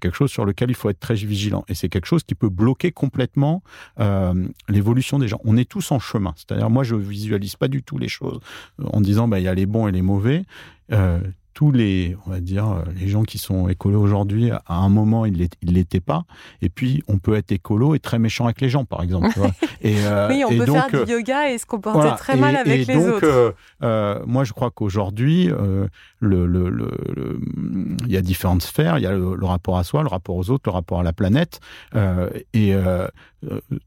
quelque 0.00 0.14
chose 0.14 0.30
sur 0.30 0.44
lequel 0.44 0.70
il 0.70 0.74
faut 0.74 0.90
être 0.90 1.00
très 1.00 1.14
vigilant, 1.14 1.64
et 1.68 1.74
c'est 1.74 1.88
quelque 1.88 2.06
chose 2.06 2.22
qui 2.22 2.34
peut 2.34 2.50
bloquer 2.52 2.92
complètement 2.92 3.62
euh, 3.98 4.46
l'évolution 4.68 5.18
des 5.18 5.28
gens. 5.28 5.40
On 5.44 5.56
est 5.56 5.68
tous 5.68 5.90
en 5.90 5.98
chemin. 5.98 6.34
C'est-à-dire, 6.36 6.70
moi, 6.70 6.84
je 6.84 6.94
visualise 6.94 7.56
pas 7.56 7.68
du 7.68 7.82
tout 7.82 7.98
les 7.98 8.08
choses 8.08 8.40
en 8.82 9.00
disant, 9.00 9.28
bah, 9.28 9.40
il 9.40 9.44
y 9.44 9.48
a 9.48 9.54
les 9.54 9.66
bons 9.66 9.88
et 9.88 9.92
les 9.92 10.02
mauvais. 10.02 10.44
Euh, 10.92 11.20
tous 11.54 11.70
les, 11.70 12.16
on 12.26 12.30
va 12.30 12.40
dire, 12.40 12.68
euh, 12.68 12.82
les 12.98 13.08
gens 13.08 13.22
qui 13.22 13.38
sont 13.38 13.68
écolos 13.68 14.00
aujourd'hui, 14.00 14.50
à 14.50 14.74
un 14.74 14.88
moment, 14.88 15.26
ils 15.26 15.36
ne 15.36 15.72
l'étaient 15.72 16.00
pas. 16.00 16.24
Et 16.60 16.68
puis, 16.68 17.02
on 17.08 17.18
peut 17.18 17.34
être 17.34 17.52
écolo 17.52 17.94
et 17.94 17.98
très 17.98 18.18
méchant 18.18 18.44
avec 18.44 18.60
les 18.60 18.68
gens, 18.68 18.84
par 18.84 19.02
exemple. 19.02 19.28
et, 19.82 19.96
euh, 20.04 20.28
oui, 20.28 20.44
on 20.44 20.48
peut 20.48 20.66
faire 20.66 20.88
du 21.04 21.12
yoga 21.12 21.50
et 21.50 21.58
se 21.58 21.66
comporter 21.66 22.08
très 22.16 22.36
mal 22.36 22.56
avec 22.56 22.86
les 22.86 22.96
autres. 22.96 23.24
Euh, 23.24 23.52
euh, 23.82 24.22
moi, 24.26 24.44
je 24.44 24.52
crois 24.52 24.70
qu'aujourd'hui, 24.70 25.50
euh, 25.50 25.86
le, 26.20 26.46
le, 26.46 26.68
le, 26.70 27.40
il 28.06 28.12
y 28.12 28.16
a 28.16 28.22
différentes 28.22 28.62
sphères. 28.62 28.98
Il 28.98 29.02
y 29.02 29.06
a 29.06 29.12
le, 29.12 29.44
rapport 29.44 29.76
à 29.78 29.84
soi, 29.84 30.02
le 30.02 30.08
rapport 30.08 30.36
aux 30.36 30.50
autres, 30.50 30.62
le 30.66 30.72
rapport 30.72 31.00
à 31.00 31.02
la 31.02 31.12
planète. 31.12 31.60
et 32.54 32.74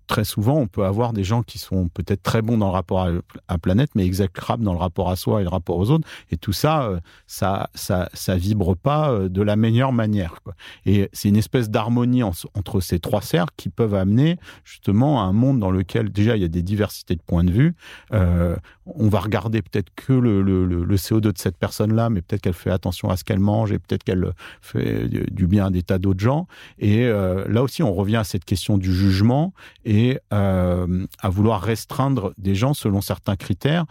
très 0.07 0.23
souvent, 0.23 0.57
on 0.57 0.67
peut 0.67 0.85
avoir 0.85 1.13
des 1.13 1.23
gens 1.23 1.43
qui 1.43 1.57
sont 1.57 1.87
peut-être 1.89 2.23
très 2.23 2.41
bons 2.41 2.57
dans 2.57 2.67
le 2.67 2.73
rapport 2.73 3.01
à 3.01 3.09
la 3.49 3.57
planète, 3.57 3.91
mais 3.95 4.05
exécrables 4.05 4.63
dans 4.63 4.73
le 4.73 4.79
rapport 4.79 5.09
à 5.09 5.15
soi 5.15 5.41
et 5.41 5.43
le 5.43 5.49
rapport 5.49 5.77
aux 5.77 5.89
autres. 5.89 6.07
Et 6.31 6.37
tout 6.37 6.53
ça, 6.53 6.91
ça 7.27 7.45
ça, 7.73 8.09
ça, 8.13 8.35
vibre 8.35 8.75
pas 8.75 9.11
euh, 9.11 9.29
de 9.29 9.41
la 9.41 9.55
meilleure 9.55 9.93
manière. 9.93 10.39
Et 10.85 11.09
c'est 11.13 11.29
une 11.29 11.37
espèce 11.37 11.69
d'harmonie 11.69 12.23
entre 12.23 12.79
ces 12.81 12.99
trois 12.99 13.21
cercles 13.21 13.53
qui 13.57 13.69
peuvent 13.69 13.95
amener 13.95 14.37
justement 14.63 15.21
à 15.21 15.25
un 15.25 15.33
monde 15.33 15.59
dans 15.59 15.71
lequel 15.71 16.11
déjà 16.11 16.35
il 16.35 16.41
y 16.41 16.45
a 16.45 16.49
des 16.49 16.61
diversités 16.61 17.15
de 17.15 17.21
points 17.21 17.43
de 17.43 17.51
vue. 17.51 17.75
Euh, 18.13 18.55
on 18.85 19.09
va 19.09 19.19
regarder 19.19 19.61
peut-être 19.61 19.89
que 19.95 20.13
le, 20.13 20.41
le, 20.41 20.95
CO2 20.95 21.19
de 21.19 21.33
cette 21.37 21.57
personne-là, 21.57 22.09
mais 22.09 22.21
peut-être 22.21 22.41
qu'elle 22.41 22.53
fait 22.53 22.71
attention 22.71 23.09
à 23.09 23.17
ce 23.17 23.23
qu'elle 23.23 23.39
mange 23.39 23.71
et 23.71 23.79
peut-être 23.79 24.03
qu'elle 24.03 24.31
fait 24.61 25.07
du 25.07 25.47
bien 25.47 25.67
à 25.67 25.69
des 25.69 25.83
tas 25.83 25.97
d'autres 25.97 26.19
gens. 26.19 26.47
Et 26.79 27.05
euh, 27.05 27.45
là 27.47 27.63
aussi, 27.63 27.83
on 27.83 27.93
revient 27.93 28.17
à 28.17 28.23
cette 28.23 28.45
question 28.45 28.77
du 28.77 28.93
jugement 28.93 29.44
et 29.83 30.19
à 30.29 30.85
vouloir 31.29 31.61
restreindre 31.61 32.33
des 32.37 32.55
gens 32.55 32.73
selon 32.73 33.01
certains 33.01 33.35
critères 33.35 33.85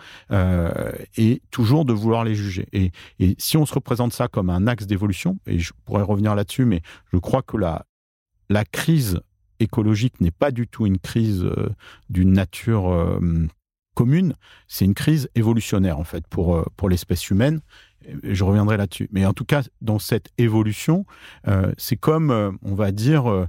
et 1.16 1.42
toujours 1.50 1.84
de 1.84 1.92
vouloir 1.92 2.24
les 2.24 2.34
juger. 2.34 2.66
Et, 2.72 2.92
si 3.38 3.56
on 3.56 3.66
se 3.66 3.74
représente 3.74 4.12
ça 4.12 4.28
comme 4.28 4.50
un 4.50 4.66
axe 4.66 4.86
d'évolution, 4.86 5.38
et 5.46 5.58
je 5.58 5.72
pourrais 5.84 6.02
revenir 6.02 6.34
là-dessus, 6.34 6.64
mais 6.64 6.82
je 7.12 7.18
crois 7.18 7.42
que 7.42 7.56
la, 7.56 7.84
la 8.48 8.64
crise 8.64 9.20
écologique 9.60 10.20
n'est 10.20 10.30
pas 10.30 10.50
du 10.50 10.66
tout 10.66 10.86
une 10.86 10.98
crise 10.98 11.44
euh, 11.44 11.70
d'une 12.10 12.32
nature 12.32 12.90
euh, 12.92 13.46
commune, 13.94 14.34
c'est 14.66 14.84
une 14.84 14.94
crise 14.94 15.28
évolutionnaire 15.34 15.98
en 15.98 16.04
fait 16.04 16.26
pour, 16.26 16.56
euh, 16.56 16.64
pour 16.76 16.88
l'espèce 16.88 17.30
humaine. 17.30 17.60
je 18.22 18.44
reviendrai 18.44 18.76
là-dessus. 18.76 19.08
Mais 19.12 19.24
en 19.24 19.32
tout 19.32 19.44
cas, 19.44 19.62
dans 19.80 19.98
cette 19.98 20.30
évolution, 20.36 21.06
c'est 21.78 21.96
comme, 21.96 22.58
on 22.62 22.74
va 22.74 22.92
dire, 22.92 23.30
euh, 23.30 23.46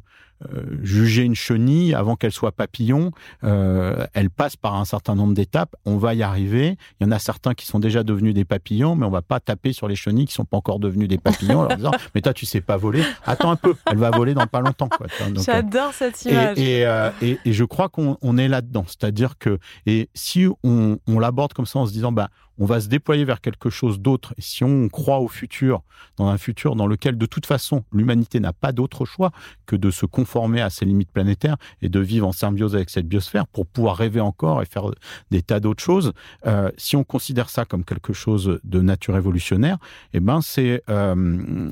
juger 0.81 1.23
une 1.23 1.35
chenille 1.35 1.93
avant 1.93 2.15
qu'elle 2.15 2.31
soit 2.31 2.51
papillon, 2.51 3.11
euh, 3.43 4.05
elle 4.13 4.29
passe 4.29 4.55
par 4.55 4.75
un 4.75 4.85
certain 4.85 5.15
nombre 5.15 5.33
d'étapes. 5.33 5.75
On 5.85 5.97
va 5.97 6.13
y 6.13 6.23
arriver. 6.23 6.77
Il 6.99 7.05
y 7.05 7.07
en 7.07 7.11
a 7.11 7.19
certains 7.19 7.53
qui 7.53 7.65
sont 7.65 7.79
déjà 7.79 8.03
devenus 8.03 8.33
des 8.33 8.45
papillons, 8.45 8.95
mais 8.95 9.05
on 9.05 9.11
va 9.11 9.21
pas 9.21 9.39
taper 9.39 9.73
sur 9.73 9.87
les 9.87 9.95
chenilles 9.95 10.25
qui 10.25 10.33
sont 10.33 10.45
pas 10.45 10.57
encore 10.57 10.79
devenus 10.79 11.07
des 11.07 11.17
papillons 11.17 11.59
en 11.59 11.63
leur 11.63 11.77
disant 11.77 11.91
mais 12.15 12.21
toi 12.21 12.33
tu 12.33 12.45
sais 12.45 12.61
pas 12.61 12.77
voler. 12.77 13.03
Attends 13.25 13.51
un 13.51 13.55
peu, 13.55 13.75
elle 13.89 13.97
va 13.97 14.11
voler 14.11 14.33
dans 14.33 14.47
pas 14.47 14.61
longtemps. 14.61 14.89
Euh, 15.01 15.33
J'adore 15.43 15.93
cette 15.93 16.23
image. 16.25 16.57
Et, 16.57 16.81
et, 17.21 17.39
et, 17.45 17.53
je 17.53 17.63
crois 17.63 17.89
qu'on 17.89 18.37
est 18.37 18.47
là-dedans. 18.47 18.85
C'est-à-dire 18.87 19.37
que 19.37 19.59
et 19.85 20.09
si 20.13 20.47
on, 20.63 20.99
on 21.07 21.19
l'aborde 21.19 21.53
comme 21.53 21.65
ça 21.65 21.79
en 21.79 21.85
se 21.85 21.91
disant 21.91 22.11
bah 22.11 22.29
on 22.57 22.65
va 22.65 22.79
se 22.79 22.87
déployer 22.87 23.25
vers 23.25 23.41
quelque 23.41 23.69
chose 23.69 23.99
d'autre. 23.99 24.33
Et 24.37 24.41
si 24.41 24.63
on 24.63 24.89
croit 24.89 25.19
au 25.19 25.27
futur, 25.27 25.81
dans 26.17 26.27
un 26.27 26.37
futur 26.37 26.75
dans 26.75 26.87
lequel 26.87 27.17
de 27.17 27.25
toute 27.25 27.45
façon 27.45 27.83
l'humanité 27.91 28.39
n'a 28.39 28.53
pas 28.53 28.71
d'autre 28.71 29.05
choix 29.05 29.31
que 29.65 29.75
de 29.75 29.91
se 29.91 30.05
conformer 30.05 30.61
à 30.61 30.69
ses 30.69 30.85
limites 30.85 31.11
planétaires 31.11 31.57
et 31.81 31.89
de 31.89 31.99
vivre 31.99 32.27
en 32.27 32.31
symbiose 32.31 32.75
avec 32.75 32.89
cette 32.89 33.07
biosphère 33.07 33.47
pour 33.47 33.65
pouvoir 33.65 33.97
rêver 33.97 34.21
encore 34.21 34.61
et 34.61 34.65
faire 34.65 34.91
des 35.31 35.41
tas 35.41 35.59
d'autres 35.59 35.83
choses, 35.83 36.13
euh, 36.45 36.71
si 36.77 36.95
on 36.95 37.03
considère 37.03 37.49
ça 37.49 37.65
comme 37.65 37.83
quelque 37.83 38.13
chose 38.13 38.59
de 38.63 38.81
nature 38.81 39.17
évolutionnaire, 39.17 39.77
eh 40.13 40.19
ben 40.19 40.41
c'est 40.41 40.83
euh, 40.89 41.69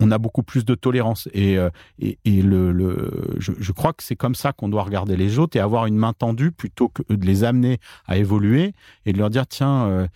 on 0.00 0.10
a 0.10 0.18
beaucoup 0.18 0.42
plus 0.42 0.64
de 0.64 0.74
tolérance 0.74 1.28
et, 1.32 1.58
euh, 1.58 1.70
je, 1.98 3.52
je 3.58 3.72
crois 3.72 3.92
que 3.92 4.02
c'est 4.02 4.16
comme 4.16 4.34
ça 4.34 4.52
qu'on 4.52 4.68
doit 4.68 4.82
regarder 4.82 5.16
les 5.16 5.38
autres 5.38 5.56
et 5.56 5.60
avoir 5.60 5.86
une 5.86 5.96
main 5.96 6.12
tendue 6.12 6.52
plutôt 6.52 6.88
que 6.88 7.02
de 7.12 7.26
les 7.26 7.44
amener 7.44 7.78
à 8.06 8.16
évoluer 8.16 8.74
et 9.06 9.12
de 9.12 9.18
leur 9.18 9.30
dire 9.30 9.46
tiens, 9.46 9.86
euh, 9.86 10.06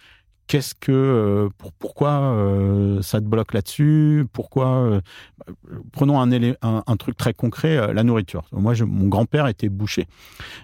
qu'est-ce 0.49 0.75
que 0.75 0.91
euh, 0.91 1.49
pourquoi 1.79 2.11
euh, 2.11 3.01
ça 3.03 3.21
te 3.21 3.25
bloque 3.25 3.55
là-dessus? 3.55 4.27
Pourquoi 4.33 5.01
Prenons 5.93 6.21
un, 6.21 6.31
un, 6.33 6.83
un, 6.87 6.97
truc 6.97 7.17
très 7.17 7.33
concret, 7.33 7.95
la 7.95 8.03
nourriture. 8.03 8.45
Moi, 8.53 8.75
mon 8.85 9.09
grand-père 9.09 9.47
était 9.47 9.69
boucher. 9.69 10.07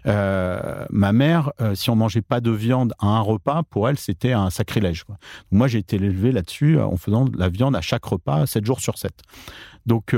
ma 0.05 1.13
mère, 1.13 1.53
si 1.75 1.89
on 1.91 1.97
mangeait 1.97 2.23
pas 2.23 2.41
de 2.41 2.51
viande 2.51 2.93
à 2.99 3.07
un 3.07 3.21
repas, 3.21 3.63
pour 3.63 3.89
elle, 3.89 3.99
c'était 3.99 4.33
un 4.33 4.51
sacrilège. 4.51 5.05
Moi, 5.51 5.69
j'ai 5.69 5.79
été 5.79 5.97
élevé 5.97 6.33
là-dessus 6.33 6.79
en 6.81 6.97
faisant 6.97 7.25
de 7.25 7.39
la 7.39 7.49
viande 7.49 7.75
à 7.77 7.81
chaque 7.81 8.05
repas, 8.05 8.47
7 8.47 8.65
jours 8.65 8.81
sur 8.81 8.99
7. 8.99 9.13
Donc 9.87 10.15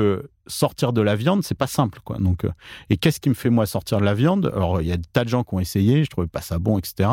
sortir 0.49 0.93
de 0.93 1.01
la 1.01 1.15
viande, 1.15 1.45
c'est 1.45 1.57
pas 1.57 1.67
simple, 1.67 2.01
quoi. 2.05 2.19
Donc, 2.19 2.45
euh, 2.45 2.51
et 2.91 2.97
qu'est-ce 2.97 3.21
qui 3.21 3.29
me 3.29 3.35
fait 3.35 3.51
moi 3.51 3.67
sortir 3.67 4.01
de 4.01 4.05
la 4.05 4.15
viande? 4.15 4.51
Alors, 4.55 4.81
il 4.81 4.89
y 4.89 4.93
a 4.93 4.97
des 4.97 5.09
tas 5.13 5.25
de 5.25 5.29
gens 5.29 5.45
qui 5.45 5.55
ont 5.55 5.61
essayé, 5.61 6.05
je 6.05 6.11
trouvais 6.11 6.27
pas 6.27 6.41
ça 6.41 6.59
bon, 6.59 6.79
etc. 6.79 7.09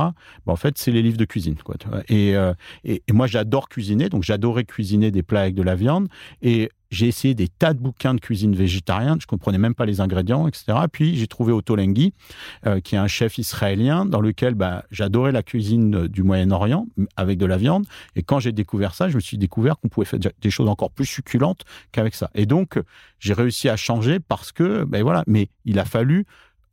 En 0.46 0.56
fait, 0.56 0.78
c'est 0.78 0.92
les 0.92 1.02
livres 1.02 1.18
de 1.18 1.26
cuisine, 1.26 1.56
quoi. 1.56 1.76
Euh, 2.12 2.54
et, 2.84 3.04
et, 3.08 3.14
moi, 3.14 3.28
j'adore 3.28 3.70
cuisiner, 3.70 4.10
donc 4.10 4.24
j'adorais 4.24 4.66
cuisiner 4.66 5.12
des 5.12 5.24
plats 5.24 5.42
avec 5.42 5.56
de 5.56 5.64
la 5.64 5.76
viande. 5.76 6.08
Et 6.42 6.70
j'ai 6.96 7.08
essayé 7.08 7.36
des 7.36 7.50
tas 7.50 7.74
de 7.74 7.80
bouquins 7.80 8.14
de 8.14 8.22
cuisine 8.22 8.56
végétarienne, 8.56 9.20
je 9.20 9.28
comprenais 9.28 9.58
même 9.58 9.76
pas 9.76 9.86
les 9.86 10.00
ingrédients, 10.00 10.48
etc. 10.48 10.78
Puis 10.92 11.18
j'ai 11.18 11.28
trouvé 11.28 11.52
Otto 11.52 11.76
euh, 11.76 12.80
qui 12.80 12.96
est 12.96 12.98
un 12.98 13.08
chef 13.08 13.38
israélien 13.38 14.06
dans 14.06 14.22
lequel 14.22 14.56
bah, 14.56 14.86
j'adorais 14.92 15.34
la 15.34 15.44
cuisine 15.44 16.08
du 16.08 16.24
Moyen-Orient 16.24 16.88
avec 17.18 17.38
de 17.38 17.46
la 17.46 17.58
viande. 17.58 17.86
Et 18.16 18.24
quand 18.24 18.40
j'ai 18.40 18.54
découvert 18.54 18.96
ça, 18.96 19.10
je 19.10 19.16
me 19.16 19.20
suis 19.20 19.38
découvert 19.38 19.78
qu'on 19.78 19.90
pouvait 19.90 20.06
faire 20.06 20.20
des 20.20 20.50
choses 20.50 20.70
encore 20.70 20.90
plus 20.90 21.06
succulentes 21.06 21.64
qu'avec 21.92 22.16
ça. 22.16 22.30
Et 22.34 22.46
donc 22.46 22.80
j'ai 23.20 23.34
réussi 23.34 23.68
à 23.68 23.76
changer 23.76 24.20
parce 24.22 24.54
que, 24.54 24.86
ben 24.86 25.04
voilà, 25.04 25.24
mais 25.28 25.50
il 25.66 25.80
a 25.80 25.86
fallu 25.86 26.26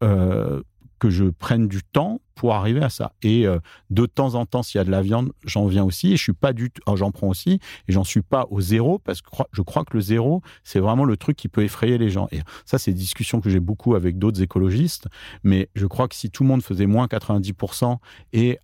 euh, 0.04 0.62
que 1.02 1.10
je 1.10 1.24
prenne 1.24 1.66
du 1.66 1.82
temps 1.82 2.20
pour 2.36 2.54
arriver 2.54 2.80
à 2.80 2.88
ça. 2.88 3.12
Et 3.22 3.44
euh, 3.44 3.58
de 3.90 4.06
temps 4.06 4.36
en 4.36 4.46
temps, 4.46 4.62
s'il 4.62 4.78
y 4.78 4.80
a 4.80 4.84
de 4.84 4.90
la 4.92 5.02
viande, 5.02 5.32
j'en 5.44 5.66
viens 5.66 5.82
aussi. 5.82 6.12
Et 6.12 6.16
je 6.16 6.22
suis 6.22 6.32
pas 6.32 6.52
du 6.52 6.70
oh, 6.86 6.94
j'en 6.94 7.10
prends 7.10 7.26
aussi. 7.26 7.58
Et 7.88 7.92
j'en 7.92 8.04
suis 8.04 8.22
pas 8.22 8.46
au 8.50 8.60
zéro 8.60 9.00
parce 9.00 9.20
que 9.20 9.28
je 9.50 9.62
crois 9.62 9.84
que 9.84 9.96
le 9.96 10.00
zéro, 10.00 10.42
c'est 10.62 10.78
vraiment 10.78 11.04
le 11.04 11.16
truc 11.16 11.36
qui 11.36 11.48
peut 11.48 11.64
effrayer 11.64 11.98
les 11.98 12.08
gens. 12.08 12.28
Et 12.30 12.38
ça, 12.66 12.78
c'est 12.78 12.92
des 12.92 13.00
discussions 13.00 13.40
que 13.40 13.50
j'ai 13.50 13.58
beaucoup 13.58 13.96
avec 13.96 14.16
d'autres 14.16 14.42
écologistes. 14.42 15.08
Mais 15.42 15.70
je 15.74 15.86
crois 15.86 16.06
que 16.06 16.14
si 16.14 16.30
tout 16.30 16.44
le 16.44 16.50
monde 16.50 16.62
faisait 16.62 16.86
moins 16.86 17.06
90% 17.06 17.96
et 18.32 18.60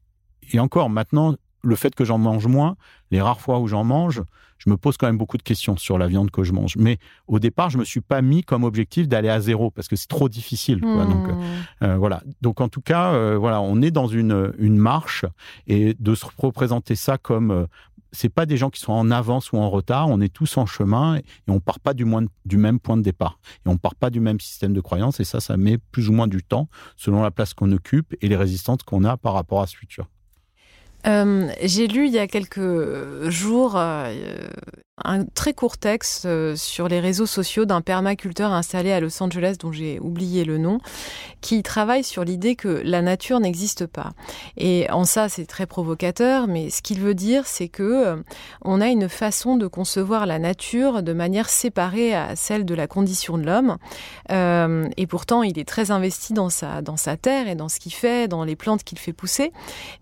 et 0.53 0.61
encore 0.61 0.89
maintenant, 0.89 1.35
le 1.63 1.77
fait 1.77 1.95
que 1.95 2.05
j'en 2.05 2.19
mange 2.19 2.47
moins, 2.47 2.77
les 3.11 3.21
rares 3.21 3.41
fois 3.41 3.59
où 3.59 3.67
j'en 3.67 3.85
mange, 3.85 4.23
je 4.59 4.71
me 4.71 4.77
pose 4.77 4.97
quand 4.97 5.07
même 5.07 5.19
beaucoup 5.19 5.39
de 5.39 5.43
questions 5.43 5.77
sur 5.77 5.99
la 5.99 6.09
viande 6.09 6.31
que 6.31 6.43
je 6.43 6.53
mange. 6.53 6.77
Mais 6.77 6.99
au 7.27 7.39
départ, 7.39 7.71
je 7.71 7.79
me 7.79 7.85
suis 7.85 8.01
pas 8.01 8.23
mis 8.23 8.43
comme 8.43 8.65
objectif 8.65 9.09
d'aller 9.09 9.29
à 9.29 9.41
zéro 9.41 9.71
parce 9.71 9.89
que 9.89 9.97
c'est 9.97 10.09
trop 10.09 10.29
difficile. 10.29 10.81
Donc 10.81 11.29
hmm. 11.29 11.41
euh, 11.83 11.97
voilà. 11.97 12.23
Donc 12.43 12.61
en 12.61 12.69
tout 12.69 12.81
cas, 12.81 13.13
euh, 13.13 13.37
voilà, 13.39 13.61
on 13.61 13.81
est 13.81 13.91
dans 13.91 14.09
une 14.09 14.53
une 14.59 14.77
marche 14.77 15.25
et 15.67 15.95
de 15.99 16.15
se 16.15 16.27
représenter 16.39 16.97
ça 16.97 17.19
comme 17.19 17.51
euh, 17.51 17.67
c'est 18.13 18.29
pas 18.29 18.47
des 18.47 18.57
gens 18.57 18.71
qui 18.71 18.81
sont 18.81 18.93
en 18.93 19.11
avance 19.11 19.53
ou 19.53 19.59
en 19.59 19.69
retard, 19.69 20.09
on 20.09 20.21
est 20.21 20.33
tous 20.33 20.57
en 20.57 20.67
chemin 20.67 21.17
et 21.17 21.25
on 21.49 21.61
part 21.61 21.79
pas 21.79 21.95
du, 21.95 22.05
moins, 22.05 22.25
du 22.47 22.57
même 22.57 22.81
point 22.81 22.97
de 22.97 23.03
départ. 23.03 23.39
Et 23.67 23.69
on 23.69 23.77
part 23.77 23.95
pas 23.95 24.09
du 24.11 24.21
même 24.21 24.41
système 24.41 24.73
de 24.73 24.81
croyance 24.81 25.21
et 25.21 25.25
ça, 25.25 25.41
ça 25.41 25.57
met 25.57 25.79
plus 25.79 26.09
ou 26.09 26.13
moins 26.13 26.27
du 26.27 26.43
temps 26.43 26.69
selon 26.97 27.23
la 27.23 27.31
place 27.31 27.55
qu'on 27.55 27.71
occupe 27.71 28.17
et 28.23 28.29
les 28.29 28.37
résistances 28.37 28.83
qu'on 28.83 29.05
a 29.05 29.17
par 29.17 29.35
rapport 29.35 29.61
à 29.61 29.67
ce 29.67 29.77
futur. 29.77 30.09
Euh, 31.07 31.49
j'ai 31.63 31.87
lu 31.87 32.07
il 32.07 32.13
y 32.13 32.19
a 32.19 32.27
quelques 32.27 33.29
jours 33.29 33.75
euh, 33.77 34.49
un 35.05 35.25
très 35.25 35.55
court 35.55 35.79
texte 35.79 36.27
euh, 36.27 36.57
sur 36.57 36.89
les 36.89 36.99
réseaux 36.99 37.27
sociaux 37.27 37.67
d'un 37.67 37.81
permaculteur 37.81 38.53
installé 38.53 38.91
à 38.91 38.99
Los 38.99 39.23
Angeles 39.23 39.57
dont 39.61 39.71
j'ai 39.71 40.01
oublié 40.01 40.45
le 40.45 40.59
nom, 40.59 40.81
qui 41.41 41.63
travaille 41.63 42.03
sur 42.03 42.25
l'idée 42.25 42.57
que 42.57 42.83
la 42.85 43.01
nature 43.01 43.39
n'existe 43.39 43.87
pas. 43.87 44.11
Et 44.57 44.91
en 44.91 45.05
ça, 45.05 45.29
c'est 45.29 45.47
très 45.47 45.67
provocateur, 45.67 46.49
mais 46.49 46.69
ce 46.69 46.83
qu'il 46.83 47.01
veut 47.01 47.15
dire, 47.15 47.47
c'est 47.47 47.69
que 47.69 48.23
on 48.63 48.81
a 48.81 48.89
une 48.89 49.09
façon 49.09 49.57
de 49.57 49.69
concevoir 49.69 50.27
la 50.27 50.41
nature 50.41 51.05
de 51.05 51.13
manière 51.13 51.49
séparée 51.49 52.13
à 52.13 52.35
celle 52.35 52.65
de 52.65 52.75
la 52.75 52.89
condition 52.89 53.39
de 53.39 53.45
l'homme. 53.45 53.77
Et 54.97 55.07
pourtant, 55.07 55.43
il 55.43 55.59
est 55.59 55.69
très 55.69 55.91
investi 55.91 56.33
dans 56.33 56.51
sa, 56.51 56.83
dans 56.83 56.97
sa 56.97 57.17
terre 57.17 57.49
et 57.49 57.55
dans 57.55 57.69
ce 57.69 57.79
qu'il 57.79 57.95
fait, 57.95 58.27
dans 58.29 58.45
les 58.45 58.57
plantes 58.57 58.83
qu'il 58.83 58.99
fait 58.99 59.13
pousser. 59.13 59.53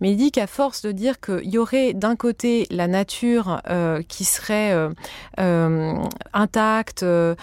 Mais 0.01 0.13
il 0.13 0.17
dit 0.17 0.33
qu'à 0.33 0.47
force 0.47 0.83
de 0.83 0.86
dire 0.93 1.21
qu'il 1.21 1.49
y 1.51 1.59
aurait 1.59 1.93
d'un 1.93 2.17
côté 2.17 2.67
la 2.71 2.87
nature 2.87 3.61
euh, 3.69 4.03
qui 4.09 4.25
serait 4.25 4.73
euh, 4.73 4.91
euh, 5.39 5.95
intactes, 6.33 7.03
euh, 7.03 7.35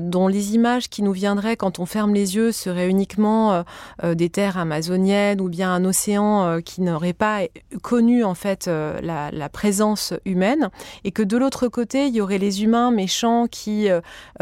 dont 0.00 0.28
les 0.28 0.54
images 0.54 0.88
qui 0.88 1.02
nous 1.02 1.12
viendraient 1.12 1.56
quand 1.56 1.78
on 1.78 1.86
ferme 1.86 2.14
les 2.14 2.36
yeux 2.36 2.52
seraient 2.52 2.88
uniquement 2.88 3.64
des 4.02 4.30
terres 4.30 4.58
amazoniennes 4.58 5.40
ou 5.40 5.48
bien 5.48 5.72
un 5.72 5.84
océan 5.84 6.60
qui 6.64 6.80
n'aurait 6.82 7.12
pas 7.12 7.40
connu 7.82 8.24
en 8.24 8.34
fait 8.34 8.66
la, 8.66 9.48
présence 9.52 10.14
humaine, 10.24 10.70
et 11.04 11.10
que 11.10 11.22
de 11.22 11.36
l'autre 11.36 11.68
côté 11.68 12.06
il 12.06 12.14
y 12.14 12.20
aurait 12.20 12.38
les 12.38 12.62
humains 12.62 12.90
méchants 12.90 13.46
qui 13.50 13.88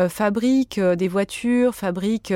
fabriquent 0.08 0.80
des 0.80 1.08
voitures, 1.08 1.74
fabriquent 1.74 2.34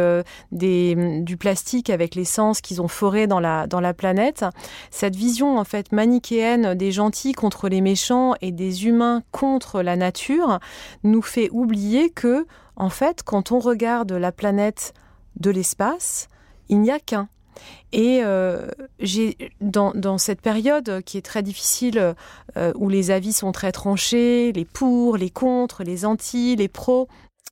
du 0.53 1.37
plastique 1.37 1.91
avec 1.91 2.15
l'essence 2.15 2.61
qu'ils 2.61 2.81
ont 2.81 2.89
foré 2.89 3.27
dans 3.27 3.41
la, 3.41 3.67
dans 3.67 3.81
la 3.81 3.95
planète. 3.95 4.45
Cette 4.91 5.17
vision 5.17 5.59
en 5.59 5.65
fait 5.65 5.93
manichéenne 6.03 6.75
des 6.75 6.91
gentils 6.91 7.33
contre 7.33 7.69
les 7.69 7.81
méchants 7.81 8.35
et 8.41 8.51
des 8.51 8.87
humains 8.87 9.23
contre 9.31 9.83
la 9.83 9.95
nature 9.95 10.59
nous 11.05 11.23
fait 11.23 11.49
oublier 11.53 12.11
que, 12.11 12.45
en 12.75 12.89
fait, 12.89 13.23
quand 13.23 13.53
on 13.53 13.61
regarde 13.61 14.11
la 14.11 14.33
planète 14.33 14.95
de 15.39 15.53
l'espace, 15.53 16.27
il 16.69 16.81
n'y 16.81 16.91
a 16.91 16.99
qu'un. 16.99 17.29
Et 17.93 18.25
euh, 18.25 18.67
j'ai 18.99 19.37
dans, 19.61 19.93
dans, 19.95 20.19
cette 20.19 20.41
période 20.41 21.03
qui 21.03 21.19
est 21.19 21.23
très 21.23 21.45
difficile, 21.45 22.15
euh, 22.57 22.73
où 22.75 22.89
les 22.89 23.13
avis 23.13 23.33
sont 23.33 23.53
très 23.53 23.71
tranchés, 23.71 24.51
les 24.53 24.65
pour, 24.65 25.17
les 25.17 25.31
contre, 25.31 25.85
les 25.85 26.05
anti, 26.05 26.57
les 26.57 26.69
pros, 26.69 27.07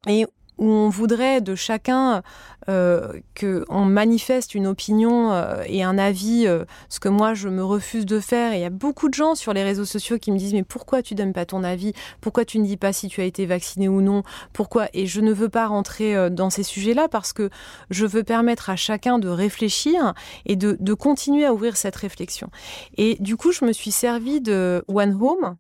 et 0.08 0.26
où 0.60 0.68
on 0.68 0.88
voudrait 0.88 1.40
de 1.40 1.54
chacun 1.54 2.22
euh, 2.68 3.12
qu'on 3.38 3.84
manifeste 3.86 4.54
une 4.54 4.66
opinion 4.66 5.32
euh, 5.32 5.62
et 5.66 5.82
un 5.82 5.96
avis, 5.98 6.46
euh, 6.46 6.64
ce 6.90 7.00
que 7.00 7.08
moi 7.08 7.34
je 7.34 7.48
me 7.48 7.64
refuse 7.64 8.06
de 8.06 8.20
faire. 8.20 8.52
Et 8.52 8.58
il 8.58 8.60
y 8.60 8.66
a 8.66 8.70
beaucoup 8.70 9.08
de 9.08 9.14
gens 9.14 9.34
sur 9.34 9.52
les 9.52 9.64
réseaux 9.64 9.86
sociaux 9.86 10.18
qui 10.18 10.30
me 10.30 10.38
disent 10.38 10.52
mais 10.52 10.62
pourquoi 10.62 11.02
tu 11.02 11.14
donnes 11.14 11.32
pas 11.32 11.46
ton 11.46 11.64
avis? 11.64 11.94
Pourquoi 12.20 12.44
tu 12.44 12.58
ne 12.58 12.66
dis 12.66 12.76
pas 12.76 12.92
si 12.92 13.08
tu 13.08 13.20
as 13.22 13.24
été 13.24 13.46
vacciné 13.46 13.88
ou 13.88 14.02
non? 14.02 14.22
Pourquoi? 14.52 14.88
Et 14.92 15.06
je 15.06 15.20
ne 15.20 15.32
veux 15.32 15.48
pas 15.48 15.66
rentrer 15.66 16.14
euh, 16.14 16.28
dans 16.28 16.50
ces 16.50 16.62
sujets-là 16.62 17.08
parce 17.08 17.32
que 17.32 17.48
je 17.88 18.04
veux 18.04 18.22
permettre 18.22 18.68
à 18.68 18.76
chacun 18.76 19.18
de 19.18 19.28
réfléchir 19.28 20.12
et 20.44 20.56
de, 20.56 20.76
de 20.78 20.94
continuer 20.94 21.46
à 21.46 21.54
ouvrir 21.54 21.78
cette 21.78 21.96
réflexion. 21.96 22.50
Et 22.98 23.16
du 23.20 23.36
coup, 23.36 23.52
je 23.52 23.64
me 23.64 23.72
suis 23.72 23.92
servi 23.92 24.40
de 24.42 24.84
One 24.88 25.18
Home 25.20 25.56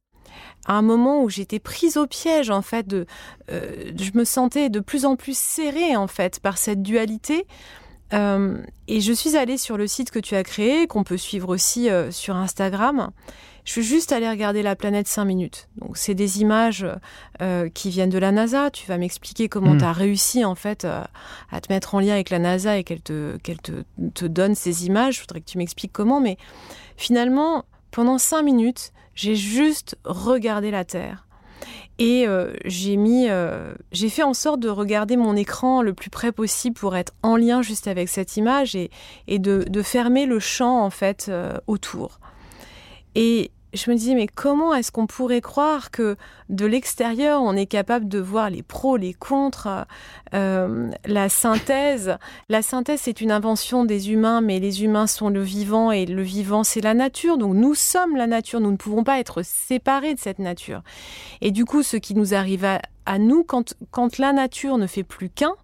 à 0.66 0.74
un 0.74 0.82
moment 0.82 1.22
où 1.22 1.30
j'étais 1.30 1.58
prise 1.58 1.96
au 1.96 2.06
piège 2.06 2.50
en 2.50 2.62
fait 2.62 2.86
de 2.86 3.06
euh, 3.50 3.92
je 3.96 4.10
me 4.14 4.24
sentais 4.24 4.68
de 4.68 4.80
plus 4.80 5.04
en 5.04 5.16
plus 5.16 5.36
serrée 5.36 5.96
en 5.96 6.06
fait 6.06 6.40
par 6.40 6.58
cette 6.58 6.82
dualité 6.82 7.46
euh, 8.12 8.58
et 8.88 9.00
je 9.00 9.12
suis 9.12 9.36
allée 9.36 9.56
sur 9.56 9.76
le 9.76 9.86
site 9.86 10.10
que 10.10 10.18
tu 10.18 10.34
as 10.34 10.42
créé 10.42 10.86
qu'on 10.86 11.04
peut 11.04 11.16
suivre 11.16 11.48
aussi 11.48 11.88
euh, 11.88 12.10
sur 12.10 12.36
Instagram 12.36 13.10
je 13.64 13.72
suis 13.72 13.82
juste 13.82 14.12
allée 14.12 14.28
regarder 14.28 14.62
la 14.62 14.74
planète 14.76 15.06
5 15.06 15.24
minutes. 15.24 15.68
Donc 15.76 15.96
c'est 15.96 16.14
des 16.14 16.40
images 16.40 16.86
euh, 17.40 17.68
qui 17.68 17.90
viennent 17.90 18.10
de 18.10 18.18
la 18.18 18.32
NASA. 18.32 18.70
Tu 18.70 18.86
vas 18.86 18.98
m'expliquer 18.98 19.48
comment 19.48 19.74
mm. 19.74 19.78
tu 19.78 19.84
as 19.84 19.92
réussi 19.92 20.44
en 20.44 20.54
fait 20.54 20.84
euh, 20.84 21.02
à 21.50 21.60
te 21.60 21.72
mettre 21.72 21.94
en 21.94 22.00
lien 22.00 22.14
avec 22.14 22.30
la 22.30 22.38
NASA 22.38 22.78
et 22.78 22.84
qu'elle 22.84 23.02
te 23.02 23.36
qu'elle 23.38 23.60
te, 23.60 23.84
te 24.14 24.24
donne 24.24 24.54
ces 24.54 24.86
images. 24.86 25.16
Je 25.16 25.20
voudrais 25.20 25.40
que 25.40 25.48
tu 25.48 25.58
m'expliques 25.58 25.92
comment 25.92 26.20
mais 26.20 26.36
finalement 26.96 27.64
pendant 27.90 28.18
5 28.18 28.42
minutes, 28.42 28.92
j'ai 29.20 29.36
juste 29.36 29.98
regardé 30.04 30.70
la 30.70 30.86
Terre. 30.86 31.26
Et 31.98 32.26
euh, 32.26 32.54
j'ai 32.64 32.96
mis, 32.96 33.28
euh, 33.28 33.74
j'ai 33.92 34.08
fait 34.08 34.22
en 34.22 34.32
sorte 34.32 34.60
de 34.60 34.70
regarder 34.70 35.18
mon 35.18 35.36
écran 35.36 35.82
le 35.82 35.92
plus 35.92 36.08
près 36.08 36.32
possible 36.32 36.74
pour 36.74 36.96
être 36.96 37.12
en 37.22 37.36
lien 37.36 37.60
juste 37.60 37.86
avec 37.86 38.08
cette 38.08 38.38
image 38.38 38.74
et, 38.74 38.88
de, 39.38 39.82
fermer 39.82 40.24
le 40.24 40.38
champ 40.38 40.82
en 40.82 40.88
fait 40.88 41.26
euh, 41.28 41.58
autour. 41.66 42.18
Et 43.14 43.50
je 43.72 43.90
me 43.90 43.96
disais, 43.96 44.14
mais 44.14 44.26
comment 44.26 44.74
est-ce 44.74 44.90
qu'on 44.90 45.06
pourrait 45.06 45.40
croire 45.40 45.90
que 45.90 46.16
de 46.48 46.66
l'extérieur, 46.66 47.42
on 47.42 47.54
est 47.54 47.66
capable 47.66 48.08
de 48.08 48.18
voir 48.18 48.50
les 48.50 48.62
pros, 48.62 48.96
les 48.96 49.14
contres, 49.14 49.86
euh, 50.34 50.90
la 51.04 51.28
synthèse? 51.28 52.16
La 52.48 52.62
synthèse, 52.62 53.00
c'est 53.02 53.20
une 53.20 53.30
invention 53.30 53.84
des 53.84 54.10
humains, 54.10 54.40
mais 54.40 54.58
les 54.58 54.82
humains 54.82 55.06
sont 55.06 55.28
le 55.28 55.42
vivant 55.42 55.92
et 55.92 56.06
le 56.06 56.22
vivant, 56.22 56.64
c'est 56.64 56.80
la 56.80 56.94
nature. 56.94 57.38
Donc 57.38 57.54
nous 57.54 57.74
sommes 57.74 58.16
la 58.16 58.26
nature, 58.26 58.60
nous 58.60 58.72
ne 58.72 58.76
pouvons 58.76 59.04
pas 59.04 59.20
être 59.20 59.42
séparés 59.42 60.14
de 60.14 60.20
cette 60.20 60.40
nature. 60.40 60.82
Et 61.40 61.52
du 61.52 61.64
coup, 61.64 61.82
ce 61.82 61.96
qui 61.96 62.14
nous 62.14 62.34
arrive 62.34 62.64
à, 62.64 63.18
nous, 63.18 63.44
quand, 63.44 63.74
quand 63.90 64.18
la 64.18 64.32
nature 64.32 64.78
ne 64.78 64.86
fait 64.86 65.04
plus 65.04 65.30
qu'un, 65.30 65.54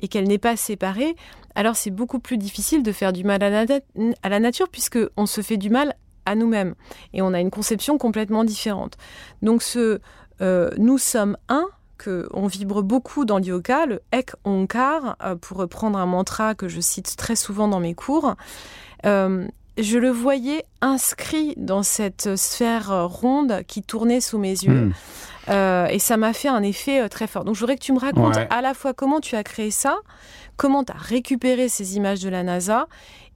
et 0.00 0.06
qu'elle 0.06 0.28
n'est 0.28 0.38
pas 0.38 0.56
séparée, 0.56 1.16
alors 1.56 1.74
c'est 1.74 1.90
beaucoup 1.90 2.20
plus 2.20 2.38
difficile 2.38 2.84
de 2.84 2.92
faire 2.92 3.12
du 3.12 3.24
mal 3.24 3.42
à 3.42 3.50
la, 3.50 3.80
à 4.22 4.28
la 4.28 4.38
nature 4.38 4.68
puisque 4.68 4.98
on 5.16 5.26
se 5.26 5.40
fait 5.40 5.56
du 5.56 5.70
mal 5.70 5.96
à 6.28 6.34
nous-mêmes. 6.34 6.74
Et 7.12 7.22
on 7.22 7.32
a 7.32 7.40
une 7.40 7.50
conception 7.50 7.98
complètement 7.98 8.44
différente. 8.44 8.96
Donc 9.42 9.62
ce 9.62 10.00
euh, 10.40 10.70
nous 10.76 10.98
sommes 10.98 11.36
un, 11.48 11.66
que 11.96 12.28
on 12.32 12.46
vibre 12.46 12.82
beaucoup 12.82 13.24
dans 13.24 13.38
le 13.38 13.44
yoga, 13.44 13.86
le 13.86 14.00
Ek 14.12 14.32
Onkar, 14.44 15.16
euh, 15.22 15.34
pour 15.34 15.58
reprendre 15.58 15.98
un 15.98 16.06
mantra 16.06 16.54
que 16.54 16.68
je 16.68 16.80
cite 16.80 17.16
très 17.16 17.36
souvent 17.36 17.68
dans 17.68 17.80
mes 17.80 17.94
cours. 17.94 18.34
Euh, 19.04 19.46
je 19.76 19.98
le 19.98 20.10
voyais 20.10 20.64
inscrit 20.80 21.54
dans 21.56 21.82
cette 21.82 22.36
sphère 22.36 23.08
ronde 23.08 23.62
qui 23.66 23.82
tournait 23.82 24.20
sous 24.20 24.38
mes 24.38 24.50
yeux. 24.50 24.86
Hmm. 24.86 24.92
Euh, 25.50 25.86
et 25.86 25.98
ça 25.98 26.16
m'a 26.16 26.32
fait 26.32 26.48
un 26.48 26.62
effet 26.62 27.08
très 27.08 27.26
fort. 27.26 27.44
Donc 27.44 27.54
je 27.54 27.60
voudrais 27.60 27.76
que 27.76 27.84
tu 27.84 27.92
me 27.92 27.98
racontes 27.98 28.36
ouais. 28.36 28.46
à 28.50 28.60
la 28.60 28.74
fois 28.74 28.92
comment 28.92 29.20
tu 29.20 29.36
as 29.36 29.44
créé 29.44 29.70
ça, 29.70 29.96
comment 30.56 30.84
tu 30.84 30.92
as 30.92 30.96
récupéré 30.96 31.68
ces 31.68 31.96
images 31.96 32.20
de 32.20 32.28
la 32.28 32.42
NASA 32.42 32.86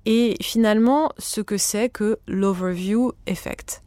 et 0.07 0.37
finalement 0.41 1.11
ce 1.19 1.41
que 1.41 1.57
c'est 1.57 1.89
que 1.89 2.19
l'overview 2.27 3.13
effect. 3.27 3.83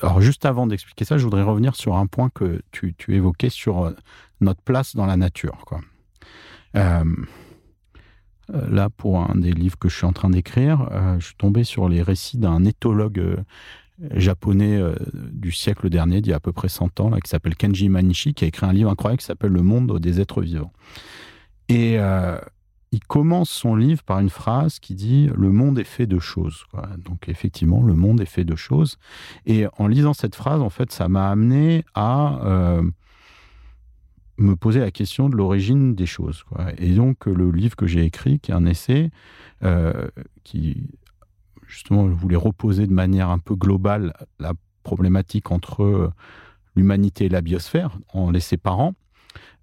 Alors 0.00 0.20
juste 0.20 0.44
avant 0.44 0.66
d'expliquer 0.66 1.04
ça, 1.04 1.18
je 1.18 1.24
voudrais 1.24 1.42
revenir 1.42 1.74
sur 1.74 1.96
un 1.96 2.06
point 2.06 2.30
que 2.30 2.62
tu, 2.70 2.94
évoquais 3.08 3.50
sur 3.50 3.84
euh, 3.84 3.90
notre 4.40 4.62
place 4.62 4.94
dans 4.94 5.06
la 5.06 5.16
nature. 5.16 5.64
Euh, 6.76 7.04
là, 8.48 8.90
pour 8.90 9.18
un 9.18 9.34
des 9.34 9.52
livres 9.52 9.78
que 9.78 9.88
je 9.88 9.96
suis 9.96 10.06
en 10.06 10.12
train 10.12 10.30
d'écrire, 10.30 10.88
euh, 10.92 11.18
je 11.18 11.26
suis 11.26 11.34
tombé 11.34 11.64
sur 11.64 11.88
les 11.88 12.02
récits 12.02 12.38
d'un 12.38 12.64
éthologue 12.64 13.44
japonais 14.14 14.80
du 15.12 15.52
siècle 15.52 15.88
dernier, 15.88 16.20
d'il 16.20 16.30
y 16.30 16.32
a 16.32 16.36
à 16.36 16.40
peu 16.40 16.52
près 16.52 16.68
100 16.68 17.00
ans, 17.00 17.10
qui 17.22 17.28
s'appelle 17.28 17.54
Kenji 17.54 17.88
Manishi, 17.88 18.34
qui 18.34 18.44
a 18.44 18.48
écrit 18.48 18.66
un 18.66 18.72
livre 18.72 18.90
incroyable 18.90 19.20
qui 19.20 19.26
s'appelle 19.26 19.52
Le 19.52 19.62
monde 19.62 19.98
des 20.00 20.20
êtres 20.20 20.42
vivants. 20.42 20.72
Et 21.68 21.98
il 22.92 23.00
commence 23.00 23.48
son 23.48 23.74
livre 23.74 24.02
par 24.02 24.20
une 24.20 24.28
phrase 24.28 24.78
qui 24.78 24.94
dit 24.94 25.30
Le 25.34 25.50
monde 25.50 25.78
est 25.78 25.84
fait 25.84 26.06
de 26.06 26.18
choses. 26.18 26.64
Donc, 26.98 27.28
effectivement, 27.28 27.82
le 27.82 27.94
monde 27.94 28.20
est 28.20 28.26
fait 28.26 28.44
de 28.44 28.54
choses. 28.54 28.98
Et 29.46 29.64
en 29.78 29.86
lisant 29.86 30.12
cette 30.12 30.36
phrase, 30.36 30.60
en 30.60 30.68
fait, 30.68 30.92
ça 30.92 31.08
m'a 31.08 31.30
amené 31.30 31.86
à 31.94 32.38
euh, 32.44 32.82
me 34.36 34.56
poser 34.56 34.80
la 34.80 34.90
question 34.90 35.30
de 35.30 35.36
l'origine 35.36 35.94
des 35.94 36.04
choses. 36.04 36.44
Et 36.76 36.92
donc, 36.92 37.24
le 37.24 37.50
livre 37.50 37.76
que 37.76 37.86
j'ai 37.86 38.04
écrit, 38.04 38.38
qui 38.40 38.50
est 38.50 38.54
un 38.54 38.66
essai, 38.66 39.10
euh, 39.64 40.08
qui 40.44 40.90
justement 41.66 42.06
voulait 42.06 42.36
reposer 42.36 42.86
de 42.86 42.92
manière 42.92 43.30
un 43.30 43.38
peu 43.38 43.54
globale 43.54 44.12
la 44.38 44.52
problématique 44.82 45.50
entre 45.50 46.12
l'humanité 46.76 47.26
et 47.26 47.28
la 47.30 47.40
biosphère 47.40 47.98
en 48.12 48.30
les 48.30 48.40
séparant. 48.40 48.94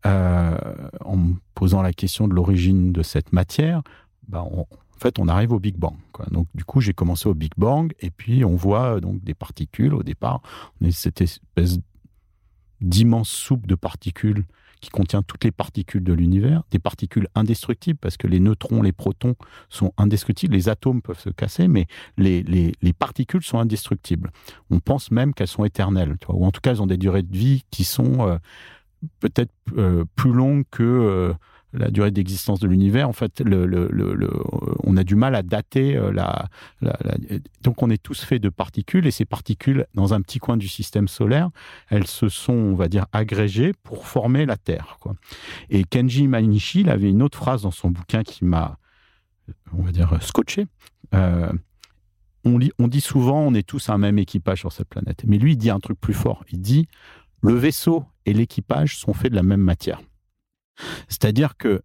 Euh, 0.06 0.58
en 1.02 1.18
me 1.18 1.34
posant 1.56 1.82
la 1.82 1.92
question 1.92 2.28
de 2.28 2.34
l'origine 2.34 2.94
de 2.94 3.04
cette 3.04 3.34
matière, 3.34 3.82
bah, 4.28 4.44
en 4.44 4.66
fait, 4.98 5.20
on 5.20 5.28
arrive 5.28 5.52
au 5.52 5.60
Big 5.60 5.76
Bang. 5.76 5.96
Donc, 6.32 6.48
du 6.56 6.64
coup, 6.64 6.80
j'ai 6.80 6.94
commencé 6.94 7.28
au 7.28 7.34
Big 7.34 7.52
Bang, 7.58 7.94
et 8.00 8.10
puis 8.10 8.46
on 8.46 8.56
voit 8.56 9.02
donc 9.02 9.24
des 9.24 9.34
particules. 9.34 9.94
Au 9.94 10.04
départ, 10.04 10.42
on 10.80 10.86
est 10.86 10.92
cette 10.92 11.22
espèce 11.22 11.80
d'immense 12.82 13.30
soupe 13.30 13.68
de 13.68 13.76
particules 13.76 14.46
qui 14.80 14.90
contient 14.90 15.22
toutes 15.22 15.44
les 15.44 15.52
particules 15.52 16.04
de 16.04 16.14
l'univers, 16.14 16.64
des 16.72 16.80
particules 16.80 17.28
indestructibles, 17.36 18.00
parce 18.00 18.16
que 18.16 18.28
les 18.28 18.40
neutrons, 18.40 18.82
les 18.82 18.94
protons 18.94 19.36
sont 19.68 19.94
indestructibles, 19.98 20.54
les 20.54 20.70
atomes 20.70 21.02
peuvent 21.02 21.20
se 21.20 21.30
casser, 21.30 21.68
mais 21.68 21.88
les, 22.18 22.44
les, 22.44 22.94
particules 22.94 23.44
sont 23.44 23.60
indestructibles. 23.60 24.32
On 24.70 24.80
pense 24.80 25.12
même 25.12 25.34
qu'elles 25.34 25.48
sont 25.48 25.66
éternelles, 25.66 26.18
ou 26.30 26.46
en 26.46 26.52
tout 26.52 26.62
cas, 26.62 26.72
elles 26.72 26.82
ont 26.82 26.88
des 26.88 26.98
durées 26.98 27.24
de 27.24 27.36
vie 27.36 27.64
qui 27.72 27.84
sont 27.84 28.28
euh, 28.28 28.38
peut-être 29.20 29.54
euh, 29.78 30.06
plus 30.16 30.34
longue 30.34 30.64
que 30.72 30.84
euh, 30.84 31.34
la 31.74 31.92
durée 31.92 32.12
d'existence 32.12 32.60
de 32.60 32.68
l'univers. 32.68 33.08
En 33.08 33.14
fait, 33.14 33.44
on 34.84 34.98
a 34.98 35.04
du 35.04 35.16
mal 35.16 35.36
à 35.36 35.44
dater 35.44 35.96
euh, 35.96 36.12
la, 36.12 36.50
Donc, 37.62 37.84
on 37.84 37.90
est 37.90 38.02
tous 38.02 38.24
faits 38.24 38.42
de 38.42 38.50
particules 38.50 39.06
et 39.06 39.12
ces 39.12 39.26
particules, 39.26 39.86
dans 39.94 40.14
un 40.14 40.22
petit 40.22 40.40
coin 40.40 40.58
du 40.58 40.68
système 40.68 41.08
solaire, 41.08 41.50
elles 41.90 42.08
se 42.08 42.28
sont, 42.28 42.54
on 42.54 42.76
va 42.76 42.88
dire, 42.88 43.06
agrégées 43.12 43.74
pour 43.84 44.08
former 44.08 44.46
la 44.46 44.58
Terre. 44.58 44.98
Quoi. 45.00 45.14
Et 45.70 45.84
Kenji 45.84 46.28
Manishi, 46.28 46.82
il 46.82 46.90
avait 46.90 47.10
une 47.10 47.22
autre 47.22 47.38
phrase 47.38 47.62
dans 47.62 47.72
son 47.72 47.92
bouquin 47.92 48.24
qui 48.24 48.46
m'a, 48.46 48.80
on 49.72 49.84
va 49.84 49.92
dire, 49.92 50.18
scotché. 50.24 50.66
on, 51.14 52.60
on 52.80 52.88
dit 52.88 53.02
souvent, 53.02 53.42
on 53.42 53.54
est 53.54 53.68
tous 53.68 53.90
un 53.90 54.00
même 54.00 54.18
équipage 54.18 54.62
sur 54.62 54.72
cette 54.72 54.90
planète. 54.90 55.24
Mais 55.28 55.38
lui, 55.38 55.52
il 55.52 55.58
dit 55.58 55.70
un 55.70 55.80
truc 55.80 56.02
plus 56.02 56.16
fort. 56.16 56.46
Il 56.52 56.62
dit, 56.62 56.88
le 57.42 57.54
vaisseau 57.54 58.06
et 58.26 58.34
l'équipage 58.34 58.98
sont 58.98 59.14
faits 59.14 59.32
de 59.32 59.36
la 59.36 59.44
même 59.44 59.62
matière. 59.62 60.02
C'est-à-dire 61.08 61.58
que 61.58 61.82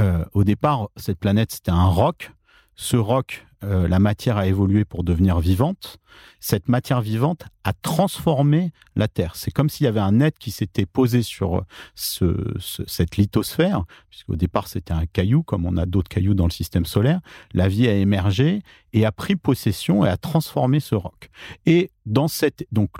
euh, 0.00 0.24
au 0.32 0.44
départ, 0.44 0.88
cette 0.96 1.18
planète 1.18 1.52
c'était 1.52 1.70
un 1.70 1.86
roc. 1.86 2.32
Ce 2.76 2.96
roc 2.96 3.46
euh, 3.64 3.88
la 3.88 3.98
matière 3.98 4.36
a 4.36 4.46
évolué 4.46 4.84
pour 4.84 5.04
devenir 5.04 5.40
vivante. 5.40 5.98
Cette 6.38 6.68
matière 6.68 7.00
vivante 7.00 7.46
a 7.64 7.72
transformé 7.72 8.72
la 8.94 9.08
Terre. 9.08 9.36
C'est 9.36 9.50
comme 9.50 9.70
s'il 9.70 9.84
y 9.84 9.88
avait 9.88 10.00
un 10.00 10.20
être 10.20 10.38
qui 10.38 10.50
s'était 10.50 10.86
posé 10.86 11.22
sur 11.22 11.64
cette 11.94 13.16
lithosphère, 13.16 13.84
puisqu'au 14.10 14.36
départ 14.36 14.68
c'était 14.68 14.92
un 14.92 15.06
caillou, 15.06 15.42
comme 15.42 15.64
on 15.66 15.76
a 15.76 15.86
d'autres 15.86 16.08
cailloux 16.08 16.34
dans 16.34 16.44
le 16.44 16.50
système 16.50 16.84
solaire. 16.84 17.20
La 17.52 17.68
vie 17.68 17.88
a 17.88 17.94
émergé 17.94 18.62
et 18.92 19.06
a 19.06 19.12
pris 19.12 19.36
possession 19.36 20.04
et 20.04 20.08
a 20.08 20.16
transformé 20.16 20.78
ce 20.78 20.94
roc. 20.94 21.30
Et 21.66 21.90
dans 22.06 22.28
cette, 22.28 22.66
donc 22.70 22.90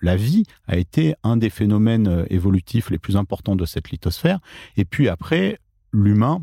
la 0.00 0.16
vie 0.16 0.44
a 0.68 0.76
été 0.76 1.14
un 1.24 1.36
des 1.36 1.50
phénomènes 1.50 2.08
euh, 2.08 2.24
évolutifs 2.30 2.90
les 2.90 2.98
plus 2.98 3.16
importants 3.16 3.56
de 3.56 3.64
cette 3.64 3.90
lithosphère. 3.90 4.38
Et 4.76 4.84
puis 4.84 5.08
après, 5.08 5.58
l'humain 5.92 6.42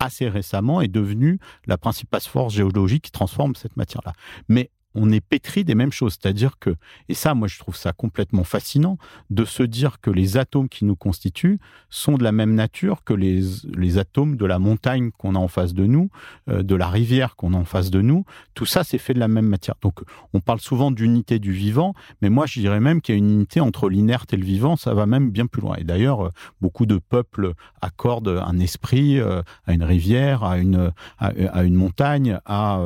assez 0.00 0.28
récemment 0.28 0.80
est 0.80 0.88
devenue 0.88 1.38
la 1.66 1.78
principale 1.78 2.22
force 2.22 2.54
géologique 2.54 3.04
qui 3.04 3.10
transforme 3.12 3.54
cette 3.54 3.76
matière-là. 3.76 4.12
Mais 4.48 4.70
on 4.94 5.10
est 5.10 5.20
pétri 5.20 5.64
des 5.64 5.74
mêmes 5.74 5.92
choses. 5.92 6.18
C'est-à-dire 6.20 6.58
que, 6.58 6.74
et 7.08 7.14
ça, 7.14 7.34
moi, 7.34 7.48
je 7.48 7.58
trouve 7.58 7.76
ça 7.76 7.92
complètement 7.92 8.44
fascinant, 8.44 8.98
de 9.30 9.44
se 9.44 9.62
dire 9.62 10.00
que 10.00 10.10
les 10.10 10.36
atomes 10.36 10.68
qui 10.68 10.84
nous 10.84 10.96
constituent 10.96 11.58
sont 11.90 12.16
de 12.18 12.24
la 12.24 12.32
même 12.32 12.54
nature 12.54 13.04
que 13.04 13.14
les, 13.14 13.42
les 13.76 13.98
atomes 13.98 14.36
de 14.36 14.46
la 14.46 14.58
montagne 14.58 15.10
qu'on 15.12 15.34
a 15.34 15.38
en 15.38 15.48
face 15.48 15.74
de 15.74 15.86
nous, 15.86 16.10
euh, 16.48 16.62
de 16.62 16.74
la 16.74 16.88
rivière 16.88 17.36
qu'on 17.36 17.54
a 17.54 17.56
en 17.56 17.64
face 17.64 17.90
de 17.90 18.00
nous. 18.00 18.24
Tout 18.54 18.66
ça, 18.66 18.84
c'est 18.84 18.98
fait 18.98 19.14
de 19.14 19.20
la 19.20 19.28
même 19.28 19.46
matière. 19.46 19.76
Donc, 19.82 20.00
on 20.32 20.40
parle 20.40 20.60
souvent 20.60 20.90
d'unité 20.90 21.38
du 21.38 21.52
vivant, 21.52 21.94
mais 22.22 22.30
moi, 22.30 22.46
je 22.46 22.60
dirais 22.60 22.80
même 22.80 23.00
qu'il 23.00 23.14
y 23.14 23.16
a 23.16 23.18
une 23.18 23.30
unité 23.30 23.60
entre 23.60 23.88
l'inerte 23.88 24.32
et 24.32 24.36
le 24.36 24.44
vivant. 24.44 24.76
Ça 24.76 24.94
va 24.94 25.06
même 25.06 25.30
bien 25.30 25.46
plus 25.46 25.62
loin. 25.62 25.76
Et 25.76 25.84
d'ailleurs, 25.84 26.26
euh, 26.26 26.30
beaucoup 26.60 26.86
de 26.86 26.98
peuples 26.98 27.52
accordent 27.80 28.42
un 28.44 28.58
esprit 28.58 29.18
euh, 29.18 29.42
à 29.66 29.72
une 29.72 29.84
rivière, 29.84 30.44
à 30.44 30.58
une, 30.58 30.92
à, 31.18 31.62
une 31.62 31.74
montagne, 31.74 32.38
à, 32.44 32.80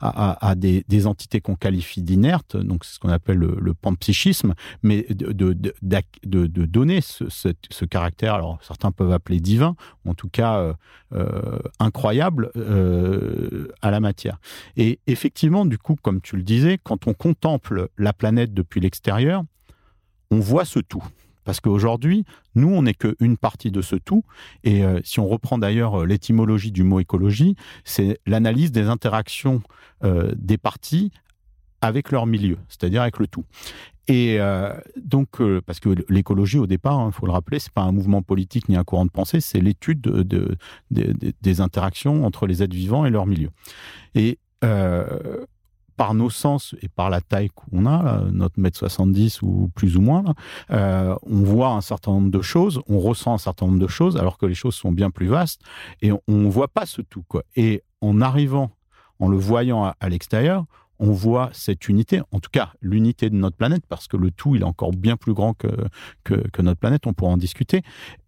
à, 0.00 0.54
des, 0.54 0.84
des 0.88 1.06
qu'on 1.40 1.56
qualifie 1.56 2.02
d'inerte, 2.02 2.56
donc 2.56 2.84
c'est 2.84 2.94
ce 2.94 2.98
qu'on 3.00 3.08
appelle 3.08 3.38
le, 3.38 3.74
panpsychisme, 3.74 4.54
mais 4.82 5.06
de, 5.10 5.52
donner 6.66 7.00
ce, 7.00 7.24
ce, 7.28 7.84
caractère, 7.84 8.34
alors 8.34 8.58
certains 8.62 8.92
peuvent 8.92 9.12
appeler 9.12 9.40
divin, 9.40 9.76
en 10.06 10.14
tout 10.14 10.28
cas 10.28 10.58
euh, 10.58 10.74
euh, 11.14 11.58
incroyable 11.78 12.50
euh, 12.56 13.68
à 13.82 13.90
la 13.90 14.00
matière. 14.00 14.38
Et 14.76 15.00
effectivement, 15.06 15.64
du 15.64 15.78
coup, 15.78 15.96
comme 16.00 16.20
tu 16.20 16.36
le 16.36 16.42
disais, 16.42 16.78
quand 16.82 17.06
on 17.06 17.14
contemple 17.14 17.88
la 17.98 18.12
planète 18.12 18.52
depuis 18.54 18.80
l'extérieur, 18.80 19.44
on 20.30 20.40
voit 20.40 20.64
ce 20.64 20.80
tout. 20.80 21.04
Parce 21.44 21.60
qu'aujourd'hui, 21.60 22.24
nous, 22.54 22.68
on 22.68 22.82
n'est 22.82 22.94
qu'une 22.94 23.36
partie 23.36 23.70
de 23.70 23.82
ce 23.82 23.96
tout. 23.96 24.24
Et 24.64 24.82
si 25.04 25.20
on 25.20 25.28
reprend 25.28 25.58
d'ailleurs 25.58 26.06
l'étymologie 26.06 26.72
du 26.72 26.82
mot 26.82 27.00
écologie, 27.00 27.56
c'est 27.84 28.18
l'analyse 28.26 28.72
des 28.72 28.88
interactions 28.88 29.62
des 30.02 30.58
parties 30.58 31.10
avec 31.80 32.10
leur 32.10 32.26
milieu, 32.26 32.56
c'est-à-dire 32.68 33.02
avec 33.02 33.18
le 33.18 33.26
tout. 33.26 33.44
Et 34.06 34.36
euh, 34.38 34.74
donc, 34.96 35.40
euh, 35.40 35.62
parce 35.64 35.80
que 35.80 35.90
l'écologie, 36.08 36.58
au 36.58 36.66
départ, 36.66 37.00
il 37.00 37.04
hein, 37.04 37.10
faut 37.10 37.26
le 37.26 37.32
rappeler, 37.32 37.58
c'est 37.58 37.72
pas 37.72 37.82
un 37.82 37.92
mouvement 37.92 38.22
politique 38.22 38.68
ni 38.68 38.76
un 38.76 38.84
courant 38.84 39.06
de 39.06 39.10
pensée, 39.10 39.40
c'est 39.40 39.60
l'étude 39.60 40.00
de, 40.00 40.56
des 40.90 41.60
interactions 41.60 42.24
entre 42.26 42.46
les 42.46 42.62
êtres 42.62 42.74
vivants 42.74 43.06
et 43.06 43.10
leur 43.10 43.26
milieu. 43.26 43.50
Et 44.14 44.38
euh, 44.62 45.46
par 45.96 46.14
nos 46.14 46.30
sens 46.30 46.74
et 46.82 46.88
par 46.88 47.10
la 47.10 47.20
taille 47.20 47.50
qu'on 47.50 47.86
a, 47.86 48.24
notre 48.32 48.58
mètre 48.60 48.78
70 48.78 49.42
ou 49.42 49.70
plus 49.74 49.96
ou 49.96 50.00
moins, 50.00 50.24
on 50.70 51.18
voit 51.42 51.70
un 51.70 51.80
certain 51.80 52.12
nombre 52.12 52.30
de 52.30 52.42
choses, 52.42 52.80
on 52.88 52.98
ressent 52.98 53.34
un 53.34 53.38
certain 53.38 53.66
nombre 53.66 53.78
de 53.78 53.86
choses, 53.86 54.16
alors 54.16 54.38
que 54.38 54.46
les 54.46 54.54
choses 54.54 54.74
sont 54.74 54.92
bien 54.92 55.10
plus 55.10 55.26
vastes, 55.26 55.60
et 56.02 56.12
on 56.12 56.20
ne 56.28 56.48
voit 56.48 56.68
pas 56.68 56.86
ce 56.86 57.02
tout. 57.02 57.24
Quoi. 57.28 57.44
Et 57.56 57.82
en 58.00 58.20
arrivant, 58.20 58.70
en 59.18 59.28
le 59.28 59.36
voyant 59.36 59.92
à 59.98 60.08
l'extérieur, 60.08 60.64
on 60.98 61.10
voit 61.10 61.50
cette 61.52 61.88
unité, 61.88 62.20
en 62.30 62.40
tout 62.40 62.50
cas 62.50 62.72
l'unité 62.80 63.30
de 63.30 63.34
notre 63.34 63.56
planète, 63.56 63.84
parce 63.88 64.06
que 64.06 64.16
le 64.16 64.30
tout, 64.30 64.54
il 64.54 64.62
est 64.62 64.66
encore 64.66 64.92
bien 64.92 65.16
plus 65.16 65.34
grand 65.34 65.54
que, 65.54 65.68
que, 66.22 66.62
notre 66.62 66.78
planète, 66.78 67.06
on 67.06 67.12
pourra 67.12 67.32
en 67.32 67.36
discuter. 67.36 67.82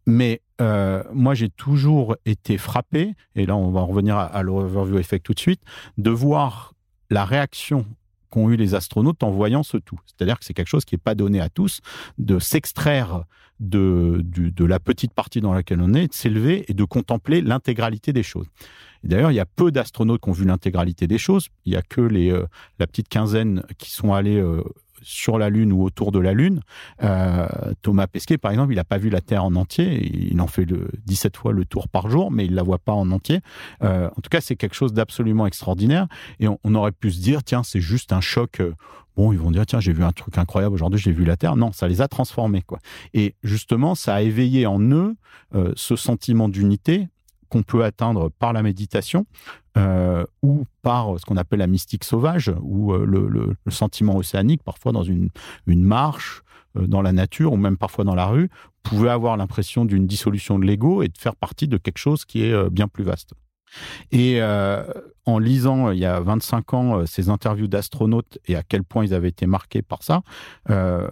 Mais 0.06 0.42
euh, 0.60 1.02
moi, 1.12 1.34
j'ai 1.34 1.48
toujours 1.48 2.16
été 2.24 2.58
frappé, 2.58 3.14
et 3.34 3.46
là, 3.46 3.56
on 3.56 3.70
va 3.70 3.82
revenir 3.82 4.16
à, 4.16 4.42
l'overview 4.42 4.98
effect 4.98 5.24
tout 5.24 5.34
de 5.34 5.40
suite, 5.40 5.62
de 5.98 6.10
voir 6.10 6.74
la 7.10 7.24
réaction 7.24 7.86
qu'ont 8.30 8.50
eu 8.50 8.56
les 8.56 8.74
astronautes 8.74 9.22
en 9.22 9.30
voyant 9.30 9.62
ce 9.62 9.76
tout. 9.76 9.98
C'est-à-dire 10.06 10.38
que 10.38 10.44
c'est 10.44 10.54
quelque 10.54 10.68
chose 10.68 10.84
qui 10.84 10.94
n'est 10.94 11.00
pas 11.02 11.14
donné 11.14 11.40
à 11.40 11.48
tous, 11.48 11.80
de 12.18 12.38
s'extraire 12.38 13.24
de, 13.60 14.22
la 14.58 14.80
petite 14.80 15.12
partie 15.12 15.40
dans 15.40 15.52
laquelle 15.52 15.80
on 15.80 15.94
est, 15.94 16.08
de 16.08 16.12
s'élever 16.12 16.64
et 16.68 16.74
de 16.74 16.84
contempler 16.84 17.40
l'intégralité 17.40 18.12
des 18.12 18.22
choses. 18.22 18.46
D'ailleurs, 19.04 19.30
il 19.30 19.34
y 19.34 19.40
a 19.40 19.46
peu 19.46 19.70
d'astronautes 19.70 20.22
qui 20.22 20.28
ont 20.28 20.32
vu 20.32 20.44
l'intégralité 20.44 21.06
des 21.06 21.18
choses. 21.18 21.48
Il 21.64 21.72
y 21.72 21.76
a 21.76 21.82
que 21.82 22.00
les, 22.00 22.30
euh, 22.30 22.46
la 22.78 22.86
petite 22.86 23.08
quinzaine 23.08 23.62
qui 23.78 23.90
sont 23.90 24.12
allés 24.12 24.38
euh, 24.38 24.62
sur 25.06 25.38
la 25.38 25.50
Lune 25.50 25.72
ou 25.72 25.84
autour 25.84 26.10
de 26.10 26.18
la 26.18 26.32
Lune. 26.32 26.60
Euh, 27.02 27.46
Thomas 27.82 28.06
Pesquet, 28.06 28.38
par 28.38 28.50
exemple, 28.50 28.72
il 28.72 28.76
n'a 28.76 28.84
pas 28.84 28.98
vu 28.98 29.08
la 29.08 29.20
Terre 29.20 29.44
en 29.44 29.54
entier. 29.54 30.10
Il 30.30 30.40
en 30.40 30.48
fait 30.48 30.64
le 30.64 30.88
17 31.06 31.36
fois 31.36 31.52
le 31.52 31.64
tour 31.64 31.88
par 31.88 32.10
jour, 32.10 32.30
mais 32.30 32.44
il 32.44 32.50
ne 32.50 32.56
la 32.56 32.62
voit 32.62 32.78
pas 32.78 32.92
en 32.92 33.10
entier. 33.10 33.40
en 33.80 34.20
tout 34.22 34.30
cas, 34.30 34.40
c'est 34.40 34.56
quelque 34.56 34.74
chose 34.74 34.92
d'absolument 34.92 35.46
extraordinaire. 35.46 36.08
Et 36.40 36.48
on, 36.48 36.74
aurait 36.74 36.92
pu 36.92 37.10
se 37.10 37.20
dire, 37.20 37.44
tiens, 37.44 37.62
c'est 37.62 37.80
juste 37.80 38.12
un 38.12 38.20
choc. 38.20 38.60
Bon, 39.16 39.32
ils 39.32 39.38
vont 39.38 39.50
dire, 39.50 39.64
tiens, 39.64 39.80
j'ai 39.80 39.92
vu 39.92 40.02
un 40.02 40.12
truc 40.12 40.36
incroyable 40.38 40.74
aujourd'hui, 40.74 41.00
j'ai 41.00 41.12
vu 41.12 41.24
la 41.24 41.36
Terre. 41.36 41.56
Non, 41.56 41.72
ça 41.72 41.88
les 41.88 42.02
a 42.02 42.08
transformés. 42.08 42.62
Quoi. 42.62 42.80
Et 43.14 43.34
justement, 43.42 43.94
ça 43.94 44.16
a 44.16 44.22
éveillé 44.22 44.66
en 44.66 44.80
eux 44.80 45.16
ce 45.76 45.94
sentiment 45.96 46.48
d'unité 46.48 47.08
qu'on 47.48 47.62
peut 47.62 47.84
atteindre 47.84 48.30
par 48.38 48.52
la 48.52 48.62
méditation 48.62 49.26
euh, 49.76 50.24
ou 50.42 50.64
par 50.80 51.20
ce 51.20 51.26
qu'on 51.26 51.36
appelle 51.36 51.58
la 51.58 51.66
mystique 51.66 52.04
sauvage 52.04 52.50
ou 52.62 52.94
euh, 52.94 53.04
le, 53.04 53.56
sentiment 53.70 54.16
océanique, 54.16 54.62
parfois 54.62 54.92
dans 54.92 55.02
une, 55.02 55.28
marche, 55.66 56.42
euh, 56.78 56.86
dans 56.86 57.02
la 57.02 57.12
nature 57.12 57.52
ou 57.52 57.56
même 57.56 57.76
parfois 57.76 58.04
dans 58.04 58.14
la 58.14 58.26
rue, 58.26 58.48
pouvait 58.82 59.10
avoir 59.10 59.36
l'impression 59.36 59.84
d'une 59.84 60.06
dissolution 60.06 60.58
de 60.58 60.64
l'ego 60.64 61.02
et 61.02 61.08
de 61.08 61.18
faire 61.18 61.36
partie 61.36 61.68
de 61.68 61.76
quelque 61.76 61.98
chose 61.98 62.24
qui 62.24 62.44
est 62.44 62.70
bien 62.70 62.88
plus 62.88 63.04
vaste. 63.04 63.34
Et 64.12 64.40
en 64.40 65.38
lisant 65.40 65.90
il 65.90 65.98
y 65.98 66.04
a 66.04 66.20
25 66.20 66.74
ans 66.74 67.04
ces 67.04 67.28
interviews 67.28 67.66
d'astronautes 67.66 68.38
et 68.46 68.54
à 68.54 68.62
quel 68.62 68.84
point 68.84 69.04
ils 69.04 69.12
avaient 69.12 69.28
été 69.28 69.46
marqués 69.46 69.82
par 69.82 70.04
ça, 70.04 70.22
je 70.68 71.04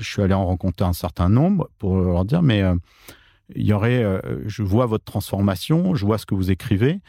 suis 0.00 0.20
allé 0.20 0.34
en 0.34 0.44
rencontrer 0.44 0.84
un 0.84 0.92
certain 0.92 1.28
nombre 1.28 1.70
pour 1.78 1.96
leur 1.96 2.24
dire 2.24 2.42
mais 2.42 2.64
il 3.54 3.64
y 3.64 3.72
aurait, 3.72 4.04
je 4.46 4.62
vois 4.62 4.86
votre 4.86 5.04
transformation, 5.04 5.94
je 5.94 6.04
vois 6.04 6.18
ce 6.18 6.26
que 6.26 6.34
vous 6.34 6.50
écrivez, 6.50 7.00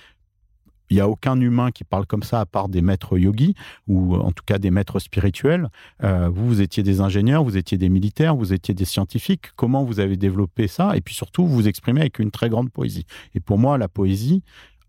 il 0.90 0.96
n'y 0.96 1.02
a 1.02 1.10
aucun 1.10 1.40
humain 1.40 1.72
qui 1.72 1.84
parle 1.84 2.06
comme 2.06 2.24
ça 2.24 2.40
à 2.40 2.46
part 2.46 2.70
des 2.70 2.82
maîtres 2.82 3.18
yogis 3.18 3.56
ou 3.88 4.16
en 4.16 4.32
tout 4.32 4.44
cas 4.46 4.58
des 4.58 4.72
maîtres 4.72 5.00
spirituels. 5.00 5.70
Euh, 6.04 6.30
vous, 6.30 6.48
vous 6.48 6.62
étiez 6.62 6.84
des 6.84 7.02
ingénieurs, 7.02 7.44
vous 7.44 7.58
étiez 7.58 7.78
des 7.78 7.90
militaires, 7.90 8.36
vous 8.36 8.54
étiez 8.54 8.74
des 8.74 8.86
scientifiques. 8.86 9.52
Comment 9.56 9.84
vous 9.84 10.00
avez 10.00 10.18
développé 10.18 10.68
ça? 10.68 10.96
Et 10.96 11.02
puis 11.02 11.14
surtout, 11.14 11.46
vous 11.46 11.56
vous 11.56 11.68
exprimez 11.68 12.02
avec 12.02 12.20
une 12.20 12.32
très 12.32 12.50
grande 12.50 12.72
poésie. 12.72 13.06
Et 13.36 13.40
pour 13.40 13.58
moi, 13.58 13.78
la 13.78 13.88
poésie, 13.88 14.44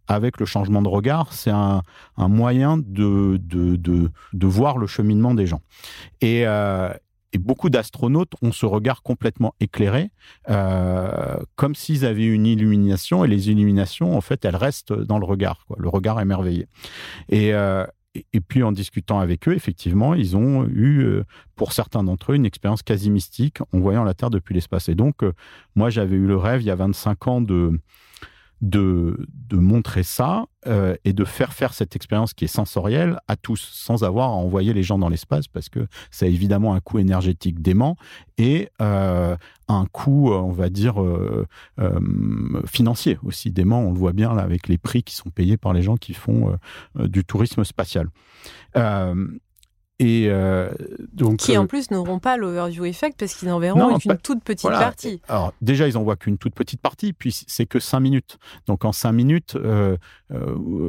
avec 0.07 0.41
le 0.41 0.47
changement 0.47 0.83
de 0.83 0.89
regard, 0.89 1.33
c'est 1.33 1.51
un, 1.51 1.83
moyen 2.17 2.79
de, 2.79 3.39
de, 3.43 3.77
de, 3.77 4.47
voir 4.47 4.79
le 4.79 4.87
cheminement 4.87 5.35
des 5.35 5.47
gens. 5.47 5.61
Et, 6.23 6.47
euh, 6.47 6.91
et 7.33 7.39
beaucoup 7.39 7.71
d'astronautes 7.71 8.33
ont 8.43 8.53
ce 8.53 8.67
regard 8.67 9.03
complètement 9.03 9.55
éclairé, 9.61 10.11
euh, 10.49 11.37
comme 11.57 11.75
s'ils 11.75 12.05
avaient 12.07 12.27
une 12.27 12.47
illumination, 12.47 13.25
et 13.25 13.29
les 13.29 13.51
illuminations, 13.51 14.17
en 14.17 14.21
fait, 14.21 14.45
elles 14.45 14.57
restent 14.57 14.93
dans 14.93 15.19
le 15.19 15.27
regard, 15.27 15.67
le 15.77 15.89
regard 15.89 16.21
émerveillé. 16.21 16.67
Et, 17.29 17.53
euh, 17.53 17.85
et 18.33 18.41
puis 18.41 18.63
en 18.63 18.73
discutant 18.73 19.21
avec 19.21 19.47
eux, 19.47 19.55
effectivement, 19.55 20.15
ils 20.15 20.37
ont 20.37 20.67
eu, 20.67 21.03
euh, 21.03 21.25
pour 21.55 21.73
certains 21.73 22.03
d'entre 22.03 22.33
eux, 22.33 22.35
une 22.35 22.47
expérience 22.47 22.83
quasi 22.83 23.11
mystique 23.11 23.59
en 23.73 23.79
voyant 23.79 24.05
la 24.05 24.15
Terre 24.15 24.31
depuis 24.31 24.55
l'espace. 24.55 24.89
Et 24.89 24.95
donc, 24.95 25.17
moi, 25.75 25.91
j'avais 25.91 26.17
eu 26.17 26.27
le 26.27 26.37
rêve, 26.37 26.63
il 26.63 26.67
y 26.67 26.71
a 26.71 26.77
25 26.77 27.29
ans, 27.29 27.41
de 27.43 27.79
de, 28.61 29.27
de 29.49 29.57
montrer 29.57 30.03
ça 30.03 30.47
euh, 30.67 30.97
et 31.05 31.13
de 31.13 31.25
faire 31.25 31.53
faire 31.53 31.73
cette 31.73 31.95
expérience 31.95 32.35
qui 32.35 32.45
est 32.45 32.49
sensorielle 32.49 33.21
à 33.29 33.37
tous, 33.37 33.69
sans 33.73 34.03
avoir 34.03 34.31
à 34.31 34.33
envoyer 34.33 34.73
les 34.73 34.83
gens 34.83 34.99
dans 34.99 35.09
l'espace, 35.09 35.47
parce 35.47 35.69
que 35.69 35.87
ça 36.11 36.27
a 36.27 36.29
évidemment 36.29 36.75
un 36.75 36.81
coût 36.81 36.99
énergétique 36.99 37.63
dément 37.63 37.97
et 38.37 38.69
euh, 38.81 39.37
un 39.69 39.87
coût, 39.87 40.33
on 40.33 40.51
va 40.51 40.71
dire, 40.71 41.01
euh, 41.01 41.47
financier 42.67 43.19
aussi 43.23 43.51
dément. 43.51 43.81
On 43.81 43.93
le 43.93 43.99
voit 43.99 44.13
bien 44.13 44.35
là 44.35 44.43
avec 44.43 44.69
les 44.69 44.79
prix 44.79 45.03
qui 45.03 45.15
sont 45.15 45.31
payés 45.31 45.57
par 45.57 45.73
les 45.73 45.83
gens 45.83 45.97
qui 45.97 46.15
font 46.15 46.57
du 46.97 47.25
tourisme 47.25 47.65
spatial. 47.65 48.09
Et 50.01 50.27
euh, 50.29 50.71
donc, 51.13 51.39
qui 51.39 51.59
en 51.59 51.65
euh, 51.65 51.67
plus 51.67 51.91
n'auront 51.91 52.21
pas 52.21 52.37
l'overview 52.37 52.85
effect 52.85 53.19
parce 53.19 53.35
qu'ils 53.35 53.49
n'en 53.49 53.59
verront 53.59 53.99
qu'une 53.99 54.17
toute 54.17 54.45
petite 54.45 54.71
partie. 54.71 55.21
Alors 55.29 55.53
déjà, 55.61 55.89
ils 55.89 55.95
n'en 55.95 56.05
voient 56.05 56.15
qu'une 56.15 56.39
toute 56.39 56.55
petite 56.55 56.81
partie, 56.81 57.13
puis 57.13 57.37
c'est 57.49 57.67
que 57.67 57.81
5 57.81 57.99
minutes. 57.99 58.39
Donc 58.69 58.85
en 58.85 58.93
5 58.93 59.11
minutes, 59.11 59.57
euh, 59.57 59.97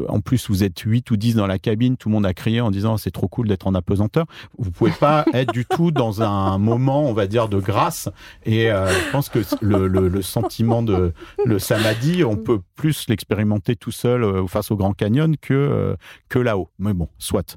en 0.07 0.19
plus 0.19 0.47
vous 0.49 0.63
êtes 0.63 0.77
8 0.77 1.09
ou 1.09 1.17
10 1.17 1.35
dans 1.35 1.47
la 1.47 1.57
cabine, 1.57 1.97
tout 1.97 2.09
le 2.09 2.13
monde 2.13 2.25
a 2.27 2.35
crié 2.35 2.61
en 2.61 2.69
disant 2.69 2.97
c'est 2.97 3.09
trop 3.09 3.27
cool 3.27 3.47
d'être 3.47 3.65
en 3.65 3.73
apesanteur. 3.73 4.27
Vous 4.59 4.69
pouvez 4.69 4.91
pas 4.91 5.25
être 5.33 5.53
du 5.53 5.65
tout 5.65 5.89
dans 5.89 6.21
un 6.21 6.59
moment, 6.59 7.01
on 7.01 7.13
va 7.13 7.25
dire, 7.25 7.49
de 7.49 7.59
grâce. 7.59 8.09
Et 8.45 8.67
je 8.67 9.11
pense 9.11 9.29
que 9.29 9.39
le, 9.61 9.87
le, 9.87 10.07
le, 10.07 10.21
sentiment 10.21 10.83
de 10.83 11.13
le 11.45 11.57
samadhi, 11.57 12.23
on 12.23 12.35
peut 12.35 12.59
plus 12.75 13.07
l'expérimenter 13.09 13.75
tout 13.75 13.91
seul 13.91 14.47
face 14.47 14.69
au 14.69 14.75
Grand 14.75 14.93
Canyon 14.93 15.35
que, 15.35 15.97
que 16.27 16.37
là-haut. 16.37 16.69
Mais 16.77 16.93
bon, 16.93 17.09
soit. 17.17 17.55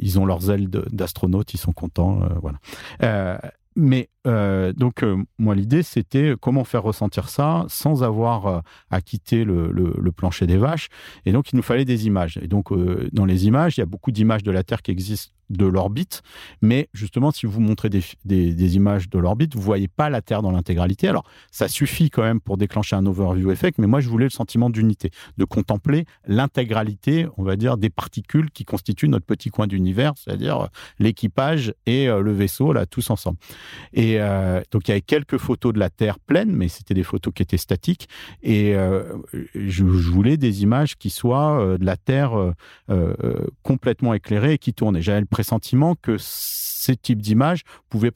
ils 0.00 0.18
ont 0.18 0.26
leurs 0.26 0.47
d'astronautes, 0.56 1.54
ils 1.54 1.58
sont 1.58 1.72
contents. 1.72 2.22
Euh, 2.22 2.28
voilà. 2.40 2.58
Euh, 3.02 3.38
mais 3.76 4.08
euh, 4.28 4.72
donc, 4.72 5.04
moi, 5.38 5.54
l'idée, 5.54 5.82
c'était 5.82 6.34
comment 6.40 6.64
faire 6.64 6.82
ressentir 6.82 7.28
ça 7.28 7.64
sans 7.68 8.02
avoir 8.02 8.62
à 8.90 9.00
quitter 9.00 9.44
le, 9.44 10.12
plancher 10.16 10.46
des 10.46 10.56
vaches. 10.56 10.88
Et 11.26 11.32
donc, 11.32 11.52
il 11.52 11.56
nous 11.56 11.62
fallait 11.62 11.84
des 11.84 12.06
images. 12.06 12.38
Et 12.42 12.48
donc, 12.48 12.72
dans 13.12 13.24
les 13.24 13.46
images, 13.46 13.76
il 13.76 13.80
y 13.80 13.82
a 13.82 13.86
beaucoup 13.86 14.12
d'images 14.12 14.42
de 14.42 14.50
la 14.50 14.62
Terre 14.62 14.82
qui 14.82 14.90
existent 14.90 15.32
de 15.50 15.66
l'orbite, 15.66 16.22
mais 16.60 16.88
justement, 16.92 17.30
si 17.30 17.46
vous 17.46 17.60
montrez 17.60 17.88
des, 17.88 18.76
images 18.76 19.08
de 19.08 19.18
l'orbite, 19.18 19.54
vous 19.54 19.62
voyez 19.62 19.88
pas 19.88 20.10
la 20.10 20.20
Terre 20.20 20.42
dans 20.42 20.50
l'intégralité. 20.50 21.08
Alors, 21.08 21.24
ça 21.50 21.68
suffit 21.68 22.10
quand 22.10 22.22
même 22.22 22.40
pour 22.40 22.56
déclencher 22.56 22.96
un 22.96 23.06
overview 23.06 23.50
effect, 23.50 23.78
mais 23.78 23.86
moi, 23.86 24.00
je 24.00 24.08
voulais 24.08 24.26
le 24.26 24.30
sentiment 24.30 24.70
d'unité, 24.70 25.10
de 25.38 25.44
contempler 25.44 26.04
l'intégralité, 26.26 27.26
on 27.36 27.42
va 27.42 27.56
dire, 27.56 27.76
des 27.76 27.90
particules 27.90 28.50
qui 28.50 28.64
constituent 28.64 29.08
notre 29.08 29.26
petit 29.26 29.50
coin 29.50 29.66
d'univers, 29.66 30.12
c'est-à-dire 30.16 30.60
euh, 30.60 30.66
l'équipage 30.98 31.72
et 31.86 32.08
euh, 32.08 32.20
le 32.20 32.32
vaisseau, 32.32 32.72
là, 32.72 32.86
tous 32.86 33.10
ensemble. 33.10 33.38
Et 33.92 34.17
euh, 34.20 34.60
donc, 34.70 34.88
il 34.88 34.90
y 34.90 34.92
avait 34.92 35.00
quelques 35.00 35.38
photos 35.38 35.72
de 35.72 35.78
la 35.78 35.90
Terre 35.90 36.18
pleine, 36.18 36.50
mais 36.50 36.68
c'était 36.68 36.94
des 36.94 37.02
photos 37.02 37.32
qui 37.34 37.42
étaient 37.42 37.56
statiques, 37.56 38.08
et 38.42 38.74
je, 39.54 39.84
voulais 39.84 40.36
des 40.36 40.62
images 40.62 40.96
qui 40.96 41.10
soient 41.10 41.76
de 41.78 41.84
la 41.84 41.96
Terre 41.96 42.32
complètement 43.62 44.14
éclairée 44.14 44.54
et 44.54 44.58
qui 44.58 44.72
tournaient. 44.74 45.02
J'avais 45.02 45.20
le 45.20 45.26
pressentiment 45.26 45.94
que 45.94 46.16
ces 46.78 46.96
types 46.96 47.20
d'images 47.20 47.62
pouvaient 47.88 48.12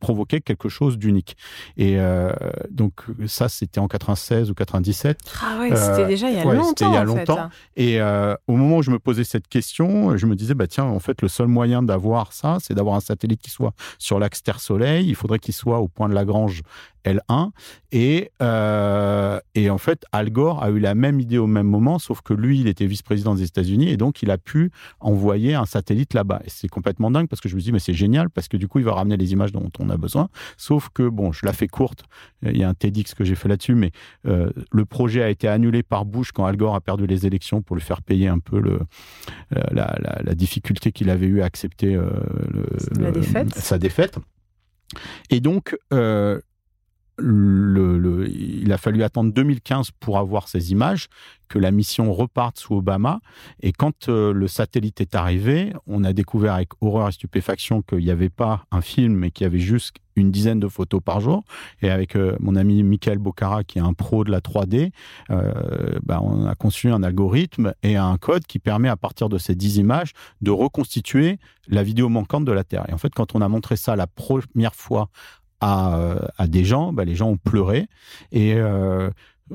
provoquer 0.00 0.40
quelque 0.40 0.68
chose 0.68 0.98
d'unique. 0.98 1.36
Et 1.76 1.98
euh, 1.98 2.32
donc 2.70 3.04
ça, 3.26 3.48
c'était 3.48 3.78
en 3.78 3.88
96 3.88 4.50
ou 4.50 4.54
97. 4.54 5.18
Ah 5.42 5.58
ouais, 5.60 5.76
c'était 5.76 6.06
déjà 6.06 6.30
il 6.30 6.36
y 6.36 6.38
a 6.38 6.44
longtemps. 6.44 6.90
Il 6.90 6.94
y 6.94 6.96
a 6.96 7.04
longtemps. 7.04 7.50
Et 7.76 8.00
euh, 8.00 8.34
au 8.46 8.56
moment 8.56 8.78
où 8.78 8.82
je 8.82 8.90
me 8.90 8.98
posais 8.98 9.24
cette 9.24 9.48
question, 9.48 10.16
je 10.16 10.26
me 10.26 10.34
disais, 10.34 10.54
bah 10.54 10.66
tiens, 10.66 10.84
en 10.84 10.98
fait, 10.98 11.20
le 11.20 11.28
seul 11.28 11.46
moyen 11.46 11.82
d'avoir 11.82 12.32
ça, 12.32 12.56
c'est 12.60 12.74
d'avoir 12.74 12.96
un 12.96 13.00
satellite 13.00 13.42
qui 13.42 13.50
soit 13.50 13.74
sur 13.98 14.18
l'axe 14.18 14.42
Terre-Soleil. 14.42 15.06
Il 15.06 15.14
faudrait 15.14 15.38
qu'il 15.38 15.54
soit 15.54 15.80
au 15.80 15.88
point 15.88 16.08
de 16.08 16.14
Lagrange 16.14 16.62
L1. 17.04 17.50
Et, 17.90 18.30
euh, 18.42 19.40
et 19.54 19.70
en 19.70 19.78
fait, 19.78 20.04
Al 20.12 20.30
Gore 20.30 20.62
a 20.62 20.70
eu 20.70 20.78
la 20.78 20.94
même 20.94 21.20
idée 21.20 21.38
au 21.38 21.46
même 21.46 21.66
moment, 21.66 21.98
sauf 21.98 22.20
que 22.20 22.34
lui, 22.34 22.60
il 22.60 22.68
était 22.68 22.86
vice-président 22.86 23.34
des 23.34 23.44
États-Unis 23.44 23.88
et 23.88 23.96
donc 23.96 24.22
il 24.22 24.30
a 24.30 24.38
pu 24.38 24.70
envoyer 25.00 25.54
un 25.54 25.64
satellite 25.64 26.14
là-bas. 26.14 26.40
Et 26.44 26.50
c'est 26.50 26.68
complètement 26.68 27.10
dingue 27.10 27.28
parce 27.28 27.40
que 27.40 27.48
je 27.48 27.54
me 27.58 27.62
dis, 27.62 27.72
mais 27.72 27.78
c'est 27.78 27.94
génial 27.94 28.30
parce 28.30 28.48
que 28.48 28.56
du 28.56 28.68
coup, 28.68 28.78
il 28.78 28.84
va 28.84 28.94
ramener 28.94 29.16
les 29.16 29.32
images 29.32 29.52
dont 29.52 29.70
on 29.78 29.90
a 29.90 29.96
besoin. 29.96 30.28
Sauf 30.56 30.88
que, 30.90 31.08
bon, 31.08 31.32
je 31.32 31.44
la 31.44 31.52
fais 31.52 31.68
courte. 31.68 32.04
Il 32.42 32.56
y 32.56 32.64
a 32.64 32.68
un 32.68 32.74
TEDx 32.74 33.14
que 33.14 33.24
j'ai 33.24 33.34
fait 33.34 33.48
là-dessus, 33.48 33.74
mais 33.74 33.90
euh, 34.26 34.50
le 34.72 34.84
projet 34.84 35.22
a 35.22 35.30
été 35.30 35.48
annulé 35.48 35.82
par 35.82 36.04
Bush 36.04 36.32
quand 36.32 36.44
Al 36.46 36.56
Gore 36.56 36.74
a 36.74 36.80
perdu 36.80 37.06
les 37.06 37.26
élections 37.26 37.62
pour 37.62 37.76
lui 37.76 37.82
faire 37.82 38.02
payer 38.02 38.28
un 38.28 38.38
peu 38.38 38.60
le, 38.60 38.80
euh, 39.56 39.62
la, 39.70 39.98
la, 40.22 40.34
difficulté 40.34 40.92
qu'il 40.92 41.10
avait 41.10 41.26
eu 41.26 41.40
à 41.40 41.46
accepter 41.46 41.94
le, 41.94 43.10
défaite. 43.12 43.54
sa 43.54 43.78
défaite. 43.78 44.18
Et 45.30 45.40
donc, 45.40 45.76
euh, 45.92 46.40
le, 47.18 48.28
il 48.28 48.72
a 48.72 48.78
fallu 48.78 49.02
attendre 49.02 49.32
2015 49.32 49.90
pour 50.00 50.18
avoir 50.18 50.48
ces 50.48 50.72
images, 50.72 51.08
que 51.48 51.58
la 51.58 51.70
mission 51.70 52.12
reparte 52.12 52.58
sous 52.58 52.76
Obama. 52.76 53.20
Et 53.62 53.72
quand 53.72 54.08
euh, 54.08 54.32
le 54.32 54.48
satellite 54.48 55.00
est 55.00 55.14
arrivé, 55.14 55.72
on 55.86 56.04
a 56.04 56.12
découvert 56.12 56.54
avec 56.54 56.70
horreur 56.80 57.08
et 57.08 57.12
stupéfaction 57.12 57.82
qu'il 57.82 57.98
n'y 57.98 58.10
avait 58.10 58.28
pas 58.28 58.64
un 58.70 58.82
film, 58.82 59.14
mais 59.14 59.30
qu'il 59.30 59.44
y 59.44 59.46
avait 59.46 59.58
juste 59.58 59.96
une 60.18 60.30
dizaine 60.30 60.60
de 60.60 60.68
photos 60.68 61.00
par 61.02 61.20
jour. 61.20 61.44
Et 61.80 61.90
avec 61.90 62.16
euh, 62.16 62.36
mon 62.40 62.56
ami 62.56 62.82
Michael 62.82 63.18
Bocara, 63.18 63.64
qui 63.64 63.78
est 63.78 63.82
un 63.82 63.94
pro 63.94 64.24
de 64.24 64.30
la 64.30 64.40
3D, 64.40 64.90
euh, 65.30 65.98
bah, 66.02 66.20
on 66.22 66.46
a 66.46 66.54
conçu 66.54 66.90
un 66.90 67.02
algorithme 67.02 67.72
et 67.82 67.96
un 67.96 68.16
code 68.18 68.44
qui 68.46 68.58
permet 68.58 68.88
à 68.88 68.96
partir 68.96 69.28
de 69.28 69.38
ces 69.38 69.54
10 69.54 69.78
images 69.78 70.12
de 70.40 70.50
reconstituer 70.50 71.38
la 71.68 71.82
vidéo 71.82 72.08
manquante 72.08 72.44
de 72.44 72.52
la 72.52 72.64
Terre. 72.64 72.84
Et 72.88 72.92
en 72.92 72.98
fait, 72.98 73.14
quand 73.14 73.34
on 73.34 73.40
a 73.40 73.48
montré 73.48 73.76
ça 73.76 73.96
la 73.96 74.06
première 74.06 74.74
fois 74.74 75.08
à, 75.60 76.30
à 76.36 76.46
des 76.46 76.64
gens, 76.64 76.92
bah, 76.92 77.04
les 77.04 77.14
gens 77.14 77.30
ont 77.30 77.36
pleuré. 77.36 77.88
Et 78.32 78.54
euh, 78.54 79.10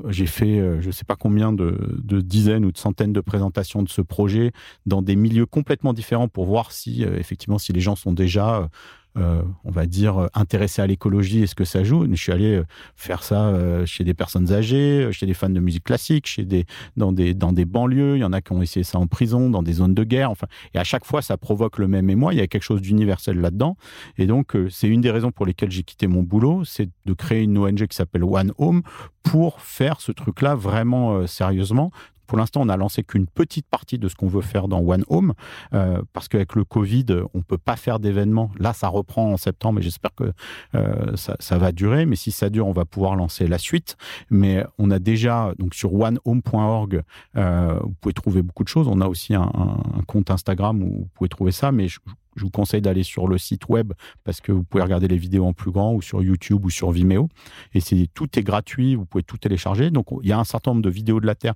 j'ai 0.08 0.26
fait 0.26 0.58
euh, 0.58 0.80
je 0.80 0.88
ne 0.88 0.92
sais 0.92 1.04
pas 1.04 1.16
combien 1.16 1.52
de, 1.52 1.78
de, 2.02 2.20
dizaines 2.20 2.64
ou 2.64 2.72
de 2.72 2.78
centaines 2.78 3.12
de 3.12 3.20
présentations 3.20 3.82
de 3.82 3.88
ce 3.88 4.00
projet 4.00 4.52
dans 4.86 5.02
des 5.02 5.16
milieux 5.16 5.46
complètement 5.46 5.92
différents 5.92 6.28
pour 6.28 6.46
voir 6.46 6.72
si 6.72 7.04
euh, 7.04 7.18
effectivement 7.18 7.58
si 7.58 7.72
les 7.72 7.80
gens 7.80 7.96
sont 7.96 8.12
déjà 8.12 8.68
euh, 9.16 9.42
on 9.62 9.70
va 9.70 9.86
dire, 9.86 10.18
euh, 10.18 10.26
intéressé 10.34 10.82
à 10.82 10.88
l'écologie 10.88 11.42
et 11.42 11.46
ce 11.46 11.54
que 11.54 11.64
ça 11.64 11.84
joue. 11.84 12.04
Je 12.10 12.20
suis 12.20 12.32
allé 12.32 12.56
euh, 12.56 12.66
faire 12.96 13.22
ça 13.22 13.52
chez 13.86 14.02
des 14.02 14.14
personnes 14.14 14.52
âgées, 14.52 15.08
chez 15.12 15.26
des 15.26 15.34
fans 15.34 15.48
de 15.48 15.60
musique 15.60 15.84
classique, 15.84 16.26
chez 16.26 16.44
des, 16.44 16.66
dans, 16.96 17.12
des, 17.12 17.32
dans 17.32 17.52
des 17.52 17.64
banlieues. 17.64 18.16
Il 18.16 18.20
y 18.20 18.24
en 18.24 18.32
a 18.32 18.40
qui 18.40 18.52
ont 18.52 18.62
essayé 18.62 18.82
ça 18.82 18.98
en 18.98 19.06
prison, 19.06 19.50
dans 19.50 19.62
des 19.62 19.74
zones 19.74 19.94
de 19.94 20.02
guerre. 20.02 20.30
Enfin, 20.30 20.48
et 20.74 20.78
à 20.78 20.84
chaque 20.84 21.04
fois, 21.04 21.22
ça 21.22 21.36
provoque 21.36 21.78
le 21.78 21.86
même 21.86 22.10
émoi. 22.10 22.34
Il 22.34 22.38
y 22.38 22.42
a 22.42 22.46
quelque 22.48 22.62
chose 22.64 22.80
d'universel 22.80 23.40
là-dedans. 23.40 23.76
Et 24.18 24.26
donc, 24.26 24.56
c'est 24.70 24.88
une 24.88 25.00
des 25.00 25.10
raisons 25.10 25.30
pour 25.30 25.46
lesquelles 25.46 25.70
j'ai 25.70 25.84
quitté 25.84 26.06
mon 26.06 26.22
boulot, 26.22 26.64
c'est 26.64 26.88
de 27.06 27.12
créer 27.12 27.42
une 27.42 27.56
ONG 27.56 27.86
qui 27.86 27.96
s'appelle 27.96 28.24
One 28.24 28.52
Home 28.58 28.82
pour 29.22 29.60
faire 29.60 30.00
ce 30.00 30.12
truc-là 30.12 30.54
vraiment 30.54 31.26
sérieusement. 31.26 31.92
Pour 32.26 32.38
l'instant, 32.38 32.62
on 32.62 32.66
n'a 32.66 32.76
lancé 32.76 33.02
qu'une 33.02 33.26
petite 33.26 33.66
partie 33.66 33.98
de 33.98 34.08
ce 34.08 34.14
qu'on 34.14 34.28
veut 34.28 34.42
faire 34.42 34.68
dans 34.68 34.80
One 34.80 35.04
Home, 35.08 35.34
euh, 35.72 36.02
parce 36.12 36.28
qu'avec 36.28 36.54
le 36.54 36.64
Covid, 36.64 37.06
on 37.34 37.42
peut 37.42 37.58
pas 37.58 37.76
faire 37.76 37.98
d'événements. 37.98 38.50
Là, 38.58 38.72
ça 38.72 38.88
reprend 38.88 39.32
en 39.32 39.36
septembre, 39.36 39.80
et 39.80 39.82
j'espère 39.82 40.14
que 40.14 40.32
euh, 40.74 41.16
ça, 41.16 41.58
va 41.58 41.72
durer. 41.72 42.06
Mais 42.06 42.16
si 42.16 42.30
ça 42.30 42.50
dure, 42.50 42.66
on 42.66 42.72
va 42.72 42.84
pouvoir 42.84 43.16
lancer 43.16 43.46
la 43.46 43.58
suite. 43.58 43.96
Mais 44.30 44.64
on 44.78 44.90
a 44.90 44.98
déjà, 44.98 45.52
donc 45.58 45.74
sur 45.74 45.94
onehome.org, 45.94 47.02
euh, 47.36 47.78
vous 47.82 47.94
pouvez 48.00 48.14
trouver 48.14 48.42
beaucoup 48.42 48.64
de 48.64 48.68
choses. 48.68 48.88
On 48.88 49.00
a 49.00 49.06
aussi 49.06 49.34
un, 49.34 49.42
un, 49.42 50.02
compte 50.06 50.30
Instagram 50.30 50.82
où 50.82 50.90
vous 50.90 51.08
pouvez 51.14 51.28
trouver 51.28 51.52
ça, 51.52 51.72
mais 51.72 51.88
je, 51.88 52.00
je 52.36 52.42
vous 52.42 52.50
conseille 52.50 52.80
d'aller 52.80 53.02
sur 53.02 53.28
le 53.28 53.38
site 53.38 53.68
web 53.68 53.92
parce 54.24 54.40
que 54.40 54.52
vous 54.52 54.64
pouvez 54.64 54.82
regarder 54.82 55.08
les 55.08 55.16
vidéos 55.16 55.46
en 55.46 55.52
plus 55.52 55.70
grand 55.70 55.94
ou 55.94 56.02
sur 56.02 56.22
YouTube 56.22 56.64
ou 56.64 56.70
sur 56.70 56.90
Vimeo. 56.90 57.28
Et 57.74 57.80
c'est 57.80 58.08
tout 58.14 58.38
est 58.38 58.42
gratuit, 58.42 58.94
vous 58.94 59.06
pouvez 59.06 59.22
tout 59.22 59.38
télécharger. 59.38 59.90
Donc 59.90 60.06
il 60.22 60.28
y 60.28 60.32
a 60.32 60.38
un 60.38 60.44
certain 60.44 60.72
nombre 60.72 60.82
de 60.82 60.90
vidéos 60.90 61.20
de 61.20 61.26
la 61.26 61.34
Terre 61.34 61.54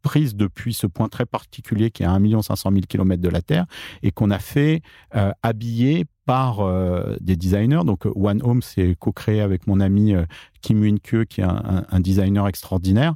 prise 0.00 0.34
depuis 0.34 0.74
ce 0.74 0.86
point 0.86 1.08
très 1.08 1.26
particulier 1.26 1.90
qui 1.90 2.02
est 2.02 2.06
à 2.06 2.12
1 2.12 2.42
500 2.42 2.70
000 2.70 2.82
km 2.88 3.20
de 3.20 3.28
la 3.28 3.42
Terre 3.42 3.66
et 4.02 4.12
qu'on 4.12 4.30
a 4.30 4.38
fait 4.38 4.82
euh, 5.14 5.32
habiller 5.42 6.06
par 6.26 6.60
euh, 6.60 7.16
des 7.20 7.34
designers. 7.36 7.80
Donc 7.84 8.06
One 8.14 8.40
Home, 8.42 8.62
c'est 8.62 8.94
co-créé 8.96 9.40
avec 9.40 9.66
mon 9.66 9.80
ami 9.80 10.14
euh, 10.14 10.24
Kim 10.60 10.80
Win 10.80 10.98
Kyo, 11.00 11.24
qui 11.28 11.40
est 11.40 11.44
un, 11.44 12.00
designer 12.00 12.46
extraordinaire, 12.46 13.14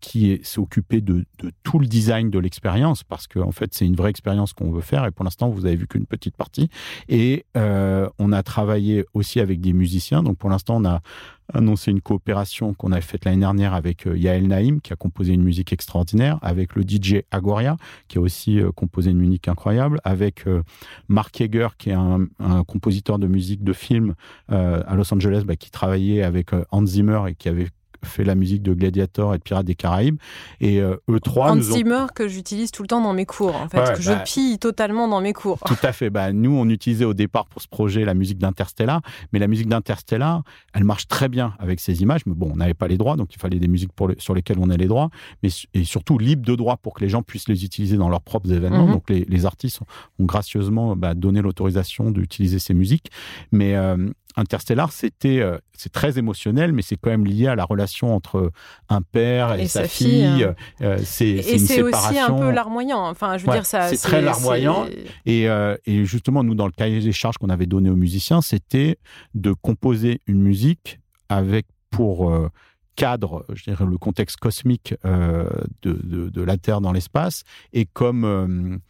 qui 0.00 0.40
s'est 0.44 0.60
occupé 0.60 1.00
de, 1.00 1.24
tout 1.64 1.80
le 1.80 1.86
design 1.86 2.30
de 2.30 2.38
l'expérience, 2.38 3.02
parce 3.02 3.26
qu'en 3.26 3.48
en 3.48 3.50
fait, 3.50 3.74
c'est 3.74 3.84
une 3.84 3.96
vraie 3.96 4.10
expérience 4.10 4.52
qu'on 4.52 4.70
veut 4.70 4.82
faire, 4.82 5.04
et 5.04 5.10
pour 5.10 5.24
l'instant, 5.24 5.50
vous 5.50 5.66
avez 5.66 5.74
vu 5.74 5.88
qu'une 5.88 6.06
petite 6.06 6.36
partie. 6.36 6.68
Et 7.08 7.44
on 7.56 8.30
a 8.30 8.42
travaillé 8.44 9.04
aussi 9.14 9.40
avec 9.40 9.60
des 9.60 9.72
musiciens. 9.72 10.22
Donc 10.22 10.38
pour 10.38 10.48
l'instant, 10.48 10.76
on 10.76 10.84
a 10.84 11.00
annoncé 11.54 11.90
une 11.90 12.00
coopération 12.00 12.74
qu'on 12.74 12.92
a 12.92 13.00
faite 13.00 13.24
l'année 13.24 13.40
dernière 13.40 13.74
avec 13.74 14.06
euh, 14.06 14.16
Yael 14.16 14.46
Naïm, 14.46 14.80
qui 14.80 14.92
a 14.92 14.96
composé 14.96 15.32
une 15.32 15.42
musique 15.42 15.72
extraordinaire, 15.72 16.38
avec 16.42 16.74
le 16.74 16.82
DJ 16.82 17.22
Agoria, 17.30 17.76
qui 18.08 18.18
a 18.18 18.20
aussi 18.20 18.60
euh, 18.60 18.72
composé 18.72 19.10
une 19.10 19.18
musique 19.18 19.48
incroyable, 19.48 20.00
avec 20.04 20.46
euh, 20.46 20.62
Mark 21.08 21.38
Yeager, 21.38 21.68
qui 21.78 21.90
est 21.90 21.94
un, 21.94 22.28
compositeur 22.66 23.18
de 23.18 23.26
musique 23.26 23.64
de 23.64 23.72
film 23.72 24.14
à 24.48 24.94
Los 24.94 25.12
Angeles, 25.12 25.42
bah, 25.46 25.56
qui 25.56 25.70
travaillait 25.70 26.22
avec 26.22 26.50
Hans 26.70 26.86
Zimmer 26.86 27.22
et 27.28 27.34
qui 27.34 27.48
avait 27.48 27.68
fait 28.04 28.24
la 28.24 28.34
musique 28.34 28.62
de 28.62 28.74
Gladiator 28.74 29.34
et 29.34 29.38
de 29.38 29.42
Pirates 29.42 29.66
des 29.66 29.74
Caraïbes. 29.74 30.16
Et 30.60 30.80
euh, 30.80 30.96
E3. 31.08 31.50
Hans 31.50 31.60
Zimmer 31.60 32.06
que 32.14 32.28
j'utilise 32.28 32.70
tout 32.70 32.82
le 32.82 32.88
temps 32.88 33.02
dans 33.02 33.12
mes 33.12 33.26
cours, 33.26 33.54
en 33.54 33.68
fait, 33.68 33.94
que 33.94 34.02
je 34.02 34.12
bah 34.12 34.24
pille 34.24 34.58
totalement 34.58 35.08
dans 35.08 35.20
mes 35.20 35.32
cours. 35.32 35.58
Tout 35.66 35.76
à 35.82 35.92
fait. 35.92 36.10
Bah, 36.10 36.32
nous, 36.32 36.52
on 36.52 36.68
utilisait 36.68 37.04
au 37.04 37.14
départ 37.14 37.46
pour 37.46 37.62
ce 37.62 37.68
projet 37.68 38.04
la 38.04 38.14
musique 38.14 38.38
d'Interstellar, 38.38 39.00
mais 39.32 39.38
la 39.38 39.48
musique 39.48 39.68
d'Interstellar, 39.68 40.42
elle 40.74 40.84
marche 40.84 41.08
très 41.08 41.28
bien 41.28 41.54
avec 41.58 41.80
ces 41.80 42.02
images. 42.02 42.22
Mais 42.26 42.34
bon, 42.34 42.50
on 42.52 42.56
n'avait 42.56 42.74
pas 42.74 42.88
les 42.88 42.96
droits, 42.96 43.16
donc 43.16 43.34
il 43.34 43.38
fallait 43.38 43.58
des 43.58 43.68
musiques 43.68 43.92
pour 43.92 44.10
sur 44.18 44.34
lesquelles 44.34 44.58
on 44.60 44.70
a 44.70 44.76
les 44.76 44.86
droits, 44.86 45.10
mais 45.42 45.50
et 45.74 45.84
surtout 45.84 46.18
libre 46.18 46.44
de 46.44 46.54
droits 46.54 46.76
pour 46.76 46.94
que 46.94 47.00
les 47.00 47.08
gens 47.08 47.22
puissent 47.22 47.48
les 47.48 47.64
utiliser 47.64 47.96
dans 47.96 48.08
leurs 48.08 48.22
propres 48.22 48.52
événements. 48.52 48.86
Mhm. 48.86 48.92
Donc 48.92 49.10
les, 49.10 49.24
les, 49.28 49.46
artistes 49.46 49.80
ont, 50.18 50.24
gracieusement 50.24 50.96
bah, 50.96 51.14
donné 51.14 51.42
l'autorisation 51.42 52.10
d'utiliser 52.10 52.58
ces 52.58 52.74
musiques. 52.74 53.10
Mais 53.50 53.74
euh, 53.74 54.10
Interstellar, 54.36 54.92
c'était 54.92 55.40
euh, 55.40 55.58
c'est 55.76 55.92
très 55.92 56.18
émotionnel, 56.18 56.72
mais 56.72 56.82
c'est 56.82 56.96
quand 56.96 57.10
même 57.10 57.26
lié 57.26 57.46
à 57.46 57.54
la 57.54 57.64
relation 57.64 58.14
entre 58.14 58.50
un 58.88 59.02
père 59.02 59.54
et, 59.54 59.66
sa, 59.68 59.84
fille. 59.84 60.44
Hein. 60.44 60.54
Euh, 60.80 60.98
c'est 61.04 61.28
et 61.28 61.58
c'est 61.58 61.82
aussi 61.82 62.18
un 62.18 62.32
peu 62.32 62.50
larmoyant. 62.50 63.08
Enfin, 63.08 63.36
je 63.38 63.46
veux 63.46 63.52
dire 63.52 63.66
ça. 63.66 63.88
C'est 63.88 63.96
très 63.96 64.22
larmoyant. 64.22 64.86
Et, 65.26 65.48
euh, 65.48 65.76
et, 65.86 66.04
justement, 66.04 66.44
nous, 66.44 66.54
dans 66.54 66.66
le 66.66 66.72
cahier 66.72 67.00
des 67.00 67.12
charges 67.12 67.38
qu'on 67.38 67.50
avait 67.50 67.66
donné 67.66 67.90
aux 67.90 67.96
musiciens, 67.96 68.40
c'était 68.40 68.98
de 69.34 69.52
composer 69.52 70.20
une 70.26 70.40
musique 70.40 71.00
avec 71.28 71.66
pour 71.90 72.32
cadre, 72.96 73.44
je 73.52 73.64
dirais, 73.64 73.84
le 73.84 73.98
contexte 73.98 74.38
cosmique 74.38 74.94
de, 75.04 75.46
de, 75.82 76.28
de, 76.30 76.42
la 76.42 76.56
Terre 76.56 76.80
dans 76.80 76.92
l'espace 76.92 77.42
et 77.72 77.86
comme 77.86 78.80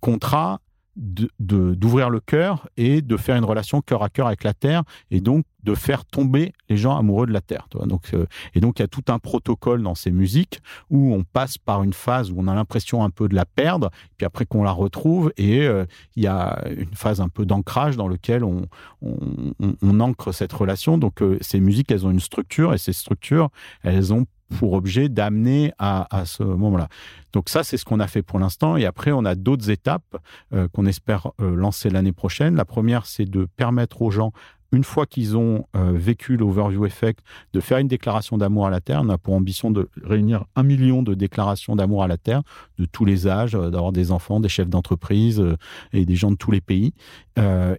contrat 0.00 0.60
d'ouvrir 0.96 2.10
le 2.10 2.20
cœur 2.20 2.68
et 2.76 3.00
de 3.00 3.16
faire 3.16 3.36
une 3.36 3.44
relation 3.44 3.80
cœur 3.80 4.02
à 4.02 4.10
cœur 4.10 4.26
avec 4.26 4.44
la 4.44 4.52
Terre 4.52 4.82
et 5.10 5.20
donc 5.20 5.44
de 5.62 5.74
faire 5.74 6.04
tomber 6.04 6.52
les 6.68 6.76
gens 6.76 6.96
amoureux 6.96 7.26
de 7.26 7.32
la 7.32 7.40
Terre. 7.40 7.68
Donc, 7.72 8.14
euh, 8.14 8.26
et 8.54 8.60
donc 8.60 8.78
il 8.78 8.82
y 8.82 8.84
a 8.84 8.88
tout 8.88 9.04
un 9.08 9.18
protocole 9.18 9.82
dans 9.82 9.94
ces 9.94 10.10
musiques 10.10 10.60
où 10.90 11.14
on 11.14 11.24
passe 11.24 11.56
par 11.56 11.82
une 11.82 11.92
phase 11.92 12.30
où 12.30 12.34
on 12.38 12.48
a 12.48 12.54
l'impression 12.54 13.04
un 13.04 13.10
peu 13.10 13.28
de 13.28 13.34
la 13.34 13.44
perdre, 13.44 13.90
puis 14.16 14.26
après 14.26 14.44
qu'on 14.44 14.64
la 14.64 14.72
retrouve 14.72 15.32
et 15.36 15.62
euh, 15.62 15.86
il 16.16 16.24
y 16.24 16.26
a 16.26 16.62
une 16.68 16.94
phase 16.94 17.20
un 17.20 17.28
peu 17.28 17.46
d'ancrage 17.46 17.96
dans 17.96 18.08
lequel 18.08 18.44
on, 18.44 18.66
on, 19.00 20.00
ancre 20.00 20.32
cette 20.32 20.52
relation. 20.52 20.98
Donc 20.98 21.22
euh, 21.22 21.38
ces 21.40 21.60
musiques, 21.60 21.90
elles 21.90 22.06
ont 22.06 22.10
une 22.10 22.20
structure 22.20 22.74
et 22.74 22.78
ces 22.78 22.92
structures, 22.92 23.50
elles 23.82 24.12
ont 24.12 24.26
pour 24.58 24.72
objet 24.74 25.08
d'amener 25.08 25.72
à, 25.78 26.06
ce 26.24 26.42
moment-là. 26.42 26.88
Donc 27.32 27.48
ça, 27.48 27.64
c'est 27.64 27.76
ce 27.76 27.84
qu'on 27.84 28.00
a 28.00 28.06
fait 28.06 28.22
pour 28.22 28.38
l'instant. 28.38 28.76
Et 28.76 28.84
après, 28.84 29.12
on 29.12 29.24
a 29.24 29.34
d'autres 29.34 29.70
étapes 29.70 30.16
euh, 30.52 30.68
qu'on 30.68 30.86
espère 30.86 31.32
euh, 31.40 31.54
lancer 31.54 31.90
l'année 31.90 32.12
prochaine. 32.12 32.56
La 32.56 32.64
première, 32.64 33.06
c'est 33.06 33.24
de 33.24 33.46
permettre 33.56 34.02
aux 34.02 34.10
gens 34.10 34.32
une 34.72 34.84
fois 34.84 35.06
qu'ils 35.06 35.36
ont 35.36 35.66
euh, 35.76 35.92
vécu 35.94 36.36
l'overview 36.36 36.86
effect, 36.86 37.20
de 37.52 37.60
faire 37.60 37.78
une 37.78 37.88
déclaration 37.88 38.38
d'amour 38.38 38.66
à 38.66 38.70
la 38.70 38.80
Terre. 38.80 39.02
On 39.04 39.10
a 39.10 39.18
pour 39.18 39.34
ambition 39.34 39.70
de 39.70 39.88
réunir 40.02 40.44
un 40.56 40.62
million 40.62 41.02
de 41.02 41.14
déclarations 41.14 41.76
d'amour 41.76 42.02
à 42.02 42.08
la 42.08 42.16
Terre, 42.16 42.42
de 42.78 42.86
tous 42.86 43.04
les 43.04 43.28
âges, 43.28 43.54
euh, 43.54 43.70
d'avoir 43.70 43.92
des 43.92 44.10
enfants, 44.10 44.40
des 44.40 44.48
chefs 44.48 44.68
d'entreprise 44.68 45.40
euh, 45.40 45.56
et 45.92 46.06
des 46.06 46.16
gens 46.16 46.30
de 46.30 46.36
tous 46.36 46.50
les 46.50 46.60
pays, 46.60 46.92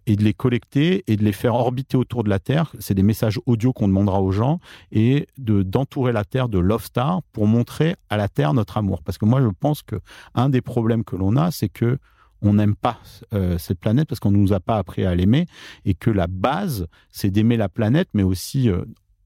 et 0.08 0.16
de 0.16 0.24
les 0.24 0.34
collecter 0.34 1.04
et 1.06 1.16
de 1.16 1.24
les 1.24 1.32
faire 1.32 1.54
orbiter 1.54 1.96
autour 1.96 2.24
de 2.24 2.30
la 2.30 2.40
Terre. 2.40 2.74
C'est 2.80 2.96
des 2.96 3.04
messages 3.04 3.40
audio 3.46 3.72
qu'on 3.72 3.88
demandera 3.88 4.20
aux 4.20 4.32
gens 4.32 4.60
et 4.92 5.28
de 5.38 5.62
d'entourer 5.62 6.12
la 6.12 6.24
Terre 6.24 6.50
de 6.50 6.58
Love 6.58 6.84
Star 6.84 7.22
pour 7.34 7.46
montrer 7.46 7.96
à 8.10 8.18
la 8.18 8.28
Terre 8.28 8.56
notre 8.56 8.78
amour. 8.78 9.04
Parce 9.04 9.20
que 9.20 9.26
moi, 9.26 9.42
je 9.42 9.48
pense 9.48 9.84
que 9.84 9.98
un 10.34 10.50
des 10.50 10.62
problèmes 10.62 11.04
que 11.04 11.16
l'on 11.16 11.36
a, 11.36 11.52
c'est 11.52 11.70
que 11.70 12.00
on 12.44 12.54
n'aime 12.54 12.76
pas 12.76 13.00
euh, 13.34 13.58
cette 13.58 13.80
planète 13.80 14.08
parce 14.08 14.20
qu'on 14.20 14.32
ne 14.32 14.38
nous 14.38 14.54
a 14.54 14.60
pas 14.60 14.78
appris 14.78 15.06
à 15.06 15.16
l'aimer 15.16 15.48
et 15.86 15.96
que 15.96 16.12
la 16.12 16.28
base, 16.28 16.88
c'est 17.10 17.32
d'aimer 17.32 17.58
la 17.58 17.70
planète, 17.70 18.10
mais 18.14 18.24
aussi 18.24 18.70
euh, 18.70 18.84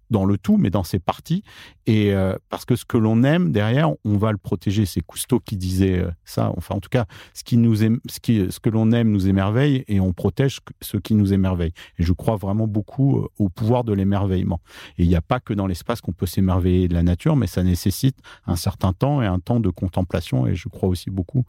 dans 0.10 0.24
le 0.24 0.38
tout, 0.38 0.56
mais 0.56 0.70
dans 0.70 0.84
ses 0.84 1.00
parties. 1.00 1.44
Et 1.86 2.14
euh, 2.14 2.38
parce 2.50 2.64
que 2.64 2.78
ce 2.78 2.86
que 2.86 2.98
l'on 2.98 3.24
aime 3.24 3.52
derrière, 3.52 3.90
on 4.06 4.18
va 4.18 4.32
le 4.32 4.38
protéger. 4.38 4.86
C'est 4.86 5.02
Cousteau 5.02 5.40
qui 5.40 5.58
disait 5.58 6.06
ça. 6.24 6.54
Enfin, 6.56 6.76
en 6.76 6.80
tout 6.80 6.90
cas, 6.90 7.06
ce 7.34 7.44
qui 7.44 7.58
nous 7.58 7.76
ce, 7.76 8.20
qui, 8.22 8.50
ce 8.50 8.60
que 8.60 8.70
l'on 8.70 8.92
aime 8.92 9.12
nous 9.12 9.28
émerveille 9.28 9.84
et 9.88 10.00
on 10.00 10.14
protège 10.14 10.60
ce 10.82 10.96
qui 10.96 11.14
nous 11.14 11.34
émerveille. 11.34 11.74
Et 11.98 12.04
je 12.04 12.14
crois 12.14 12.38
vraiment 12.38 12.68
beaucoup 12.68 13.28
au 13.38 13.50
pouvoir 13.50 13.84
de 13.84 13.92
l'émerveillement. 13.92 14.62
Et 14.98 15.04
il 15.04 15.10
n'y 15.10 15.16
a 15.16 15.22
pas 15.22 15.42
que 15.42 15.54
dans 15.54 15.68
l'espace 15.68 16.00
qu'on 16.00 16.14
peut 16.14 16.26
s'émerveiller 16.26 16.88
de 16.88 16.94
la 16.94 17.04
nature, 17.04 17.36
mais 17.36 17.48
ça 17.48 17.64
nécessite 17.64 18.18
un 18.46 18.56
certain 18.56 18.94
temps 18.94 19.22
et 19.22 19.26
un 19.26 19.40
temps 19.40 19.60
de 19.60 19.70
contemplation. 19.70 20.48
Et 20.48 20.56
je 20.56 20.70
crois 20.70 20.88
aussi 20.88 21.10
beaucoup 21.10 21.46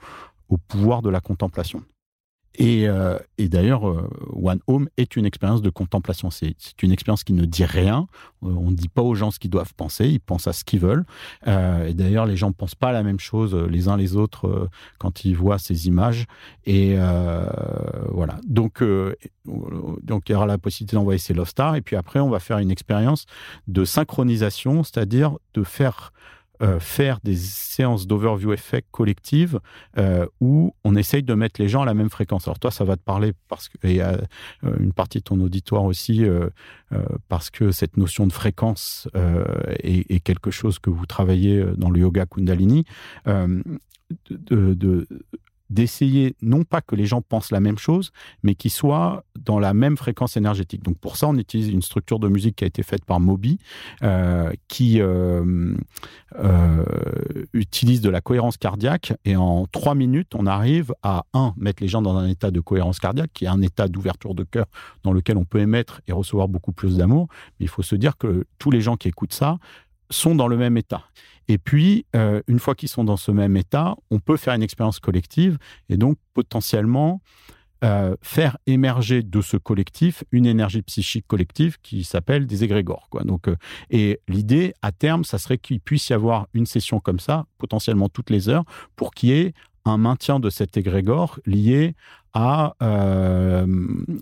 au 0.48 0.56
pouvoir 0.56 1.02
de 1.02 1.10
la 1.10 1.20
contemplation. 1.20 1.82
Et, 2.58 2.88
euh, 2.88 3.16
d'ailleurs, 3.38 3.88
euh, 3.88 4.10
One 4.32 4.58
Home 4.66 4.88
est 4.96 5.14
une 5.14 5.24
expérience 5.24 5.62
de 5.62 5.70
contemplation. 5.70 6.30
C'est 6.30 6.56
une 6.82 6.90
expérience 6.90 7.22
qui 7.22 7.32
ne 7.32 7.44
dit 7.44 7.64
rien. 7.64 8.08
Euh, 8.42 8.48
on 8.48 8.72
ne 8.72 8.76
dit 8.76 8.88
pas 8.88 9.02
aux 9.02 9.14
gens 9.14 9.30
ce 9.30 9.38
qu'ils 9.38 9.50
doivent 9.50 9.74
penser. 9.74 10.08
Ils 10.08 10.18
pensent 10.18 10.48
à 10.48 10.52
ce 10.52 10.64
qu'ils 10.64 10.80
veulent. 10.80 11.04
et 11.46 11.94
d'ailleurs, 11.94 12.26
les 12.26 12.36
gens 12.36 12.48
ne 12.48 12.54
pensent 12.54 12.74
pas 12.74 12.90
la 12.90 13.04
même 13.04 13.20
chose 13.20 13.54
les 13.54 13.88
uns 13.88 13.96
les 13.96 14.16
autres 14.16 14.68
quand 14.98 15.24
ils 15.24 15.36
voient 15.36 15.58
ces 15.58 15.86
images. 15.86 16.26
Et 16.66 16.96
voilà. 18.10 18.40
Donc, 18.46 18.82
donc, 20.02 20.28
il 20.28 20.32
y 20.32 20.34
aura 20.34 20.46
la 20.46 20.58
possibilité 20.58 20.96
d'envoyer 20.96 21.18
ces 21.18 21.34
Love 21.34 21.48
Stars. 21.48 21.76
Et 21.76 21.80
puis 21.80 21.94
après, 21.94 22.18
on 22.18 22.28
va 22.28 22.40
faire 22.40 22.58
une 22.58 22.72
expérience 22.72 23.26
de 23.68 23.84
synchronisation, 23.84 24.82
c'est-à-dire 24.82 25.36
de 25.54 25.62
faire 25.62 26.12
euh, 26.60 26.80
faire 26.80 27.20
des 27.22 27.36
séances 27.36 28.06
d'overview 28.06 28.52
effect 28.52 28.88
collective 28.90 29.60
euh, 29.96 30.26
où 30.40 30.74
on 30.82 30.96
essaye 30.96 31.22
de 31.22 31.34
mettre 31.34 31.60
les 31.60 31.68
gens 31.68 31.82
à 31.82 31.86
la 31.86 31.94
même 31.94 32.10
fréquence. 32.10 32.48
Alors 32.48 32.58
toi, 32.58 32.72
ça 32.72 32.84
va 32.84 32.96
te 32.96 33.02
parler 33.02 33.32
parce 33.48 33.68
que 33.68 33.86
y 33.86 34.00
a 34.00 34.18
euh, 34.64 34.76
une 34.80 34.92
partie 34.92 35.18
de 35.18 35.24
ton 35.24 35.40
auditoire 35.40 35.84
aussi 35.84 36.24
parce 37.28 37.50
que 37.50 37.70
cette 37.70 37.96
notion 37.96 38.26
de 38.26 38.32
fréquence 38.32 39.08
est, 39.82 40.20
quelque 40.20 40.50
chose 40.50 40.78
que 40.78 40.90
vous 40.90 41.06
travaillez 41.06 41.64
dans 41.76 41.90
le 41.90 42.00
yoga 42.00 42.26
Kundalini. 42.26 42.84
D'essayer 45.70 46.36
non 46.42 46.64
pas 46.64 46.80
que 46.80 46.94
les 46.94 47.06
gens 47.06 47.22
pensent 47.22 47.50
la 47.50 47.60
même 47.60 47.78
chose, 47.78 48.10
mais 48.42 48.54
qu'ils 48.54 48.70
soient 48.70 49.24
dans 49.38 49.58
la 49.58 49.74
même 49.74 49.96
fréquence 49.96 50.36
énergétique. 50.36 50.82
Donc 50.82 50.98
pour 50.98 51.16
ça, 51.16 51.28
on 51.28 51.36
utilise 51.36 51.68
une 51.68 51.82
structure 51.82 52.18
de 52.18 52.28
musique 52.28 52.56
qui 52.56 52.64
a 52.64 52.66
été 52.66 52.82
faite 52.82 53.04
par 53.04 53.20
Moby, 53.20 53.58
euh, 54.02 54.52
qui 54.68 55.00
euh, 55.00 55.74
euh, 56.38 56.84
utilise 57.52 58.00
de 58.00 58.10
la 58.10 58.20
cohérence 58.20 58.56
cardiaque, 58.56 59.12
et 59.24 59.36
en 59.36 59.66
trois 59.66 59.94
minutes, 59.94 60.34
on 60.34 60.46
arrive 60.46 60.94
à, 61.02 61.24
un, 61.34 61.54
mettre 61.56 61.82
les 61.82 61.88
gens 61.88 62.02
dans 62.02 62.16
un 62.16 62.28
état 62.28 62.50
de 62.50 62.60
cohérence 62.60 62.98
cardiaque, 62.98 63.30
qui 63.34 63.44
est 63.44 63.48
un 63.48 63.62
état 63.62 63.88
d'ouverture 63.88 64.34
de 64.34 64.44
cœur 64.44 64.66
dans 65.02 65.12
lequel 65.12 65.36
on 65.36 65.44
peut 65.44 65.60
émettre 65.60 66.00
et 66.06 66.12
recevoir 66.12 66.48
beaucoup 66.48 66.72
plus 66.72 66.96
d'amour. 66.96 67.28
Mais 67.58 67.66
il 67.66 67.68
faut 67.68 67.82
se 67.82 67.96
dire 67.96 68.16
que 68.16 68.46
tous 68.58 68.70
les 68.70 68.80
gens 68.80 68.96
qui 68.96 69.08
écoutent 69.08 69.34
ça 69.34 69.58
sont 70.10 70.34
dans 70.34 70.48
le 70.48 70.56
même 70.56 70.76
état. 70.76 71.04
Et 71.48 71.58
puis, 71.58 72.06
euh, 72.14 72.42
une 72.46 72.58
fois 72.58 72.74
qu'ils 72.74 72.88
sont 72.88 73.04
dans 73.04 73.16
ce 73.16 73.30
même 73.30 73.56
état, 73.56 73.96
on 74.10 74.18
peut 74.18 74.36
faire 74.36 74.54
une 74.54 74.62
expérience 74.62 75.00
collective 75.00 75.58
et 75.88 75.96
donc 75.96 76.18
potentiellement 76.34 77.22
euh, 77.84 78.16
faire 78.22 78.58
émerger 78.66 79.22
de 79.22 79.40
ce 79.40 79.56
collectif 79.56 80.24
une 80.32 80.46
énergie 80.46 80.82
psychique 80.82 81.26
collective 81.28 81.78
qui 81.80 82.02
s'appelle 82.02 82.46
des 82.46 82.64
égrégores. 82.64 83.06
Quoi. 83.08 83.22
Donc, 83.22 83.48
euh, 83.48 83.54
et 83.88 84.20
l'idée, 84.26 84.74
à 84.82 84.90
terme, 84.92 85.24
ça 85.24 85.38
serait 85.38 85.58
qu'il 85.58 85.80
puisse 85.80 86.08
y 86.08 86.12
avoir 86.12 86.48
une 86.54 86.66
session 86.66 86.98
comme 86.98 87.20
ça, 87.20 87.46
potentiellement 87.56 88.08
toutes 88.08 88.30
les 88.30 88.48
heures, 88.48 88.64
pour 88.96 89.14
qu'il 89.14 89.28
y 89.28 89.32
ait 89.32 89.54
un 89.84 89.96
maintien 89.96 90.40
de 90.40 90.50
cet 90.50 90.76
égrégore 90.76 91.38
lié 91.46 91.94
à, 92.34 92.74
euh, 92.82 93.66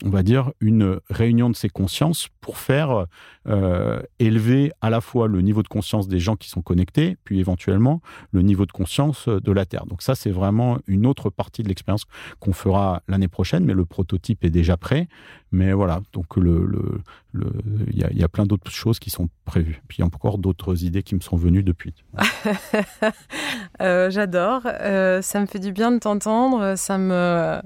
on 0.04 0.10
va 0.10 0.22
dire, 0.22 0.52
une 0.60 1.00
réunion 1.10 1.50
de 1.50 1.56
ces 1.56 1.68
consciences 1.68 2.28
pour 2.40 2.58
faire 2.58 3.06
euh, 3.48 4.00
élever 4.18 4.72
à 4.80 4.90
la 4.90 5.00
fois 5.00 5.28
le 5.28 5.40
niveau 5.40 5.62
de 5.62 5.68
conscience 5.68 6.08
des 6.08 6.18
gens 6.18 6.36
qui 6.36 6.48
sont 6.48 6.62
connectés, 6.62 7.16
puis 7.24 7.40
éventuellement 7.40 8.00
le 8.32 8.42
niveau 8.42 8.66
de 8.66 8.72
conscience 8.72 9.28
de 9.28 9.52
la 9.52 9.66
Terre. 9.66 9.86
Donc 9.86 10.02
ça, 10.02 10.14
c'est 10.14 10.30
vraiment 10.30 10.78
une 10.86 11.06
autre 11.06 11.30
partie 11.30 11.62
de 11.62 11.68
l'expérience 11.68 12.04
qu'on 12.40 12.52
fera 12.52 13.02
l'année 13.08 13.28
prochaine, 13.28 13.64
mais 13.64 13.74
le 13.74 13.84
prototype 13.84 14.44
est 14.44 14.50
déjà 14.50 14.76
prêt. 14.76 15.08
Mais 15.52 15.72
voilà, 15.72 16.00
donc 16.12 16.26
il 16.36 17.98
y, 17.98 18.24
a, 18.24 18.28
plein 18.28 18.46
d'autres 18.46 18.70
choses 18.70 18.98
qui 18.98 19.10
sont 19.10 19.28
prévues. 19.44 19.80
Puis 19.86 19.98
il 19.98 20.00
y 20.00 20.02
a 20.02 20.06
encore 20.06 20.38
d'autres 20.38 20.84
idées 20.84 21.02
qui 21.02 21.14
me 21.14 21.20
sont 21.20 21.36
venues 21.36 21.62
depuis. 21.62 21.94
Euh, 23.82 24.10
j'adore. 24.10 24.62
ça 24.62 25.40
me 25.40 25.46
fait 25.46 25.58
du 25.58 25.70
bien 25.70 25.92
de 25.92 25.98
t'entendre. 25.98 26.76
Ça 26.76 26.96
me 26.96 27.60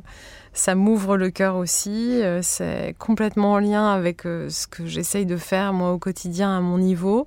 ça 0.52 0.74
m'ouvre 0.74 1.16
le 1.16 1.30
cœur 1.30 1.56
aussi. 1.56 2.22
Euh, 2.22 2.40
c'est 2.42 2.94
complètement 2.98 3.52
en 3.52 3.58
lien 3.58 3.92
avec 3.92 4.26
euh, 4.26 4.48
ce 4.48 4.66
que 4.66 4.86
j'essaye 4.86 5.26
de 5.26 5.36
faire 5.36 5.72
moi 5.72 5.92
au 5.92 5.98
quotidien 5.98 6.56
à 6.56 6.60
mon 6.60 6.78
niveau 6.78 7.26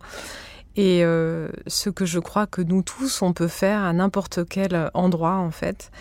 et 0.76 1.04
euh, 1.04 1.50
ce 1.68 1.90
que 1.90 2.06
je 2.06 2.20
crois 2.20 2.48
que 2.48 2.62
nous 2.62 2.82
tous 2.82 3.22
on 3.22 3.32
peut 3.32 3.48
faire 3.48 3.84
à 3.84 3.94
n'importe 3.94 4.48
quel 4.50 4.90
endroit 4.96 5.36
en 5.36 5.52
fait. 5.52 5.92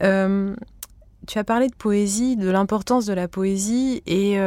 tu 0.00 1.38
as 1.38 1.44
parlé 1.44 1.68
de 1.68 1.74
poésie, 1.74 2.36
de 2.36 2.48
l'importance 2.48 3.04
de 3.06 3.12
la 3.12 3.26
poésie 3.26 4.00
et 4.06 4.38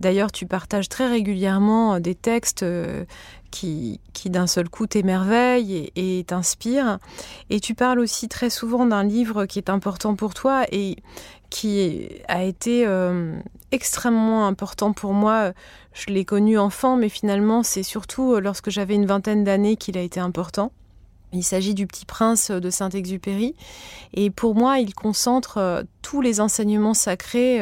d'ailleurs 0.00 0.32
tu 0.32 0.46
partages 0.46 0.88
très 0.88 1.06
régulièrement 1.06 2.00
des 2.00 2.14
textes 2.14 2.64
qui, 3.50 4.00
qui 4.12 4.30
d'un 4.30 4.46
seul 4.46 4.68
coup 4.68 4.86
t'émerveille 4.86 5.90
et, 5.96 6.24
t'inspire. 6.26 6.98
Et 7.50 7.60
tu 7.60 7.74
parles 7.74 8.00
aussi 8.00 8.28
très 8.28 8.50
souvent 8.50 8.86
d'un 8.86 9.04
livre 9.04 9.46
qui 9.46 9.58
est 9.58 9.70
important 9.70 10.14
pour 10.14 10.34
toi 10.34 10.64
et 10.70 10.96
qui 11.50 12.08
a 12.28 12.42
été 12.42 12.86
euh, 12.86 13.38
extrêmement 13.72 14.46
important 14.46 14.92
pour 14.92 15.12
moi. 15.12 15.52
Je 15.92 16.06
l'ai 16.06 16.24
connu 16.24 16.58
enfant, 16.58 16.96
mais 16.96 17.08
finalement 17.08 17.62
c'est 17.62 17.82
surtout 17.82 18.34
euh, 18.34 18.40
lorsque 18.40 18.70
j'avais 18.70 18.94
une 18.94 19.06
vingtaine 19.06 19.44
d'années 19.44 19.76
qu'il 19.76 19.96
a 19.96 20.02
été 20.02 20.20
important. 20.20 20.72
Il 21.32 21.44
s'agit 21.44 21.74
du 21.74 21.86
Petit 21.86 22.06
Prince 22.06 22.50
de 22.50 22.70
Saint-Exupéry. 22.70 23.54
Et 24.14 24.30
pour 24.30 24.54
moi, 24.54 24.78
il 24.78 24.94
concentre 24.94 25.58
euh, 25.58 25.82
tous 26.00 26.22
les 26.22 26.40
enseignements 26.40 26.94
sacrés 26.94 27.60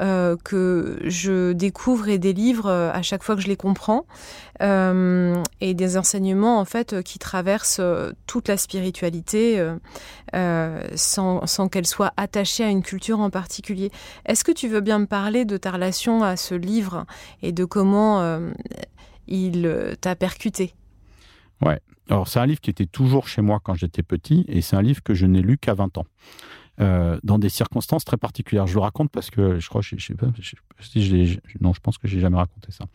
euh, 0.00 0.36
que 0.42 0.98
je 1.04 1.52
découvre 1.52 2.08
et 2.08 2.18
délivre 2.18 2.66
euh, 2.66 2.90
à 2.90 3.02
chaque 3.02 3.22
fois 3.22 3.36
que 3.36 3.42
je 3.42 3.48
les 3.48 3.56
comprends, 3.56 4.06
euh, 4.62 5.34
et 5.60 5.74
des 5.74 5.98
enseignements 5.98 6.58
en 6.58 6.64
fait 6.64 7.02
qui 7.02 7.18
traversent 7.18 7.82
toute 8.26 8.48
la 8.48 8.56
spiritualité 8.56 9.62
sans, 10.94 11.46
sans 11.46 11.68
qu'elle 11.68 11.86
soit 11.86 12.12
attachée 12.16 12.64
à 12.64 12.68
une 12.68 12.82
culture 12.82 13.20
en 13.20 13.30
particulier. 13.30 13.90
Est-ce 14.24 14.44
que 14.44 14.52
tu 14.52 14.68
veux 14.68 14.80
bien 14.80 15.00
me 15.00 15.06
parler 15.06 15.44
de 15.44 15.56
ta 15.56 15.70
relation 15.70 16.22
à 16.22 16.36
ce 16.36 16.54
livre 16.54 17.04
et 17.42 17.52
de 17.52 17.64
comment 17.64 18.40
il 19.28 19.96
t'a 20.00 20.14
percuté? 20.16 20.74
Ouais. 21.60 21.80
Alors 22.08 22.26
c'est 22.26 22.40
un 22.40 22.46
livre 22.46 22.60
qui 22.60 22.70
était 22.70 22.86
toujours 22.86 23.28
chez 23.28 23.42
moi 23.42 23.60
quand 23.62 23.74
j'étais 23.74 24.02
petit 24.02 24.44
et 24.48 24.62
c'est 24.62 24.76
un 24.76 24.82
livre 24.82 25.02
que 25.02 25.14
je 25.14 25.26
n'ai 25.26 25.42
lu 25.42 25.58
qu'à 25.58 25.74
20 25.74 25.98
ans. 25.98 26.06
Euh, 26.80 27.18
dans 27.22 27.38
des 27.38 27.50
circonstances 27.50 28.06
très 28.06 28.16
particulières. 28.16 28.66
Je 28.66 28.74
le 28.74 28.80
raconte 28.80 29.10
parce 29.10 29.28
que 29.28 29.58
je 29.58 29.68
crois, 29.68 29.82
je, 29.82 29.96
je 29.98 30.06
sais 30.06 30.14
pas, 30.14 30.28
si 30.80 31.02
je 31.02 31.38
non, 31.60 31.74
je 31.74 31.80
pense 31.80 31.98
que 31.98 32.08
j'ai 32.08 32.20
jamais 32.20 32.38
raconté 32.38 32.72
ça. 32.72 32.86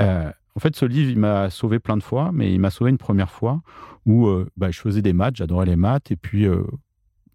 Euh, 0.00 0.30
en 0.56 0.60
fait, 0.60 0.74
ce 0.76 0.86
livre, 0.86 1.10
il 1.10 1.18
m'a 1.18 1.50
sauvé 1.50 1.78
plein 1.78 1.98
de 1.98 2.02
fois, 2.02 2.30
mais 2.32 2.54
il 2.54 2.58
m'a 2.58 2.70
sauvé 2.70 2.90
une 2.90 2.98
première 2.98 3.30
fois 3.30 3.60
où 4.06 4.28
euh, 4.28 4.48
bah, 4.56 4.70
je 4.70 4.80
faisais 4.80 5.02
des 5.02 5.12
maths, 5.12 5.36
j'adorais 5.36 5.66
les 5.66 5.76
maths, 5.76 6.10
et 6.10 6.16
puis 6.16 6.46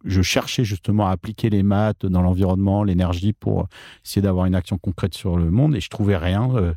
je 0.07 0.21
cherchais 0.21 0.63
justement 0.63 1.07
à 1.07 1.11
appliquer 1.11 1.49
les 1.49 1.63
maths 1.63 2.05
dans 2.05 2.21
l'environnement, 2.21 2.83
l'énergie 2.83 3.33
pour 3.33 3.67
essayer 4.05 4.21
d'avoir 4.21 4.45
une 4.45 4.55
action 4.55 4.77
concrète 4.77 5.13
sur 5.13 5.37
le 5.37 5.51
monde 5.51 5.75
et 5.75 5.81
je 5.81 5.89
trouvais 5.89 6.17
rien. 6.17 6.49
Euh, 6.55 6.73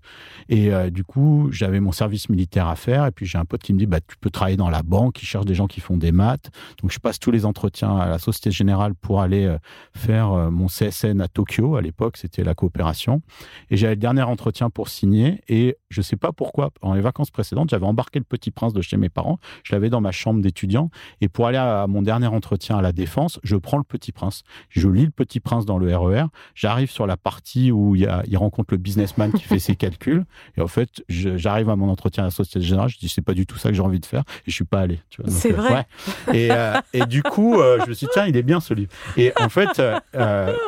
et 0.48 0.72
euh, 0.72 0.90
du 0.90 1.04
coup, 1.04 1.48
j'avais 1.50 1.80
mon 1.80 1.92
service 1.92 2.28
militaire 2.28 2.68
à 2.68 2.76
faire 2.76 3.06
et 3.06 3.10
puis 3.10 3.26
j'ai 3.26 3.38
un 3.38 3.44
pote 3.44 3.62
qui 3.62 3.72
me 3.72 3.78
dit 3.78 3.86
bah 3.86 4.00
tu 4.00 4.16
peux 4.20 4.30
travailler 4.30 4.56
dans 4.56 4.70
la 4.70 4.82
banque, 4.82 5.22
il 5.22 5.26
cherche 5.26 5.46
des 5.46 5.54
gens 5.54 5.66
qui 5.66 5.80
font 5.80 5.96
des 5.96 6.12
maths. 6.12 6.50
Donc 6.82 6.90
je 6.90 6.98
passe 6.98 7.18
tous 7.18 7.30
les 7.30 7.46
entretiens 7.46 7.96
à 7.96 8.08
la 8.08 8.18
Société 8.18 8.50
Générale 8.50 8.94
pour 8.94 9.20
aller 9.20 9.46
euh, 9.46 9.58
faire 9.94 10.50
mon 10.50 10.66
CSN 10.66 11.20
à 11.20 11.28
Tokyo 11.28 11.76
à 11.76 11.82
l'époque, 11.82 12.16
c'était 12.16 12.44
la 12.44 12.54
coopération 12.54 13.22
et 13.70 13.76
j'avais 13.76 13.94
le 13.94 14.00
dernier 14.00 14.22
entretien 14.22 14.70
pour 14.70 14.88
signer 14.88 15.40
et 15.48 15.76
je 15.90 16.02
sais 16.02 16.16
pas 16.16 16.32
pourquoi 16.32 16.70
en 16.82 16.94
les 16.94 17.00
vacances 17.00 17.30
précédentes, 17.30 17.70
j'avais 17.70 17.86
embarqué 17.86 18.18
le 18.18 18.24
petit 18.24 18.50
prince 18.50 18.72
de 18.72 18.80
chez 18.80 18.96
mes 18.96 19.08
parents, 19.08 19.38
je 19.64 19.74
l'avais 19.74 19.90
dans 19.90 20.00
ma 20.00 20.12
chambre 20.12 20.40
d'étudiant 20.40 20.90
et 21.20 21.28
pour 21.28 21.46
aller 21.46 21.58
à 21.58 21.86
mon 21.86 22.02
dernier 22.02 22.28
entretien 22.28 22.78
à 22.78 22.82
la 22.82 22.92
défense 22.92 23.40
je 23.42 23.56
prends 23.56 23.78
le 23.78 23.84
Petit 23.84 24.12
Prince. 24.12 24.44
Je 24.68 24.88
lis 24.88 25.04
le 25.04 25.10
Petit 25.10 25.40
Prince 25.40 25.66
dans 25.66 25.78
le 25.78 25.94
RER. 25.94 26.24
J'arrive 26.54 26.90
sur 26.90 27.06
la 27.06 27.16
partie 27.16 27.72
où 27.72 27.96
il, 27.96 28.08
il 28.26 28.36
rencontre 28.36 28.74
le 28.74 28.78
businessman 28.78 29.32
qui 29.32 29.42
fait 29.42 29.58
ses 29.58 29.76
calculs. 29.76 30.24
Et 30.56 30.60
en 30.60 30.68
fait, 30.68 31.02
j'arrive 31.08 31.70
à 31.70 31.76
mon 31.76 31.88
entretien 31.88 32.24
à 32.24 32.26
la 32.26 32.30
Société 32.30 32.64
Générale. 32.64 32.88
Je 32.88 32.98
dis, 32.98 33.08
c'est 33.08 33.22
pas 33.22 33.34
du 33.34 33.46
tout 33.46 33.58
ça 33.58 33.70
que 33.70 33.74
j'ai 33.74 33.82
envie 33.82 34.00
de 34.00 34.06
faire. 34.06 34.22
Et 34.46 34.50
je 34.50 34.54
suis 34.54 34.64
pas 34.64 34.80
allé. 34.80 35.00
C'est 35.28 35.52
euh, 35.52 35.56
vrai. 35.56 35.86
Et, 36.32 36.50
euh, 36.50 36.74
et, 36.92 37.04
du 37.06 37.22
coup, 37.22 37.60
euh, 37.60 37.78
je 37.84 37.90
me 37.90 37.94
suis 37.94 38.06
dit, 38.06 38.12
tiens, 38.12 38.26
il 38.26 38.36
est 38.36 38.42
bien 38.42 38.60
ce 38.60 38.74
livre. 38.74 38.90
Et 39.16 39.32
en 39.40 39.48
fait, 39.48 39.82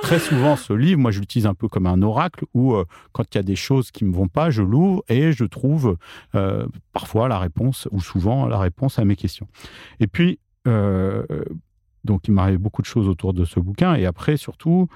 très 0.03 0.18
souvent, 0.18 0.57
ce 0.57 0.73
livre, 0.73 1.01
moi, 1.01 1.11
je 1.11 1.20
l'utilise 1.20 1.47
un 1.47 1.55
peu 1.55 1.68
comme 1.68 1.87
un 1.87 2.03
oracle 2.03 2.45
où, 2.55 2.75
quand 3.12 3.25
il 3.35 3.39
y 3.39 3.41
a 3.41 3.45
des 3.45 3.57
choses 3.57 3.91
qui 3.91 4.05
me 4.05 4.14
vont 4.14 4.29
pas, 4.29 4.51
je 4.51 4.62
l'ouvre 4.62 5.03
et 5.13 5.33
je 5.33 5.45
trouve 5.45 5.97
parfois 6.93 7.29
la 7.29 7.39
réponse 7.39 7.89
ou 7.91 8.01
souvent 8.01 8.47
la 8.47 8.59
réponse 8.59 8.99
à 8.99 9.05
mes 9.05 9.17
questions. 9.17 9.47
Et 10.01 10.07
puis, 10.07 10.39
donc, 12.05 12.27
il 12.27 12.33
m'arrive 12.33 12.59
beaucoup 12.59 12.83
de 12.83 12.87
choses 12.87 13.09
autour 13.09 13.33
de 13.33 13.45
ce 13.45 13.61
bouquin. 13.61 13.95
Et 13.95 14.07
après, 14.07 14.37
surtout, 14.37 14.89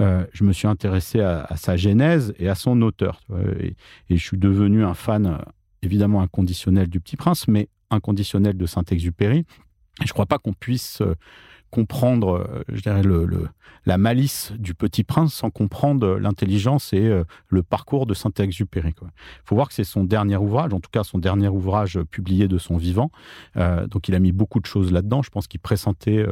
euh, 0.00 0.24
je 0.32 0.44
me 0.44 0.52
suis 0.52 0.68
intéressé 0.68 1.20
à, 1.20 1.48
sa 1.56 1.76
genèse 1.76 2.34
et 2.38 2.48
à 2.48 2.54
son 2.54 2.80
auteur. 2.82 3.20
Et, 3.60 3.74
et, 4.08 4.16
je 4.16 4.24
suis 4.24 4.38
devenu 4.38 4.84
un 4.84 4.94
fan, 4.94 5.38
évidemment, 5.82 6.22
inconditionnel 6.22 6.88
du 6.88 7.00
Petit 7.00 7.16
Prince, 7.16 7.48
mais 7.48 7.68
inconditionnel 7.90 8.56
de 8.56 8.66
Saint-Exupéry. 8.66 9.38
Et 9.38 9.44
je 10.00 10.04
ne 10.04 10.12
crois 10.12 10.26
pas 10.26 10.38
qu'on 10.38 10.52
puisse 10.52 11.00
euh, 11.00 11.14
comprendre, 11.72 12.36
euh, 12.36 12.62
je 12.68 12.82
dirais, 12.82 13.02
le, 13.02 13.48
la 13.86 13.96
malice 13.96 14.52
du 14.58 14.74
petit 14.74 15.04
prince 15.04 15.32
sans 15.32 15.50
comprendre 15.50 16.18
l'intelligence 16.18 16.92
et 16.92 17.06
euh, 17.06 17.24
le 17.48 17.62
parcours 17.62 18.04
de 18.04 18.12
Saint-Exupéry. 18.12 18.92
Il 19.00 19.08
faut 19.46 19.54
voir 19.54 19.68
que 19.68 19.74
c'est 19.74 19.82
son 19.82 20.04
dernier 20.04 20.36
ouvrage, 20.36 20.74
en 20.74 20.80
tout 20.80 20.90
cas 20.92 21.02
son 21.02 21.18
dernier 21.18 21.48
ouvrage 21.48 21.98
publié 22.10 22.46
de 22.46 22.58
son 22.58 22.76
vivant. 22.76 23.10
Euh, 23.56 23.86
donc 23.86 24.08
il 24.08 24.14
a 24.14 24.18
mis 24.18 24.32
beaucoup 24.32 24.60
de 24.60 24.66
choses 24.66 24.92
là-dedans. 24.92 25.22
Je 25.22 25.30
pense 25.30 25.46
qu'il 25.46 25.60
pressentait 25.60 26.26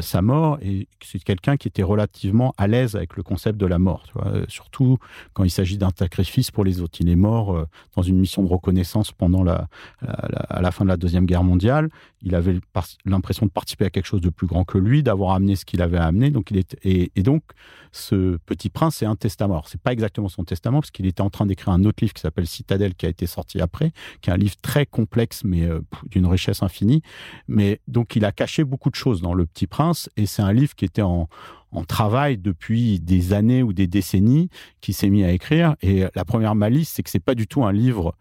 sa 0.00 0.22
mort 0.22 0.58
et 0.62 0.88
c'est 1.02 1.22
quelqu'un 1.22 1.58
qui 1.58 1.68
était 1.68 1.82
relativement 1.82 2.54
à 2.56 2.66
l'aise 2.66 2.96
avec 2.96 3.16
le 3.16 3.22
concept 3.22 3.58
de 3.58 3.66
la 3.66 3.78
mort. 3.78 4.04
surtout 4.48 4.96
quand 5.34 5.44
il 5.44 5.50
s'agit 5.50 5.76
d'un 5.76 5.90
sacrifice 5.94 6.50
pour 6.50 6.64
les 6.64 6.80
autres. 6.80 6.98
Il 7.00 7.10
est 7.10 7.16
mort 7.16 7.66
dans 7.94 8.02
une 8.02 8.18
mission 8.18 8.42
de 8.42 8.48
reconnaissance 8.48 9.12
pendant 9.12 9.42
la, 9.42 9.68
à 10.00 10.62
la 10.62 10.70
fin 10.70 10.84
de 10.84 10.88
la 10.88 10.96
Deuxième 10.96 11.26
Guerre 11.26 11.44
mondiale. 11.44 11.90
Il 12.22 12.34
avait 12.34 12.58
l'impression 13.04 13.44
de 13.44 13.50
participer 13.50 13.84
à 13.84 13.90
quelque 13.90 14.06
chose 14.06 14.22
de 14.22 14.30
plus 14.30 14.46
grand 14.46 14.53
que 14.62 14.78
lui, 14.78 15.02
d'avoir 15.02 15.32
amené 15.32 15.56
ce 15.56 15.64
qu'il 15.64 15.82
avait 15.82 15.98
amené. 15.98 16.30
Donc 16.30 16.52
il 16.52 16.58
est, 16.58 16.76
et, 16.84 17.22
donc, 17.22 17.42
ce 17.90 18.36
petit 18.46 18.70
prince, 18.70 18.96
c'est 18.96 19.06
un 19.06 19.16
testament. 19.16 19.54
Alors, 19.54 19.68
c'est 19.68 19.80
pas 19.80 19.92
exactement 19.92 20.28
son 20.28 20.44
testament, 20.44 20.80
parce 20.80 20.92
qu'il 20.92 21.06
était 21.06 21.22
en 21.22 21.30
train 21.30 21.46
d'écrire 21.46 21.74
un 21.74 21.84
autre 21.84 21.98
livre 22.02 22.14
qui 22.14 22.20
s'appelle 22.20 22.46
Citadelle, 22.46 22.94
qui 22.94 23.06
a 23.06 23.08
été 23.08 23.26
sorti 23.26 23.60
après, 23.60 23.90
qui 24.20 24.30
est 24.30 24.32
un 24.32 24.36
livre 24.36 24.54
très 24.62 24.86
complexe, 24.86 25.42
mais 25.42 25.64
euh, 25.64 25.80
d'une 26.10 26.26
richesse 26.26 26.62
infinie. 26.62 27.02
Mais 27.48 27.80
donc, 27.88 28.14
il 28.14 28.24
a 28.24 28.30
caché 28.30 28.62
beaucoup 28.62 28.90
de 28.90 28.94
choses 28.94 29.20
dans 29.20 29.34
Le 29.34 29.46
Petit 29.46 29.66
Prince, 29.66 30.08
et 30.16 30.26
c'est 30.26 30.42
un 30.42 30.52
livre 30.52 30.76
qui 30.76 30.84
était 30.84 31.02
en, 31.02 31.28
en 31.72 31.84
travail 31.84 32.38
depuis 32.38 33.00
des 33.00 33.32
années 33.32 33.64
ou 33.64 33.72
des 33.72 33.88
décennies, 33.88 34.50
qui 34.80 34.92
s'est 34.92 35.10
mis 35.10 35.24
à 35.24 35.32
écrire. 35.32 35.74
Et 35.82 36.04
la 36.14 36.24
première 36.24 36.54
malice, 36.54 36.90
c'est 36.90 37.02
que 37.02 37.10
c'est 37.10 37.18
pas 37.18 37.34
du 37.34 37.48
tout 37.48 37.64
un 37.64 37.72
livre 37.72 38.14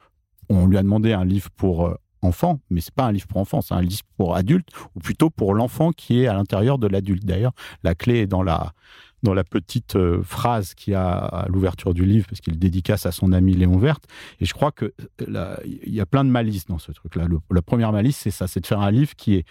on 0.50 0.68
lui 0.68 0.78
a 0.78 0.84
demandé 0.84 1.14
un 1.14 1.26
livre 1.26 1.50
pour 1.52 1.88
euh, 1.88 1.96
enfant, 2.24 2.60
mais 2.70 2.82
c'est 2.82 2.94
pas 2.94 3.06
un 3.06 3.12
livre 3.12 3.28
pour 3.28 3.38
enfants, 3.38 3.62
c'est 3.62 3.74
un 3.74 3.82
livre 3.82 4.04
pour 4.18 4.36
adultes, 4.36 4.70
ou 4.96 5.00
plutôt 5.00 5.30
pour 5.30 5.54
l'enfant 5.54 5.92
qui 5.92 6.22
est 6.22 6.28
à 6.28 6.34
l'intérieur 6.34 6.78
de 6.78 6.88
l'adulte. 6.88 7.26
D'ailleurs, 7.26 7.54
la 7.84 7.96
clé 7.96 8.20
est 8.20 8.28
dans 8.28 8.44
la, 8.44 8.74
dans 9.24 9.34
la 9.34 9.44
petite 9.44 9.96
euh, 9.96 10.22
phrase 10.22 10.74
qui 10.76 10.94
a 10.94 11.14
à 11.14 11.48
l'ouverture 11.48 11.94
du 11.94 12.06
livre, 12.06 12.28
parce 12.28 12.42
qu'il 12.42 12.60
dédicace 12.60 13.06
à 13.06 13.12
son 13.12 13.32
ami 13.32 13.54
Léon 13.54 13.78
Verte. 13.78 14.04
Et 14.40 14.46
je 14.46 14.54
crois 14.54 14.72
que 14.72 14.94
euh, 15.22 15.56
il 15.66 15.94
y 15.94 16.02
a 16.02 16.06
plein 16.06 16.26
de 16.26 16.30
malices 16.30 16.66
dans 16.66 16.78
ce 16.78 16.92
truc-là. 16.92 17.26
La 17.50 17.62
première 17.62 17.92
malice, 17.92 18.18
c'est 18.18 18.32
ça, 18.32 18.48
c'est 18.48 18.60
de 18.60 18.68
faire 18.68 18.82
un 18.82 18.92
livre 18.92 19.16
qui 19.16 19.36
est 19.36 19.46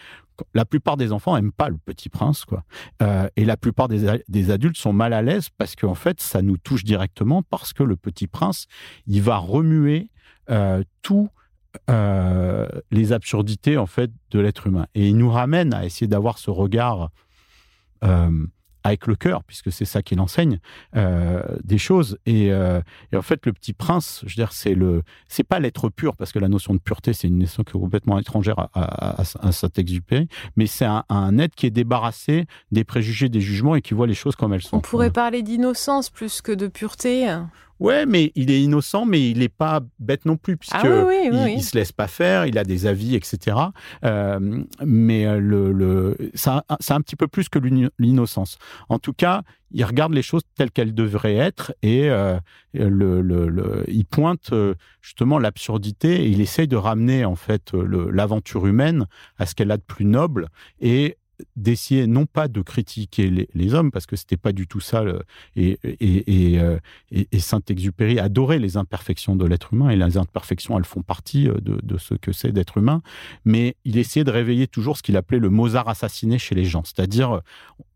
la 0.55 0.65
plupart 0.65 0.97
des 0.97 1.13
enfants 1.13 1.37
aiment 1.37 1.53
pas 1.53 1.69
le 1.69 1.77
Petit 1.77 2.09
Prince, 2.09 2.45
quoi. 2.45 2.65
Euh, 3.01 3.29
et 3.37 3.45
la 3.45 3.57
plupart 3.57 3.87
des, 3.87 4.23
des, 4.29 4.51
adultes 4.51 4.77
sont 4.77 4.93
mal 4.93 5.13
à 5.13 5.23
l'aise 5.23 5.49
parce 5.57 5.77
qu'en 5.77 5.95
fait, 5.95 6.21
ça 6.21 6.43
nous 6.43 6.57
touche 6.57 6.85
directement 6.85 7.43
parce 7.43 7.73
que 7.73 7.83
le 7.83 7.97
Petit 7.97 8.27
Prince, 8.27 8.67
il 9.07 9.23
va 9.23 9.37
remuer 9.37 10.09
tout 11.03 11.31
euh, 11.91 12.69
les 12.91 13.13
absurdités 13.13 13.79
en 13.79 13.87
fait 13.87 14.11
de 14.31 14.41
l'être 14.41 14.67
humain. 14.67 14.87
Et 14.95 15.09
il 15.09 15.17
nous 15.17 15.31
ramène 15.31 15.73
à 15.73 15.85
essayer 15.85 16.07
d'avoir 16.07 16.39
ce 16.39 16.51
regard 16.51 17.11
euh, 18.05 18.47
avec 18.85 19.07
le 19.07 19.15
cœur, 19.15 19.45
puisque 19.45 19.71
c'est 19.71 19.85
ça 19.85 20.03
qu'il 20.03 20.19
enseigne, 20.19 20.59
euh, 20.97 21.41
des 21.63 21.79
choses. 21.79 22.19
Et, 22.27 22.47
et, 22.47 23.17
en 23.17 23.23
fait, 23.23 23.47
le 23.47 23.53
petit 23.53 23.73
prince, 23.73 24.25
je 24.27 24.31
veux 24.31 24.45
dire, 24.45 24.53
c'est 24.53 24.75
le, 24.75 25.03
c'est 25.29 25.45
pas 25.45 25.61
l'être 25.61 25.89
pur, 25.89 26.17
parce 26.17 26.33
que 26.33 26.41
la 26.41 26.49
notion 26.49 26.75
de 26.75 26.81
pureté, 26.81 27.13
c'est 27.13 27.29
une 27.29 27.39
notion 27.39 27.63
qui 27.63 27.77
est 27.77 27.81
complètement 27.81 28.19
étrangère 28.19 28.59
à, 28.59 28.71
à, 28.75 29.23
à, 29.23 29.49
à 29.49 29.53
Saint-Exupéry, 29.53 30.27
mais 30.57 30.67
c'est 30.67 30.85
un, 30.85 31.05
un, 31.09 31.39
être 31.39 31.55
qui 31.55 31.67
est 31.67 31.71
débarrassé 31.71 32.47
des 32.73 32.83
préjugés, 32.83 33.29
des 33.29 33.41
jugements 33.41 33.77
et 33.77 33.83
qui 33.83 33.95
voit 33.95 34.09
les 34.09 34.15
choses 34.15 34.35
comme 34.35 34.53
elles 34.53 34.63
sont. 34.63 34.79
On 34.79 34.81
pourrait 34.81 35.13
parler 35.13 35.43
d'innocence 35.43 36.11
plus 36.11 36.43
que 36.43 36.51
de 36.51 36.67
pureté. 36.67 37.33
Ouais, 37.83 38.07
mais 38.07 38.31
il 38.37 38.51
est 38.51 38.63
innocent, 38.63 39.05
mais 39.05 39.31
il 39.31 39.39
n'est 39.39 39.49
pas 39.49 39.81
bête 39.99 40.25
non 40.25 40.37
plus, 40.37 40.57
puisque 40.57 40.77
ah 40.77 40.83
oui, 40.85 40.91
oui, 40.91 41.29
oui, 41.33 41.53
il, 41.53 41.59
il, 41.59 41.63
se 41.63 41.77
laisse 41.77 41.91
pas 41.91 42.07
faire, 42.07 42.47
il 42.47 42.57
a 42.57 42.65
des 42.65 42.87
avis, 42.87 43.17
etc. 43.17 43.57
Euh, 44.05 44.63
mais 44.85 45.25
le, 45.41 45.73
le, 45.73 46.17
ça, 46.35 46.65
c'est 46.79 46.93
un 46.93 47.01
petit 47.01 47.17
peu 47.17 47.27
plus 47.27 47.49
que 47.49 47.59
l'innocence. 47.99 48.59
En 48.89 49.01
tout 49.01 49.13
cas, 49.13 49.43
il 49.73 49.85
regarde 49.85 50.13
les 50.13 50.23
choses 50.23 50.43
telles 50.55 50.71
qu'elles 50.71 50.95
devraient 50.95 51.37
être 51.37 51.75
et 51.83 52.09
euh, 52.09 52.39
le, 52.73 53.21
le, 53.21 53.49
le, 53.49 53.85
il 53.89 54.05
pointe 54.05 54.53
euh, 54.53 54.75
justement 55.01 55.39
l'absurdité 55.39 56.25
et 56.25 56.29
il 56.29 56.41
essaye 56.41 56.69
de 56.69 56.77
ramener 56.77 57.25
en 57.25 57.37
fait 57.37 57.73
l'aventure 57.73 58.67
humaine 58.67 59.07
à 59.39 59.47
ce 59.47 59.55
qu'elle 59.55 59.71
a 59.71 59.77
de 59.77 59.83
plus 59.83 60.05
noble 60.05 60.49
et 60.81 61.17
d'essayer 61.57 62.07
non 62.07 62.27
pas 62.27 62.49
de 62.49 62.61
critiquer 62.63 63.49
les, 63.53 63.75
hommes 63.75 63.91
parce 63.91 64.07
que 64.07 64.17
c'était 64.17 64.37
pas 64.37 64.53
du 64.53 64.67
tout 64.67 64.81
ça 64.81 65.03
le, 65.03 65.23
et, 65.57 65.79
Saint-Exupéry 67.39 68.19
adorait 68.19 68.59
les 68.59 68.77
imperfections 68.77 69.35
de 69.35 69.47
l'être 69.47 69.73
humain 69.73 69.91
et 69.91 69.97
les 69.97 70.17
imperfections 70.17 70.79
elles 70.79 70.85
font 70.85 71.03
partie 71.03 71.45
de, 71.45 71.81
de 71.83 71.99
ce 71.99 72.15
que 72.15 72.33
c'est 72.33 72.53
d'être 72.53 72.79
humain 72.79 73.03
mais 73.45 73.77
il 73.85 73.99
essayait 73.99 74.25
de 74.25 74.31
réveiller 74.31 74.67
toujours 74.67 74.97
ce 74.97 75.03
qu'il 75.03 75.17
appelait 75.17 75.39
le 75.39 75.51
Mozart 75.51 75.89
assassiné 75.89 76.39
chez 76.39 76.55
les 76.55 76.65
gens 76.65 76.85
c'est-à-dire 76.85 77.41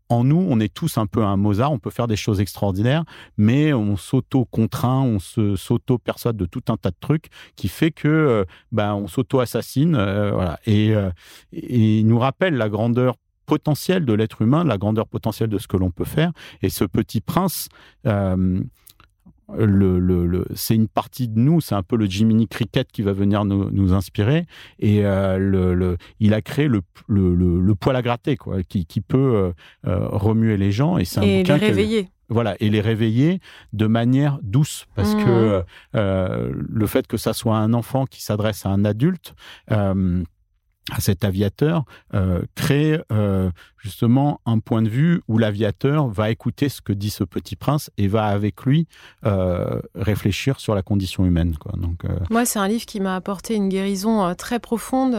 en 0.09 0.23
nous, 0.23 0.45
on 0.49 0.59
est 0.59 0.73
tous 0.73 0.97
un 0.97 1.05
peu 1.05 1.23
un 1.23 1.37
Mozart, 1.37 1.71
on 1.71 1.79
peut 1.79 1.89
faire 1.89 2.07
des 2.07 2.15
choses 2.15 2.39
extraordinaires, 2.39 3.03
mais 3.37 3.73
on 3.73 3.97
s'auto-contraint, 3.97 5.01
on 5.01 5.19
se 5.19 5.55
s'auto-persuade 5.55 6.37
de 6.37 6.45
tout 6.45 6.63
un 6.69 6.77
tas 6.77 6.91
de 6.91 6.95
trucs 6.99 7.27
qui 7.55 7.67
fait 7.67 7.91
que 7.91 8.07
euh, 8.07 8.45
ben, 8.71 8.93
on 8.93 9.07
s'auto-assassine. 9.07 9.95
Euh, 9.95 10.31
voilà. 10.31 10.59
et, 10.65 10.95
euh, 10.95 11.09
et 11.51 11.99
il 11.99 12.07
nous 12.07 12.19
rappelle 12.19 12.55
la 12.55 12.69
grandeur 12.69 13.15
potentiel 13.47 14.05
de 14.05 14.13
l'être 14.13 14.43
humain, 14.43 14.63
la 14.63 14.77
grandeur 14.77 15.07
potentielle 15.07 15.49
de 15.49 15.57
ce 15.57 15.67
que 15.67 15.77
l'on 15.77 15.89
peut 15.89 16.05
faire. 16.05 16.31
Et 16.61 16.69
ce 16.69 16.83
petit 16.83 17.21
prince, 17.21 17.69
euh, 18.05 18.59
le, 19.55 19.99
le, 19.99 20.27
le, 20.27 20.45
c'est 20.53 20.75
une 20.75 20.89
partie 20.89 21.29
de 21.29 21.39
nous, 21.39 21.61
c'est 21.61 21.73
un 21.73 21.81
peu 21.81 21.95
le 21.95 22.05
Jiminy 22.05 22.47
Cricket 22.47 22.91
qui 22.91 23.01
va 23.01 23.13
venir 23.13 23.45
nous, 23.45 23.71
nous 23.71 23.93
inspirer. 23.93 24.45
Et 24.79 25.05
euh, 25.05 25.95
il 26.19 26.33
a 26.33 26.41
créé 26.41 26.67
le, 26.67 26.81
poil 27.73 27.95
à 27.95 28.01
gratter, 28.01 28.35
quoi, 28.35 28.61
qui, 28.61 28.85
qui 28.85 29.01
peut 29.01 29.53
euh, 29.87 30.07
remuer 30.09 30.57
les 30.57 30.71
gens. 30.71 30.97
Et 30.97 31.05
c'est 31.05 31.21
un 31.21 31.23
et 31.23 31.39
bouquin 31.39 31.57
les 31.57 31.67
réveiller. 31.67 32.03
Que, 32.03 32.09
voilà, 32.29 32.57
et 32.59 32.69
les 32.69 32.81
réveiller 32.81 33.39
de 33.71 33.87
manière 33.87 34.39
douce, 34.43 34.85
parce 34.95 35.15
mmh. 35.15 35.23
que 35.23 35.63
le 35.93 36.87
fait 36.87 37.07
que 37.07 37.15
ça 37.15 37.31
soit 37.31 37.55
un 37.55 37.73
enfant 37.73 38.05
qui 38.05 38.21
s'adresse 38.21 38.65
à 38.65 38.69
un 38.69 38.83
adulte, 38.83 39.33
à 40.91 41.01
cet 41.01 41.25
aviateur, 41.25 41.83
euh, 42.13 42.41
crée 42.55 43.01
euh, 43.11 43.51
justement 43.77 44.39
un 44.45 44.59
point 44.59 44.81
de 44.81 44.89
vue 44.89 45.21
où 45.27 45.37
l'aviateur 45.37 46.07
va 46.07 46.29
écouter 46.29 46.69
ce 46.69 46.81
que 46.81 46.93
dit 46.93 47.09
ce 47.09 47.23
petit 47.23 47.55
prince 47.55 47.91
et 47.97 48.07
va 48.07 48.25
avec 48.25 48.63
lui 48.63 48.87
euh, 49.25 49.81
réfléchir 49.95 50.59
sur 50.59 50.75
la 50.75 50.81
condition 50.81 51.25
humaine. 51.25 51.55
Moi, 52.29 52.45
c'est 52.45 52.59
un 52.59 52.67
livre 52.67 52.85
qui 52.85 52.99
m'a 52.99 53.15
apporté 53.15 53.55
une 53.55 53.69
guérison 53.69 54.33
très 54.35 54.59
profonde. 54.59 55.13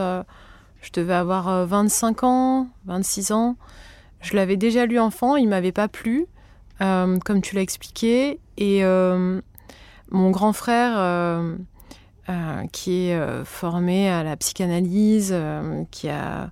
Je 0.81 0.91
devais 0.93 1.15
avoir 1.15 1.67
25 1.67 2.25
ans, 2.25 2.69
26 2.87 3.33
ans. 3.33 3.57
Je 4.21 4.35
l'avais 4.37 4.57
déjà 4.57 4.87
lu 4.87 4.99
enfant, 4.99 5.37
il 5.37 5.49
m'avait 5.49 5.73
pas 5.73 5.89
plu, 5.89 6.27
comme 6.79 7.43
tu 7.43 7.55
l'as 7.55 7.63
expliqué. 7.63 8.41
Et 8.57 8.83
mon 8.83 10.31
grand 10.31 10.53
frère 10.53 10.97
euh, 12.29 12.67
qui 12.73 13.09
est 13.09 13.15
euh, 13.15 13.45
formé 13.45 14.09
à 14.09 14.23
la 14.23 14.37
psychanalyse, 14.37 15.31
euh, 15.33 15.85
qui 15.91 16.09
a 16.09 16.51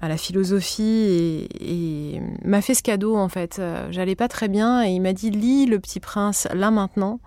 à 0.00 0.08
la 0.08 0.16
philosophie 0.16 0.82
et, 0.82 2.14
et 2.14 2.22
m'a 2.44 2.60
fait 2.60 2.74
ce 2.74 2.84
cadeau 2.84 3.16
en 3.16 3.28
fait. 3.28 3.60
J'allais 3.90 4.14
pas 4.14 4.28
très 4.28 4.46
bien 4.46 4.84
et 4.84 4.90
il 4.90 5.00
m'a 5.00 5.12
dit 5.12 5.30
lis 5.30 5.66
Le 5.66 5.80
Petit 5.80 5.98
Prince 5.98 6.46
là 6.54 6.70
maintenant. 6.70 7.18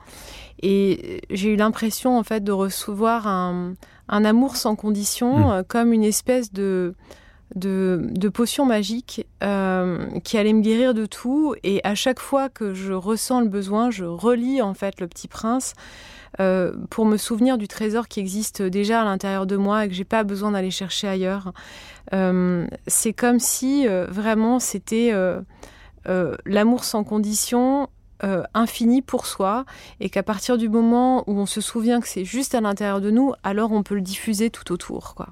Et 0.63 1.19
j'ai 1.29 1.49
eu 1.49 1.57
l'impression 1.57 2.17
en 2.17 2.23
fait 2.23 2.45
de 2.45 2.53
recevoir 2.53 3.27
un, 3.27 3.73
un 4.07 4.23
amour 4.23 4.55
sans 4.55 4.77
condition, 4.77 5.49
mmh. 5.49 5.63
comme 5.67 5.91
une 5.91 6.05
espèce 6.05 6.53
de 6.53 6.95
de, 7.55 8.07
de 8.11 8.29
potion 8.29 8.65
magique 8.65 9.27
euh, 9.43 10.07
qui 10.23 10.37
allait 10.37 10.53
me 10.53 10.61
guérir 10.61 10.93
de 10.93 11.05
tout. 11.05 11.55
Et 11.63 11.81
à 11.83 11.95
chaque 11.95 12.19
fois 12.19 12.49
que 12.49 12.73
je 12.73 12.93
ressens 12.93 13.41
le 13.41 13.47
besoin, 13.47 13.91
je 13.91 14.05
relis 14.05 14.61
en 14.61 14.73
fait 14.73 14.99
Le 14.99 15.07
Petit 15.07 15.27
Prince 15.27 15.73
euh, 16.39 16.73
pour 16.89 17.05
me 17.05 17.17
souvenir 17.17 17.57
du 17.57 17.67
trésor 17.67 18.07
qui 18.07 18.19
existe 18.19 18.61
déjà 18.61 19.01
à 19.01 19.03
l'intérieur 19.03 19.45
de 19.45 19.57
moi 19.57 19.85
et 19.85 19.89
que 19.89 19.93
j'ai 19.93 20.05
pas 20.05 20.23
besoin 20.23 20.51
d'aller 20.51 20.71
chercher 20.71 21.07
ailleurs. 21.07 21.51
Euh, 22.13 22.67
c'est 22.87 23.13
comme 23.13 23.39
si 23.39 23.87
euh, 23.87 24.05
vraiment 24.09 24.59
c'était 24.59 25.13
l'amour 26.45 26.83
sans 26.83 27.03
condition. 27.03 27.89
infini 28.53 29.01
pour 29.01 29.25
soi 29.25 29.65
et 29.99 30.11
qu'à 30.11 30.21
partir 30.21 30.59
du 30.59 30.69
moment 30.69 31.23
où 31.27 31.39
on 31.39 31.47
se 31.47 31.59
souvient 31.59 31.99
que 31.99 32.07
c'est 32.07 32.23
juste 32.23 32.53
à 32.53 32.61
l'intérieur 32.61 33.01
de 33.01 33.09
nous, 33.09 33.33
alors 33.43 33.71
on 33.71 33.81
peut 33.81 33.95
le 33.95 34.01
diffuser 34.01 34.51
tout 34.51 34.71
autour. 34.71 35.15
Quoi. 35.15 35.29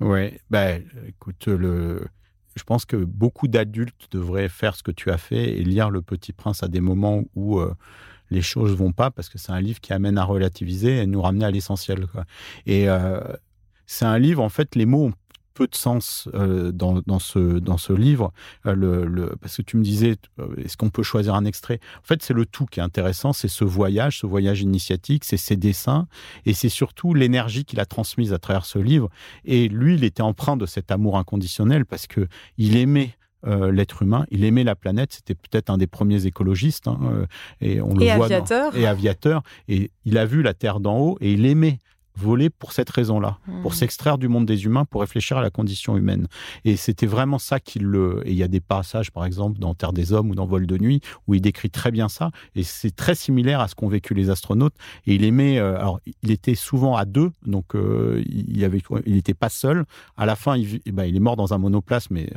Ouais, 0.00 0.40
bah, 0.50 0.72
écoute, 1.06 1.46
le... 1.46 2.04
je 2.56 2.64
pense 2.64 2.86
que 2.86 2.96
beaucoup 2.96 3.46
d'adultes 3.46 4.08
devraient 4.10 4.48
faire 4.48 4.74
ce 4.74 4.82
que 4.82 4.90
tu 4.90 5.12
as 5.12 5.16
fait 5.16 5.56
et 5.56 5.62
lire 5.62 5.90
Le 5.90 6.02
Petit 6.02 6.32
Prince 6.32 6.64
à 6.64 6.68
des 6.68 6.80
moments 6.80 7.22
où 7.36 7.60
les 8.30 8.42
choses 8.42 8.74
vont 8.74 8.92
pas, 8.92 9.10
parce 9.10 9.28
que 9.28 9.38
c'est 9.38 9.52
un 9.52 9.60
livre 9.60 9.80
qui 9.80 9.92
amène 9.92 10.18
à 10.18 10.24
relativiser 10.24 10.98
et 10.98 11.06
nous 11.06 11.22
ramener 11.22 11.44
à 11.44 11.50
l'essentiel. 11.50 12.06
Et 12.66 12.88
euh, 12.88 13.20
c'est 13.86 14.04
un 14.06 14.18
livre, 14.18 14.42
en 14.42 14.48
fait, 14.48 14.74
les 14.74 14.86
mots 14.86 15.06
ont 15.06 15.12
peu 15.54 15.66
de 15.68 15.74
sens 15.74 16.28
euh, 16.34 16.72
dans, 16.72 17.00
dans, 17.06 17.20
ce, 17.20 17.38
dans 17.38 17.78
ce 17.78 17.92
livre, 17.92 18.32
euh, 18.66 19.34
parce 19.40 19.56
que 19.56 19.62
tu 19.62 19.76
me 19.76 19.84
disais, 19.84 20.16
est-ce 20.58 20.76
qu'on 20.76 20.90
peut 20.90 21.04
choisir 21.04 21.34
un 21.34 21.44
extrait? 21.44 21.78
En 22.02 22.06
fait, 22.06 22.22
c'est 22.22 22.34
le 22.34 22.44
tout 22.44 22.66
qui 22.66 22.80
est 22.80 22.82
intéressant, 22.82 23.32
c'est 23.32 23.48
ce 23.48 23.64
voyage, 23.64 24.18
ce 24.18 24.26
voyage 24.26 24.60
initiatique, 24.60 25.24
c'est 25.24 25.36
ses 25.36 25.56
dessins, 25.56 26.08
et 26.44 26.54
c'est 26.54 26.68
surtout 26.68 27.14
l'énergie 27.14 27.64
qu'il 27.64 27.78
a 27.80 27.86
transmise 27.86 28.32
à 28.32 28.38
travers 28.38 28.66
ce 28.66 28.80
livre. 28.80 29.08
Et 29.44 29.68
lui, 29.68 29.94
il 29.94 30.04
était 30.04 30.22
empreint 30.22 30.56
de 30.56 30.66
cet 30.66 30.90
amour 30.90 31.16
inconditionnel, 31.16 31.86
parce 31.86 32.08
que 32.08 32.26
il 32.58 32.76
aimait 32.76 33.14
euh, 33.46 33.70
l'être 33.70 34.02
humain. 34.02 34.26
Il 34.30 34.44
aimait 34.44 34.64
la 34.64 34.74
planète. 34.74 35.12
C'était 35.12 35.34
peut-être 35.34 35.70
un 35.70 35.78
des 35.78 35.86
premiers 35.86 36.26
écologistes. 36.26 36.88
Hein, 36.88 36.98
euh, 37.04 37.26
et 37.60 37.80
on 37.80 37.94
et 37.96 38.08
le 38.08 38.16
voit 38.16 38.26
aviateur. 38.26 38.72
Dans, 38.72 38.78
et 38.78 38.86
aviateur. 38.86 39.42
Et 39.68 39.90
il 40.04 40.18
a 40.18 40.26
vu 40.26 40.42
la 40.42 40.54
Terre 40.54 40.80
d'en 40.80 40.98
haut 40.98 41.18
et 41.20 41.32
il 41.32 41.46
aimait 41.46 41.80
voler 42.16 42.50
pour 42.50 42.72
cette 42.72 42.90
raison-là, 42.90 43.38
mmh. 43.46 43.62
pour 43.62 43.74
s'extraire 43.74 44.18
du 44.18 44.28
monde 44.28 44.46
des 44.46 44.64
humains, 44.64 44.84
pour 44.84 45.00
réfléchir 45.00 45.36
à 45.36 45.42
la 45.42 45.50
condition 45.50 45.96
humaine. 45.96 46.26
Et 46.64 46.76
c'était 46.76 47.06
vraiment 47.06 47.38
ça 47.38 47.60
qu'il 47.60 47.82
le. 47.84 48.22
Et 48.24 48.32
il 48.32 48.36
y 48.36 48.42
a 48.42 48.48
des 48.48 48.60
passages, 48.60 49.10
par 49.10 49.24
exemple, 49.24 49.58
dans 49.58 49.74
Terre 49.74 49.92
des 49.92 50.12
Hommes 50.12 50.30
ou 50.30 50.34
dans 50.34 50.46
Vol 50.46 50.66
de 50.66 50.78
nuit, 50.78 51.00
où 51.26 51.34
il 51.34 51.40
décrit 51.40 51.70
très 51.70 51.90
bien 51.90 52.08
ça. 52.08 52.30
Et 52.54 52.62
c'est 52.62 52.94
très 52.94 53.14
similaire 53.14 53.60
à 53.60 53.68
ce 53.68 53.74
qu'ont 53.74 53.88
vécu 53.88 54.14
les 54.14 54.30
astronautes. 54.30 54.74
Et 55.06 55.14
il 55.14 55.24
aimait. 55.24 55.58
Euh, 55.58 55.78
alors, 55.78 56.00
il 56.22 56.30
était 56.30 56.54
souvent 56.54 56.96
à 56.96 57.04
deux, 57.04 57.30
donc 57.46 57.74
euh, 57.74 58.22
il 58.26 58.64
avait, 58.64 58.80
il 59.06 59.14
n'était 59.14 59.34
pas 59.34 59.48
seul. 59.48 59.84
À 60.16 60.26
la 60.26 60.36
fin, 60.36 60.56
il, 60.56 60.80
ben, 60.92 61.04
il 61.04 61.16
est 61.16 61.20
mort 61.20 61.36
dans 61.36 61.54
un 61.54 61.58
monoplace, 61.58 62.10
mais 62.10 62.30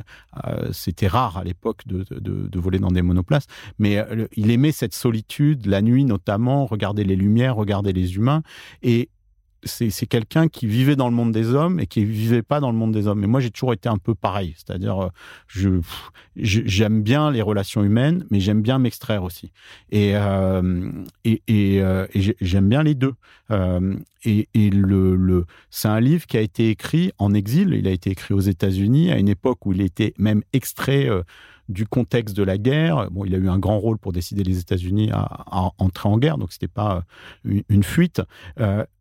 euh, 0.46 0.70
c'était 0.72 1.08
rare 1.08 1.38
à 1.38 1.44
l'époque 1.44 1.88
de, 1.88 2.06
de, 2.12 2.48
de, 2.48 2.60
voler 2.60 2.80
dans 2.80 2.92
des 2.92 3.02
monoplaces. 3.02 3.48
Mais 3.80 3.98
euh, 3.98 4.28
il 4.36 4.52
aimait 4.52 4.72
cette 4.72 4.94
solitude, 4.94 5.66
la 5.66 5.82
nuit 5.82 6.06
notamment, 6.06 6.66
regarder 6.66 7.04
les 7.04 7.16
lumières, 7.16 7.56
regarder 7.56 7.94
les 7.94 8.16
humains. 8.16 8.44
Et 8.82 9.10
c'est 9.64 10.06
quelqu'un 10.06 10.48
qui 10.48 10.68
vivait 10.68 10.96
dans 10.96 11.10
le 11.10 11.16
monde 11.16 11.32
des 11.32 11.54
hommes 11.54 11.80
et 11.80 11.88
qui 11.88 12.06
vivait 12.06 12.44
pas 12.44 12.60
dans 12.60 12.72
le 12.72 12.78
monde 12.78 12.92
des 12.92 13.08
hommes. 13.08 13.20
Mais 13.20 13.28
moi, 13.28 13.40
j'ai 13.40 13.50
toujours 13.50 13.74
été 13.74 13.90
un 13.90 13.98
peu 13.98 14.14
pareil. 14.16 14.54
C'est-à-dire, 14.58 15.06
euh, 15.06 15.10
je 15.48 15.82
j'aime 16.36 17.02
bien 17.02 17.32
les 17.32 17.42
relations 17.42 17.84
humaines, 17.84 18.26
mais 18.30 18.40
j'aime 18.40 18.62
bien 18.62 18.78
m'extraire 18.78 19.24
aussi. 19.24 19.52
Et, 19.92 20.12
euh, 20.16 20.92
et, 21.26 21.42
et, 21.48 21.82
euh, 21.82 22.06
et 22.14 22.36
j'aime 22.42 22.70
bien 22.70 22.84
les 22.84 22.96
deux. 22.96 23.14
Et 24.24 24.50
et 24.54 24.70
le, 24.70 25.16
le 25.16 25.46
c'est 25.70 25.88
un 25.88 26.00
livre 26.00 26.26
qui 26.26 26.38
a 26.38 26.42
été 26.42 26.70
écrit 26.70 27.12
en 27.18 27.34
exil. 27.34 27.74
Il 27.74 27.88
a 27.88 27.92
été 27.92 28.12
écrit 28.12 28.34
aux 28.34 28.40
États-Unis 28.40 29.12
à 29.12 29.18
une 29.18 29.30
époque 29.30 29.66
où 29.66 29.74
il 29.74 29.82
était 29.82 30.14
même 30.18 30.44
extrait. 30.54 31.10
Du 31.70 31.86
contexte 31.86 32.34
de 32.38 32.44
la 32.44 32.58
guerre. 32.58 33.12
Bon, 33.12 33.26
il 33.26 33.36
a 33.36 33.38
eu 33.38 33.50
un 33.50 33.60
grand 33.60 33.78
rôle 33.78 33.98
pour 33.98 34.14
décider 34.14 34.42
les 34.42 34.58
États-Unis 34.58 35.10
à, 35.12 35.72
entrer 35.80 36.08
en 36.08 36.18
guerre, 36.18 36.38
donc 36.38 36.54
c'était 36.54 36.70
pas 36.70 37.04
une, 37.44 37.84
fuite. 37.84 38.22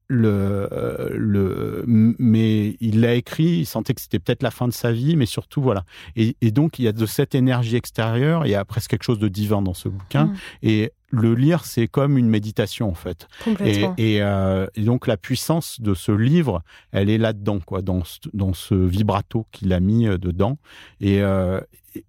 Le, 0.09 0.69
le, 1.17 1.85
mais 1.87 2.77
il 2.81 3.01
l'a 3.01 3.15
écrit, 3.15 3.59
il 3.59 3.67
sentait 3.67 3.95
que 3.95 4.01
c'était 4.01 4.19
peut-être 4.19 4.43
la 4.43 4.51
fin 4.51 4.69
de 4.69 4.73
sa 4.73 4.93
vie, 4.93 5.17
mais 5.17 5.27
surtout 5.27 5.61
voilà. 5.61 5.85
Et, 6.15 6.37
et, 6.41 6.51
donc 6.51 6.79
il 6.79 6.85
y 6.85 6.89
a 6.89 6.93
de 6.93 7.07
cette 7.07 7.35
énergie 7.35 7.77
extérieure, 7.77 8.47
il 8.47 8.51
y 8.51 8.55
a 8.55 8.65
presque 8.65 8.91
quelque 8.91 9.03
chose 9.03 9.19
de 9.19 9.29
divin 9.29 9.63
dans 9.63 9.75
ce 9.75 9.89
bouquin. 9.89 10.27
Mmh. 10.27 10.37
Et 10.63 10.93
le 11.11 11.35
lire, 11.35 11.65
c'est 11.65 11.89
comme 11.89 12.19
une 12.19 12.29
méditation 12.29 12.89
en 12.89 12.95
fait. 12.95 13.29
Et, 13.61 13.85
et, 13.97 14.23
euh, 14.23 14.67
et, 14.75 14.83
donc 14.83 15.07
la 15.07 15.17
puissance 15.17 15.81
de 15.81 15.95
ce 15.95 16.13
livre, 16.13 16.63
elle 16.93 17.11
est 17.11 17.19
là-dedans, 17.19 17.59
quoi, 17.61 17.83
dans, 17.83 18.03
dans 18.33 18.53
ce 18.53 18.75
vibrato 18.75 19.47
qu'il 19.51 19.73
a 19.73 19.81
mis 19.81 20.07
dedans. 20.07 20.59
Et, 21.01 21.23
euh, 21.23 21.61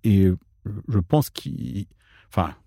et 0.04 0.32
je 0.88 1.00
pense 1.00 1.30
qu'il, 1.30 1.86
enfin, 2.30 2.50
euh, 2.50 2.66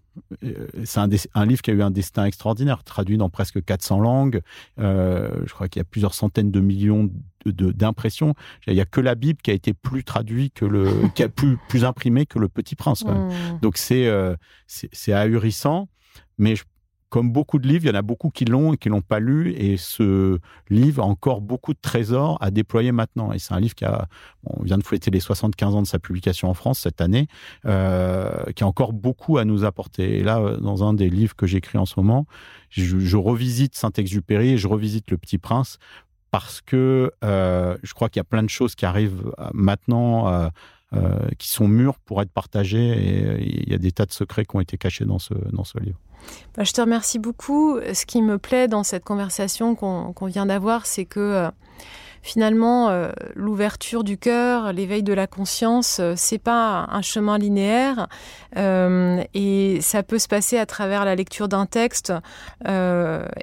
c'est 0.84 1.00
un, 1.34 1.46
livre 1.46 1.62
qui 1.62 1.70
a 1.70 1.74
eu 1.74 1.82
un 1.82 1.90
destin 1.90 2.24
extraordinaire, 2.24 2.84
traduit 2.84 3.16
dans 3.16 3.30
presque 3.30 3.64
400 3.64 4.00
langues. 4.00 4.42
Euh, 4.78 5.30
je 5.46 5.52
crois 5.52 5.68
qu'il 5.68 5.80
y 5.80 5.82
a 5.82 5.84
plusieurs 5.84 6.14
centaines 6.14 6.50
de 6.50 6.60
millions 6.60 7.10
d'impressions. 7.46 8.34
Il 8.66 8.74
n'y 8.74 8.80
a 8.80 8.84
que 8.84 9.00
la 9.00 9.14
Bible 9.14 9.40
qui 9.42 9.50
a 9.50 9.54
été 9.54 9.72
plus 9.72 10.04
traduite 10.04 10.54
que 10.54 10.64
le, 10.64 10.90
qui 11.14 11.22
a 11.22 11.28
plus, 11.28 11.58
plus 11.68 11.84
imprimé 11.84 12.26
que 12.26 12.38
le 12.38 12.48
Petit 12.48 12.76
Prince. 12.76 13.04
Mmh. 13.04 13.60
Donc 13.62 13.76
c'est 13.76 14.06
euh, 14.06 14.36
c'est 14.66 15.12
ahurissant, 15.12 15.88
mais 16.38 16.56
je 16.56 16.64
comme 17.11 17.32
beaucoup 17.32 17.58
de 17.58 17.66
livres, 17.66 17.84
il 17.84 17.88
y 17.88 17.90
en 17.90 17.98
a 17.98 18.02
beaucoup 18.02 18.30
qui 18.30 18.44
l'ont 18.44 18.72
et 18.72 18.76
qui 18.76 18.88
l'ont 18.88 19.02
pas 19.02 19.18
lu. 19.18 19.52
Et 19.54 19.76
ce 19.76 20.38
livre 20.70 21.02
a 21.02 21.06
encore 21.06 21.40
beaucoup 21.40 21.74
de 21.74 21.78
trésors 21.82 22.38
à 22.40 22.50
déployer 22.50 22.92
maintenant. 22.92 23.32
Et 23.32 23.38
c'est 23.38 23.52
un 23.52 23.61
livre 23.61 23.74
qui 23.74 23.84
a, 23.84 24.06
on 24.44 24.62
vient 24.62 24.78
de 24.78 24.84
fouetter 24.84 25.11
les 25.11 25.20
75 25.20 25.74
ans 25.74 25.82
de 25.82 25.86
sa 25.86 25.98
publication 25.98 26.48
en 26.48 26.54
France 26.54 26.78
cette 26.78 27.00
année, 27.00 27.26
euh, 27.66 28.44
qui 28.54 28.62
a 28.62 28.66
encore 28.66 28.92
beaucoup 28.92 29.38
à 29.38 29.44
nous 29.44 29.64
apporter. 29.64 30.18
Et 30.18 30.22
là, 30.22 30.56
dans 30.58 30.84
un 30.88 30.94
des 30.94 31.11
livres 31.11 31.34
que 31.34 31.46
j'écris 31.46 31.78
en 31.78 31.86
ce 31.86 31.94
moment, 31.98 32.26
je, 32.70 33.16
revisite 33.16 33.74
Saint-Exupéry 33.74 34.50
et 34.50 34.58
je 34.58 34.68
revisite 34.68 35.11
Le 35.11 35.18
Petit 35.18 35.38
Prince 35.38 35.78
parce 36.30 36.61
que 36.61 37.11
euh, 37.24 37.76
je 37.82 37.92
crois 37.92 38.08
qu'il 38.08 38.20
y 38.20 38.22
a 38.22 38.24
plein 38.24 38.44
de 38.44 38.48
choses 38.48 38.76
qui 38.76 38.86
arrivent 38.86 39.32
maintenant. 39.52 40.28
Euh, 40.28 40.48
euh, 40.92 41.28
qui 41.38 41.48
sont 41.48 41.68
mûrs 41.68 42.00
pour 42.00 42.20
être 42.20 42.32
partagés 42.32 42.80
et 42.80 43.62
il 43.62 43.70
y 43.70 43.74
a 43.74 43.78
des 43.78 43.92
tas 43.92 44.06
de 44.06 44.12
secrets 44.12 44.44
qui 44.44 44.56
ont 44.56 44.61
été 44.61 44.76
cachés 44.76 45.04
dans 45.04 45.20
ce, 45.20 45.34
dans 45.52 45.62
ce 45.62 45.78
livre. 45.78 46.00
Bah, 46.56 46.64
je 46.64 46.72
te 46.72 46.80
remercie 46.80 47.18
beaucoup. 47.18 47.78
Ce 47.92 48.06
qui 48.06 48.22
me 48.22 48.38
plaît 48.38 48.68
dans 48.68 48.82
cette 48.82 49.04
conversation 49.04 49.74
qu'on 49.74 50.26
vient 50.26 50.46
d'avoir, 50.46 50.86
c'est 50.86 51.04
que 51.04 51.20
euh, 51.20 51.50
finalement, 52.22 52.90
euh, 52.90 53.10
l'ouverture 53.34 54.04
du 54.04 54.18
cœur, 54.18 54.72
l'éveil 54.72 55.02
de 55.02 55.12
la 55.12 55.26
conscience, 55.26 55.98
euh, 56.00 56.14
c'est 56.16 56.38
pas 56.38 56.86
un 56.90 57.02
chemin 57.02 57.38
linéaire 57.38 58.08
euh, 58.56 59.22
et 59.34 59.78
ça 59.80 60.02
peut 60.02 60.18
se 60.18 60.28
passer 60.28 60.58
à 60.58 60.66
travers 60.66 61.04
la 61.04 61.14
lecture 61.14 61.48
d'un 61.48 61.66
texte. 61.66 62.12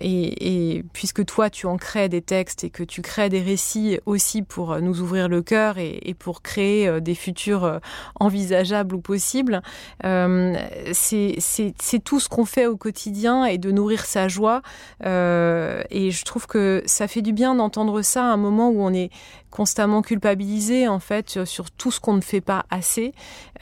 Et, 0.02 0.84
puisque 0.94 1.26
toi, 1.26 1.50
tu 1.50 1.66
en 1.66 1.78
crées 1.78 2.10
des 2.10 2.22
textes 2.22 2.64
et 2.64 2.70
que 2.70 2.84
tu 2.84 3.02
crées 3.02 3.30
des 3.30 3.42
récits 3.42 4.00
aussi 4.06 4.42
pour 4.42 4.80
nous 4.80 5.02
ouvrir 5.02 5.28
le 5.28 5.42
cœur 5.42 5.78
et, 5.78 6.16
pour 6.18 6.42
créer 6.42 7.02
des 7.02 7.16
futurs 7.16 7.80
envisageables 8.20 8.96
ou 8.96 9.02
possibles, 9.02 9.62
c'est 10.04 12.04
tout 12.04 12.20
ce 12.20 12.30
qu'on 12.30 12.46
fait 12.46 12.68
au 12.68 12.78
quotidien 12.78 13.46
et 13.46 13.58
de 13.58 13.72
nourrir 13.72 14.06
sa 14.06 14.28
joie. 14.28 14.62
et 15.04 16.12
je 16.12 16.26
trouve 16.26 16.48
que 16.48 16.84
ça 16.86 17.08
fait 17.08 17.22
du 17.22 17.34
bien 17.34 17.56
d'entendre 17.56 18.02
ça 18.02 18.24
à 18.24 18.28
un 18.28 18.38
moment 18.38 18.67
où 18.70 18.82
on 18.82 18.94
est 18.94 19.10
constamment 19.52 20.02
culpabilisé 20.02 20.88
en 20.88 21.00
fait 21.00 21.46
sur 21.46 21.72
tout 21.72 21.92
ce 21.92 22.00
qu'on 22.00 22.14
ne 22.14 22.22
fait 22.22 22.42
pas 22.42 22.66
assez. 22.70 23.14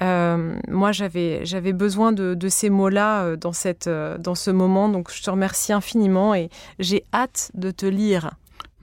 Euh, 0.01 0.57
moi, 0.67 0.91
j'avais 0.91 1.45
j'avais 1.45 1.73
besoin 1.73 2.11
de, 2.11 2.47
ces 2.47 2.69
mots-là 2.69 3.23
euh, 3.23 3.37
dans 3.37 3.53
cette 3.53 3.87
euh, 3.87 4.17
dans 4.17 4.35
ce 4.35 4.51
moment, 4.51 4.89
donc 4.89 5.11
je 5.11 5.23
te 5.23 5.29
remercie 5.29 5.73
infiniment 5.73 6.35
et 6.35 6.49
j'ai 6.79 7.03
hâte 7.13 7.51
de 7.53 7.71
te 7.71 7.85
lire. 7.85 8.31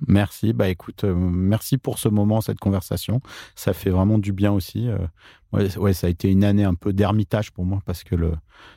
Merci. 0.08 0.52
Bah 0.52 0.68
écoute, 0.68 1.04
merci 1.04 1.78
pour 1.78 1.98
ce 2.00 2.08
moment, 2.08 2.40
cette 2.40 2.58
conversation. 2.58 3.20
Ça 3.54 3.72
fait 3.72 3.90
vraiment 3.90 4.18
du 4.18 4.32
bien 4.32 4.50
aussi. 4.50 4.88
ouais, 5.52 5.92
ça 5.92 6.08
a 6.08 6.10
été 6.10 6.28
une 6.28 6.42
année 6.42 6.64
un 6.64 6.74
peu 6.74 6.92
d'ermitage 6.92 7.52
pour 7.52 7.64
moi 7.64 7.78
parce 7.86 8.02
que 8.02 8.16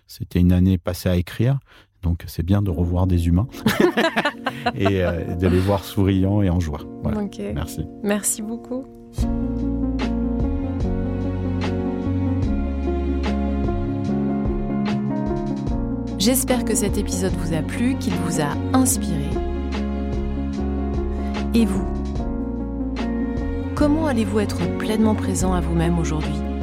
c'était 0.06 0.40
une 0.40 0.52
année 0.52 0.78
passée 0.78 1.10
à 1.10 1.16
écrire. 1.16 1.58
Donc 2.06 2.24
c'est 2.28 2.44
bien 2.44 2.62
de 2.62 2.70
revoir 2.70 3.08
des 3.08 3.28
humains 3.28 3.48
et 4.76 5.04
euh, 5.04 5.36
de 5.36 5.48
les 5.48 5.58
voir 5.58 5.84
souriants 5.84 6.44
et 6.44 6.52
en 6.52 6.60
joie. 6.60 6.82
Merci. 7.56 7.88
Merci 8.04 8.44
beaucoup. 8.44 8.86
J'espère 16.20 16.64
que 16.64 16.76
cet 16.76 17.00
épisode 17.00 17.34
vous 17.34 17.56
a 17.56 17.64
plu, 17.64 17.96
qu'il 17.96 18.14
vous 18.14 18.40
a 18.40 18.56
inspiré. 18.78 19.30
Et 21.56 21.66
vous 21.66 21.86
Comment 23.74 24.06
allez-vous 24.06 24.40
être 24.40 24.78
pleinement 24.78 25.16
présent 25.16 25.54
à 25.54 25.60
vous-même 25.60 25.98
aujourd'hui? 25.98 26.55